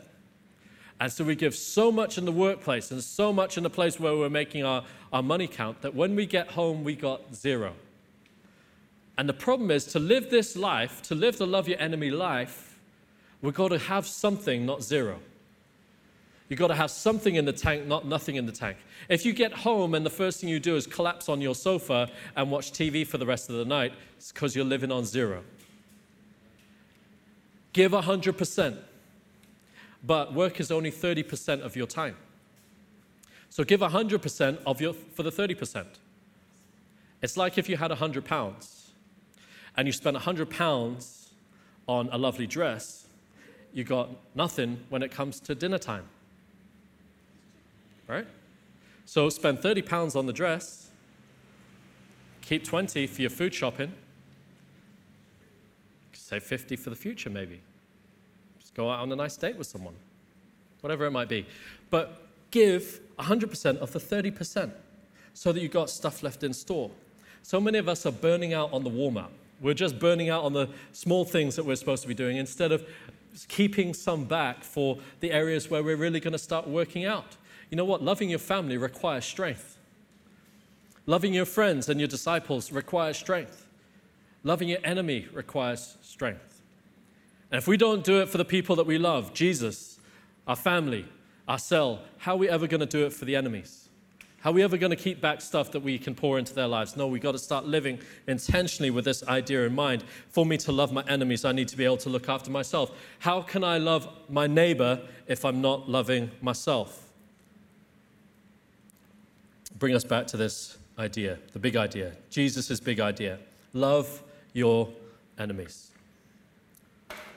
And 1.03 1.11
so 1.11 1.25
we 1.25 1.35
give 1.35 1.53
so 1.53 1.91
much 1.91 2.17
in 2.17 2.23
the 2.23 2.31
workplace 2.31 2.89
and 2.89 3.03
so 3.03 3.33
much 3.33 3.57
in 3.57 3.63
the 3.63 3.69
place 3.69 3.99
where 3.99 4.15
we're 4.15 4.29
making 4.29 4.63
our, 4.63 4.85
our 5.11 5.21
money 5.21 5.47
count 5.47 5.81
that 5.81 5.93
when 5.93 6.15
we 6.15 6.25
get 6.25 6.51
home, 6.51 6.85
we 6.85 6.95
got 6.95 7.35
zero. 7.35 7.73
And 9.17 9.27
the 9.27 9.33
problem 9.33 9.69
is 9.69 9.83
to 9.87 9.99
live 9.99 10.29
this 10.29 10.55
life, 10.55 11.01
to 11.01 11.13
live 11.13 11.37
the 11.37 11.45
love 11.45 11.67
your 11.67 11.77
enemy 11.77 12.09
life, 12.09 12.79
we've 13.41 13.53
got 13.53 13.67
to 13.71 13.79
have 13.79 14.07
something, 14.07 14.65
not 14.65 14.81
zero. 14.81 15.19
You've 16.47 16.59
got 16.59 16.67
to 16.67 16.75
have 16.75 16.89
something 16.89 17.35
in 17.35 17.43
the 17.43 17.51
tank, 17.51 17.85
not 17.85 18.07
nothing 18.07 18.37
in 18.37 18.45
the 18.45 18.53
tank. 18.53 18.77
If 19.09 19.25
you 19.25 19.33
get 19.33 19.51
home 19.51 19.95
and 19.95 20.05
the 20.05 20.09
first 20.09 20.39
thing 20.39 20.47
you 20.47 20.61
do 20.61 20.77
is 20.77 20.87
collapse 20.87 21.27
on 21.27 21.41
your 21.41 21.53
sofa 21.53 22.09
and 22.37 22.49
watch 22.49 22.71
TV 22.71 23.05
for 23.05 23.17
the 23.17 23.25
rest 23.25 23.49
of 23.49 23.57
the 23.57 23.65
night, 23.65 23.91
it's 24.15 24.31
because 24.31 24.55
you're 24.55 24.63
living 24.63 24.89
on 24.89 25.03
zero. 25.03 25.43
Give 27.73 27.91
100% 27.91 28.77
but 30.03 30.33
work 30.33 30.59
is 30.59 30.71
only 30.71 30.91
30% 30.91 31.61
of 31.61 31.75
your 31.75 31.87
time. 31.87 32.15
So 33.49 33.63
give 33.63 33.79
100% 33.79 34.57
of 34.65 34.81
your, 34.81 34.93
for 34.93 35.23
the 35.23 35.31
30%. 35.31 35.85
It's 37.21 37.37
like 37.37 37.57
if 37.57 37.69
you 37.69 37.77
had 37.77 37.89
100 37.89 38.25
pounds 38.25 38.91
and 39.77 39.87
you 39.87 39.93
spent 39.93 40.15
100 40.15 40.49
pounds 40.49 41.31
on 41.87 42.09
a 42.11 42.17
lovely 42.17 42.47
dress, 42.47 43.07
you 43.73 43.83
got 43.83 44.09
nothing 44.35 44.79
when 44.89 45.01
it 45.01 45.11
comes 45.11 45.39
to 45.41 45.55
dinner 45.55 45.77
time. 45.77 46.05
Right? 48.07 48.27
So 49.05 49.29
spend 49.29 49.59
30 49.61 49.81
pounds 49.83 50.15
on 50.15 50.25
the 50.25 50.33
dress, 50.33 50.89
keep 52.41 52.63
20 52.63 53.07
for 53.07 53.21
your 53.21 53.29
food 53.29 53.53
shopping. 53.53 53.93
Save 56.13 56.43
50 56.43 56.75
for 56.75 56.89
the 56.89 56.95
future, 56.95 57.29
maybe. 57.29 57.61
Go 58.73 58.89
out 58.89 58.99
on 58.99 59.11
a 59.11 59.15
nice 59.15 59.37
date 59.37 59.57
with 59.57 59.67
someone, 59.67 59.95
whatever 60.81 61.05
it 61.05 61.11
might 61.11 61.29
be. 61.29 61.45
But 61.89 62.27
give 62.51 62.99
100% 63.19 63.77
of 63.77 63.91
the 63.91 63.99
30% 63.99 64.71
so 65.33 65.51
that 65.51 65.61
you've 65.61 65.71
got 65.71 65.89
stuff 65.89 66.23
left 66.23 66.43
in 66.43 66.53
store. 66.53 66.91
So 67.41 67.59
many 67.59 67.77
of 67.77 67.89
us 67.89 68.05
are 68.05 68.11
burning 68.11 68.53
out 68.53 68.71
on 68.71 68.83
the 68.83 68.89
warm 68.89 69.17
up. 69.17 69.31
We're 69.61 69.73
just 69.73 69.99
burning 69.99 70.29
out 70.29 70.43
on 70.43 70.53
the 70.53 70.69
small 70.91 71.25
things 71.25 71.55
that 71.55 71.65
we're 71.65 71.75
supposed 71.75 72.01
to 72.01 72.07
be 72.07 72.13
doing 72.13 72.37
instead 72.37 72.71
of 72.71 72.87
keeping 73.47 73.93
some 73.93 74.25
back 74.25 74.63
for 74.63 74.97
the 75.19 75.31
areas 75.31 75.69
where 75.69 75.83
we're 75.83 75.95
really 75.95 76.19
going 76.19 76.33
to 76.33 76.37
start 76.37 76.67
working 76.67 77.05
out. 77.05 77.37
You 77.69 77.77
know 77.77 77.85
what? 77.85 78.03
Loving 78.03 78.29
your 78.29 78.39
family 78.39 78.77
requires 78.77 79.25
strength. 79.25 79.77
Loving 81.05 81.33
your 81.33 81.45
friends 81.45 81.89
and 81.89 81.99
your 81.99 82.07
disciples 82.07 82.71
requires 82.71 83.17
strength. 83.17 83.67
Loving 84.43 84.69
your 84.69 84.79
enemy 84.83 85.27
requires 85.33 85.97
strength. 86.01 86.52
And 87.53 87.59
if 87.59 87.67
we 87.67 87.77
don't 87.77 88.03
do 88.03 88.19
it 88.19 88.29
for 88.29 88.39
the 88.39 88.45
people 88.45 88.75
that 88.77 88.87
we 88.87 88.97
love, 88.97 89.31
Jesus, 89.31 89.99
our 90.47 90.55
family, 90.55 91.05
our 91.47 91.59
cell, 91.59 91.99
how 92.17 92.33
are 92.33 92.37
we 92.37 92.49
ever 92.49 92.65
going 92.65 92.79
to 92.79 92.87
do 92.87 93.05
it 93.05 93.13
for 93.13 93.25
the 93.25 93.35
enemies? 93.35 93.89
How 94.39 94.49
are 94.49 94.53
we 94.53 94.63
ever 94.63 94.75
going 94.75 94.89
to 94.89 94.95
keep 94.95 95.21
back 95.21 95.39
stuff 95.39 95.71
that 95.73 95.81
we 95.81 95.99
can 95.99 96.15
pour 96.15 96.39
into 96.39 96.55
their 96.55 96.65
lives? 96.65 96.97
No, 96.97 97.05
we've 97.05 97.21
got 97.21 97.33
to 97.33 97.37
start 97.37 97.65
living 97.65 97.99
intentionally 98.25 98.89
with 98.89 99.05
this 99.05 99.21
idea 99.27 99.67
in 99.67 99.75
mind. 99.75 100.03
For 100.29 100.47
me 100.47 100.57
to 100.57 100.71
love 100.71 100.91
my 100.91 101.03
enemies, 101.03 101.45
I 101.45 101.51
need 101.51 101.67
to 101.67 101.77
be 101.77 101.85
able 101.85 101.97
to 101.97 102.09
look 102.09 102.27
after 102.27 102.49
myself. 102.49 102.91
How 103.19 103.43
can 103.43 103.63
I 103.63 103.77
love 103.77 104.09
my 104.29 104.47
neighbor 104.47 104.99
if 105.27 105.45
I'm 105.45 105.61
not 105.61 105.87
loving 105.87 106.31
myself? 106.41 107.07
Bring 109.77 109.93
us 109.93 110.03
back 110.03 110.25
to 110.27 110.37
this 110.37 110.79
idea, 110.97 111.37
the 111.51 111.59
big 111.59 111.75
idea, 111.75 112.13
Jesus' 112.31 112.79
big 112.79 112.99
idea. 112.99 113.37
Love 113.73 114.23
your 114.53 114.89
enemies. 115.37 115.92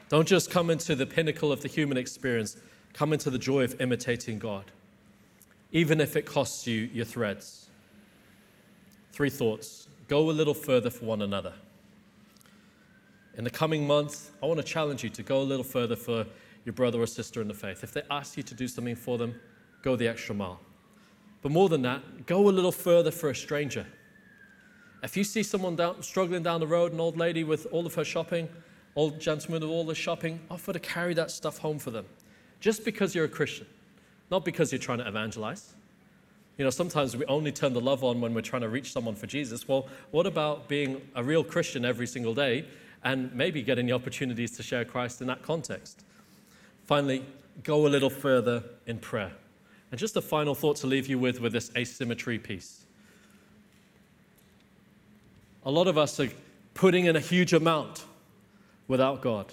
Don't 0.09 0.28
just 0.28 0.50
come 0.50 0.70
into 0.70 0.94
the 0.94 1.07
pinnacle 1.07 1.52
of 1.52 1.62
the 1.62 1.68
human 1.68 1.96
experience, 1.96 2.57
come 2.92 3.12
into 3.12 3.30
the 3.30 3.38
joy 3.38 3.64
of 3.64 3.80
imitating 3.80 4.38
God 4.38 4.70
even 5.72 6.00
if 6.00 6.16
it 6.16 6.26
costs 6.26 6.66
you 6.66 6.88
your 6.92 7.04
threads. 7.04 7.68
Three 9.12 9.30
thoughts 9.30 9.88
go 10.09 10.30
a 10.30 10.32
little 10.32 10.54
further 10.54 10.90
for 10.90 11.04
one 11.04 11.22
another. 11.22 11.52
In 13.36 13.44
the 13.44 13.50
coming 13.50 13.86
month, 13.86 14.30
I 14.42 14.46
want 14.46 14.59
to 14.59 14.64
challenge 14.64 15.04
you 15.04 15.11
to 15.11 15.22
go 15.22 15.40
a 15.40 15.42
little 15.42 15.64
further 15.64 15.96
for 15.96 16.24
your 16.64 16.72
brother 16.72 17.00
or 17.00 17.07
sister 17.07 17.42
in 17.42 17.48
the 17.48 17.54
faith. 17.54 17.84
If 17.84 17.92
they 17.92 18.02
ask 18.11 18.36
you 18.36 18.42
to 18.44 18.54
do 18.54 18.66
something 18.66 18.96
for 18.96 19.18
them, 19.18 19.34
go 19.82 19.96
the 19.96 20.09
extra 20.09 20.34
mile. 20.34 20.61
But 21.42 21.52
more 21.52 21.68
than 21.68 21.82
that, 21.82 22.26
go 22.26 22.48
a 22.48 22.50
little 22.50 22.72
further 22.72 23.11
for 23.11 23.28
a 23.28 23.34
stranger. 23.34 23.86
If 25.02 25.16
you 25.16 25.24
see 25.24 25.42
someone 25.42 25.76
down, 25.76 26.02
struggling 26.02 26.42
down 26.42 26.61
the 26.61 26.66
road, 26.66 26.92
an 26.92 27.00
old 27.00 27.18
lady 27.18 27.44
with 27.44 27.66
all 27.70 27.84
of 27.84 27.94
her 27.94 28.04
shopping, 28.04 28.48
old 28.97 29.20
gentleman 29.20 29.61
with 29.61 29.70
all 29.70 29.84
the 29.84 29.94
shopping, 29.94 30.40
offer 30.51 30.72
to 30.72 30.80
carry 30.80 31.14
that 31.14 31.30
stuff 31.30 31.59
home 31.59 31.78
for 31.78 31.90
them. 31.90 32.07
Just 32.59 32.84
because 32.84 33.14
you're 33.14 33.26
a 33.26 33.28
Christian 33.28 33.66
not 34.30 34.44
because 34.44 34.72
you're 34.72 34.78
trying 34.78 34.99
to 34.99 35.09
evangelize. 35.09 35.74
You 36.59 36.64
know, 36.64 36.70
sometimes 36.70 37.16
we 37.16 37.24
only 37.26 37.53
turn 37.53 37.74
the 37.74 37.80
love 37.80 38.03
on 38.03 38.20
when 38.20 38.32
we're 38.34 38.40
trying 38.40 38.62
to 38.62 38.68
reach 38.68 38.92
someone 38.92 39.14
for 39.14 39.26
Jesus. 39.26 39.68
Well, 39.68 39.88
what 40.11 40.26
about 40.26 40.68
being 40.68 41.03
a 41.14 41.22
real 41.22 41.44
Christian 41.44 41.84
every 41.84 42.07
single 42.07 42.34
day 42.34 42.66
and 43.05 43.32
maybe 43.34 43.62
getting 43.62 43.86
the 43.86 43.92
opportunities 43.92 44.57
to 44.57 44.62
share 44.62 44.84
Christ 44.84 45.20
in 45.20 45.26
that 45.26 45.42
context? 45.42 46.05
Finally, 46.86 47.24
go 47.62 47.86
a 47.86 47.88
little 47.88 48.11
further 48.11 48.64
in 48.86 48.99
prayer. 48.99 49.32
And 49.90 50.01
just 50.01 50.16
a 50.16 50.22
final 50.22 50.55
thought 50.55 50.76
to 50.76 50.86
leave 50.86 51.07
you 51.07 51.18
with 51.18 51.40
with 51.40 51.53
this 51.53 51.70
asymmetry 51.76 52.38
piece. 52.38 52.84
A 55.64 55.70
lot 55.70 55.88
of 55.88 55.99
us 55.99 56.18
are 56.20 56.30
putting 56.74 57.05
in 57.05 57.16
a 57.16 57.20
huge 57.20 57.53
amount 57.53 58.05
without 58.89 59.20
God. 59.20 59.53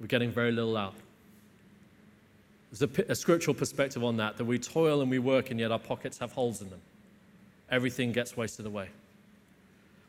We're 0.00 0.06
getting 0.06 0.30
very 0.30 0.52
little 0.52 0.76
out. 0.76 0.94
There's 2.70 2.82
a, 2.82 3.12
a 3.12 3.14
scriptural 3.14 3.54
perspective 3.54 4.02
on 4.02 4.16
that, 4.16 4.36
that 4.36 4.44
we 4.44 4.58
toil 4.58 5.00
and 5.00 5.10
we 5.10 5.18
work 5.18 5.50
and 5.50 5.60
yet 5.60 5.70
our 5.70 5.78
pockets 5.78 6.18
have 6.18 6.32
holes 6.32 6.60
in 6.60 6.70
them. 6.70 6.80
Everything 7.70 8.12
gets 8.12 8.36
wasted 8.36 8.66
away 8.66 8.88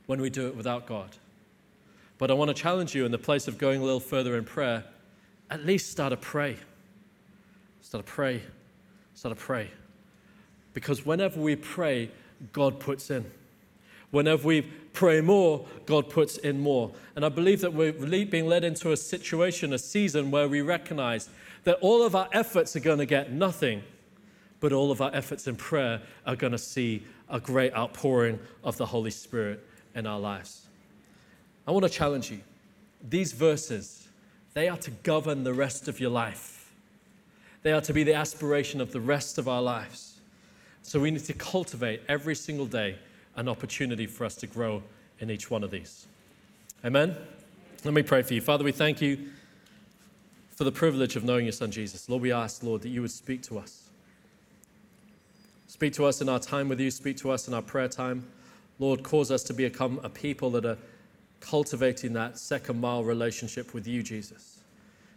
when 0.08 0.20
we 0.22 0.30
do 0.30 0.48
it 0.48 0.56
without 0.56 0.86
God. 0.86 1.10
But 2.18 2.32
I 2.32 2.34
want 2.34 2.50
to 2.50 2.54
challenge 2.54 2.96
you 2.96 3.06
in 3.06 3.12
the 3.12 3.18
place 3.18 3.48
of 3.48 3.58
going 3.58 3.82
a 3.82 3.84
little 3.84 4.00
further 4.00 4.38
in 4.38 4.46
prayer, 4.46 4.84
at 5.50 5.66
least 5.66 5.92
start 5.92 6.12
to 6.12 6.18
pray. 6.18 6.58
Start 7.82 8.06
to 8.06 8.12
pray. 8.12 8.42
Start 9.14 9.38
to 9.38 9.44
pray. 9.44 9.70
Because 10.74 11.06
whenever 11.06 11.40
we 11.40 11.56
pray, 11.56 12.10
God 12.52 12.80
puts 12.80 13.12
in. 13.12 13.26
Whenever 14.16 14.48
we 14.48 14.62
pray 14.62 15.20
more, 15.20 15.66
God 15.86 16.10
puts 16.10 16.38
in 16.38 16.58
more. 16.62 16.90
And 17.18 17.26
I 17.26 17.28
believe 17.28 17.60
that 17.60 17.74
we're 17.74 17.92
being 17.92 18.48
led 18.48 18.64
into 18.64 18.94
a 18.94 18.98
situation, 18.98 19.74
a 19.74 19.78
season 19.78 20.32
where 20.32 20.48
we 20.48 20.62
recognize 20.62 21.28
that 21.66 21.80
all 21.82 22.02
of 22.02 22.16
our 22.16 22.30
efforts 22.32 22.78
are 22.78 22.80
going 22.80 23.00
to 23.00 23.06
get 23.06 23.34
nothing, 23.34 23.84
but 24.62 24.72
all 24.72 24.90
of 24.90 25.02
our 25.02 25.14
efforts 25.14 25.48
in 25.48 25.58
prayer 25.58 26.02
are 26.26 26.38
going 26.38 26.54
to 26.54 26.58
see 26.58 27.04
a 27.30 27.42
great 27.42 27.74
outpouring 27.76 28.40
of 28.64 28.78
the 28.78 28.86
Holy 28.86 29.12
Spirit 29.12 29.68
in 29.96 30.08
our 30.08 30.20
lives. 30.20 30.68
I 31.68 31.72
want 31.72 31.84
to 31.84 31.90
challenge 31.90 32.32
you. 32.32 32.40
These 33.10 33.34
verses, 33.34 34.08
they 34.54 34.70
are 34.70 34.78
to 34.78 34.92
govern 34.92 35.44
the 35.44 35.54
rest 35.54 35.90
of 35.90 36.00
your 36.00 36.12
life. 36.12 36.72
They 37.64 37.74
are 37.74 37.82
to 37.82 37.92
be 37.92 38.06
the 38.06 38.14
aspiration 38.14 38.80
of 38.80 38.94
the 38.94 39.02
rest 39.02 39.38
of 39.38 39.50
our 39.50 39.62
lives. 39.62 40.22
So 40.84 41.02
we 41.02 41.12
need 41.12 41.26
to 41.26 41.34
cultivate 41.34 42.02
every 42.08 42.36
single 42.36 42.66
day 42.66 42.98
an 43.36 43.48
opportunity 43.48 44.08
for 44.08 44.26
us 44.26 44.36
to 44.36 44.48
grow 44.48 44.82
in 45.20 45.30
each 45.30 45.50
one 45.50 45.64
of 45.64 45.72
these. 45.72 46.08
Amen? 46.84 47.16
Let 47.84 47.94
me 47.94 48.04
pray 48.04 48.22
for 48.22 48.34
you. 48.34 48.42
Father, 48.42 48.64
we 48.64 48.72
thank 48.72 49.02
you 49.02 49.30
for 50.56 50.64
the 50.64 50.72
privilege 50.72 51.16
of 51.16 51.24
knowing 51.24 51.46
your 51.46 51.52
Son 51.52 51.70
Jesus. 51.70 52.10
Lord, 52.10 52.22
we 52.22 52.32
ask, 52.32 52.64
Lord, 52.64 52.82
that 52.82 52.90
you 52.90 53.02
would 53.02 53.12
speak 53.12 53.42
to 53.44 53.60
us. 53.60 53.90
Speak 55.68 55.94
to 55.94 56.06
us 56.06 56.22
in 56.22 56.30
our 56.30 56.40
time 56.40 56.70
with 56.70 56.80
you, 56.80 56.90
speak 56.90 57.18
to 57.18 57.32
us 57.32 57.48
in 57.48 57.54
our 57.54 57.62
prayer 57.62 57.90
time. 57.90 58.26
Lord, 58.80 59.04
cause 59.04 59.32
us 59.32 59.44
to 59.44 59.54
become 59.54 60.00
a 60.04 60.10
people 60.10 60.50
that 60.52 60.66
are 60.66 60.78
cultivating 61.42 62.14
that 62.14 62.38
second 62.38 62.80
mile 62.80 63.04
relationship 63.04 63.74
with 63.74 63.86
you, 63.86 64.02
Jesus. 64.02 64.55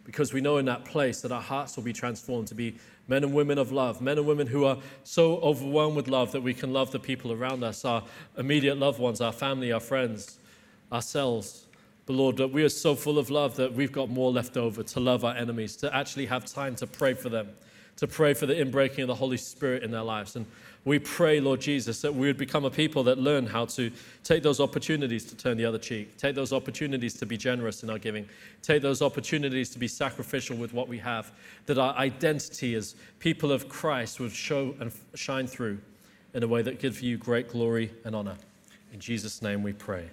Because 0.09 0.33
we 0.33 0.41
know 0.41 0.57
in 0.57 0.65
that 0.65 0.85
place 0.85 1.21
that 1.21 1.31
our 1.31 1.39
hearts 1.39 1.75
will 1.75 1.83
be 1.83 1.93
transformed 1.93 2.47
to 2.47 2.55
be 2.55 2.77
men 3.07 3.23
and 3.23 3.31
women 3.31 3.59
of 3.59 3.71
love, 3.71 4.01
men 4.01 4.17
and 4.17 4.25
women 4.25 4.47
who 4.47 4.65
are 4.65 4.79
so 5.03 5.37
overwhelmed 5.37 5.95
with 5.95 6.07
love 6.07 6.31
that 6.31 6.41
we 6.41 6.51
can 6.51 6.73
love 6.73 6.91
the 6.91 6.97
people 6.97 7.31
around 7.31 7.63
us, 7.63 7.85
our 7.85 8.01
immediate 8.35 8.79
loved 8.79 8.99
ones, 8.99 9.21
our 9.21 9.31
family, 9.31 9.71
our 9.71 9.79
friends, 9.79 10.39
ourselves. 10.91 11.67
But 12.07 12.13
Lord, 12.13 12.37
that 12.37 12.47
we 12.47 12.63
are 12.63 12.69
so 12.69 12.95
full 12.95 13.19
of 13.19 13.29
love 13.29 13.55
that 13.57 13.71
we've 13.71 13.91
got 13.91 14.09
more 14.09 14.31
left 14.31 14.57
over 14.57 14.81
to 14.81 14.99
love 14.99 15.23
our 15.23 15.35
enemies, 15.35 15.75
to 15.75 15.95
actually 15.95 16.25
have 16.25 16.43
time 16.43 16.75
to 16.77 16.87
pray 16.87 17.13
for 17.13 17.29
them, 17.29 17.49
to 17.97 18.07
pray 18.07 18.33
for 18.33 18.47
the 18.47 18.55
inbreaking 18.55 19.03
of 19.03 19.09
the 19.09 19.13
Holy 19.13 19.37
Spirit 19.37 19.83
in 19.83 19.91
their 19.91 20.01
lives. 20.01 20.35
And 20.35 20.47
we 20.85 20.97
pray, 20.97 21.39
Lord 21.39 21.59
Jesus, 21.59 22.01
that 22.01 22.13
we 22.13 22.27
would 22.27 22.37
become 22.37 22.65
a 22.65 22.69
people 22.69 23.03
that 23.03 23.17
learn 23.17 23.45
how 23.45 23.65
to 23.65 23.91
take 24.23 24.43
those 24.43 24.59
opportunities 24.59 25.25
to 25.25 25.35
turn 25.35 25.57
the 25.57 25.65
other 25.65 25.77
cheek, 25.77 26.17
take 26.17 26.35
those 26.35 26.53
opportunities 26.53 27.13
to 27.15 27.25
be 27.25 27.37
generous 27.37 27.83
in 27.83 27.89
our 27.89 27.99
giving, 27.99 28.27
take 28.61 28.81
those 28.81 29.01
opportunities 29.01 29.69
to 29.71 29.79
be 29.79 29.87
sacrificial 29.87 30.55
with 30.55 30.73
what 30.73 30.87
we 30.87 30.97
have, 30.97 31.31
that 31.65 31.77
our 31.77 31.93
identity 31.95 32.75
as 32.75 32.95
people 33.19 33.51
of 33.51 33.67
Christ 33.67 34.19
would 34.19 34.31
show 34.31 34.73
and 34.79 34.91
shine 35.15 35.47
through 35.47 35.79
in 36.33 36.43
a 36.43 36.47
way 36.47 36.61
that 36.61 36.79
gives 36.79 37.01
you 37.01 37.17
great 37.17 37.49
glory 37.49 37.91
and 38.05 38.15
honor. 38.15 38.37
In 38.93 38.99
Jesus' 38.99 39.41
name 39.41 39.63
we 39.63 39.73
pray. 39.73 40.09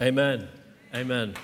Amen. 0.00 0.48
Amen. 0.94 1.34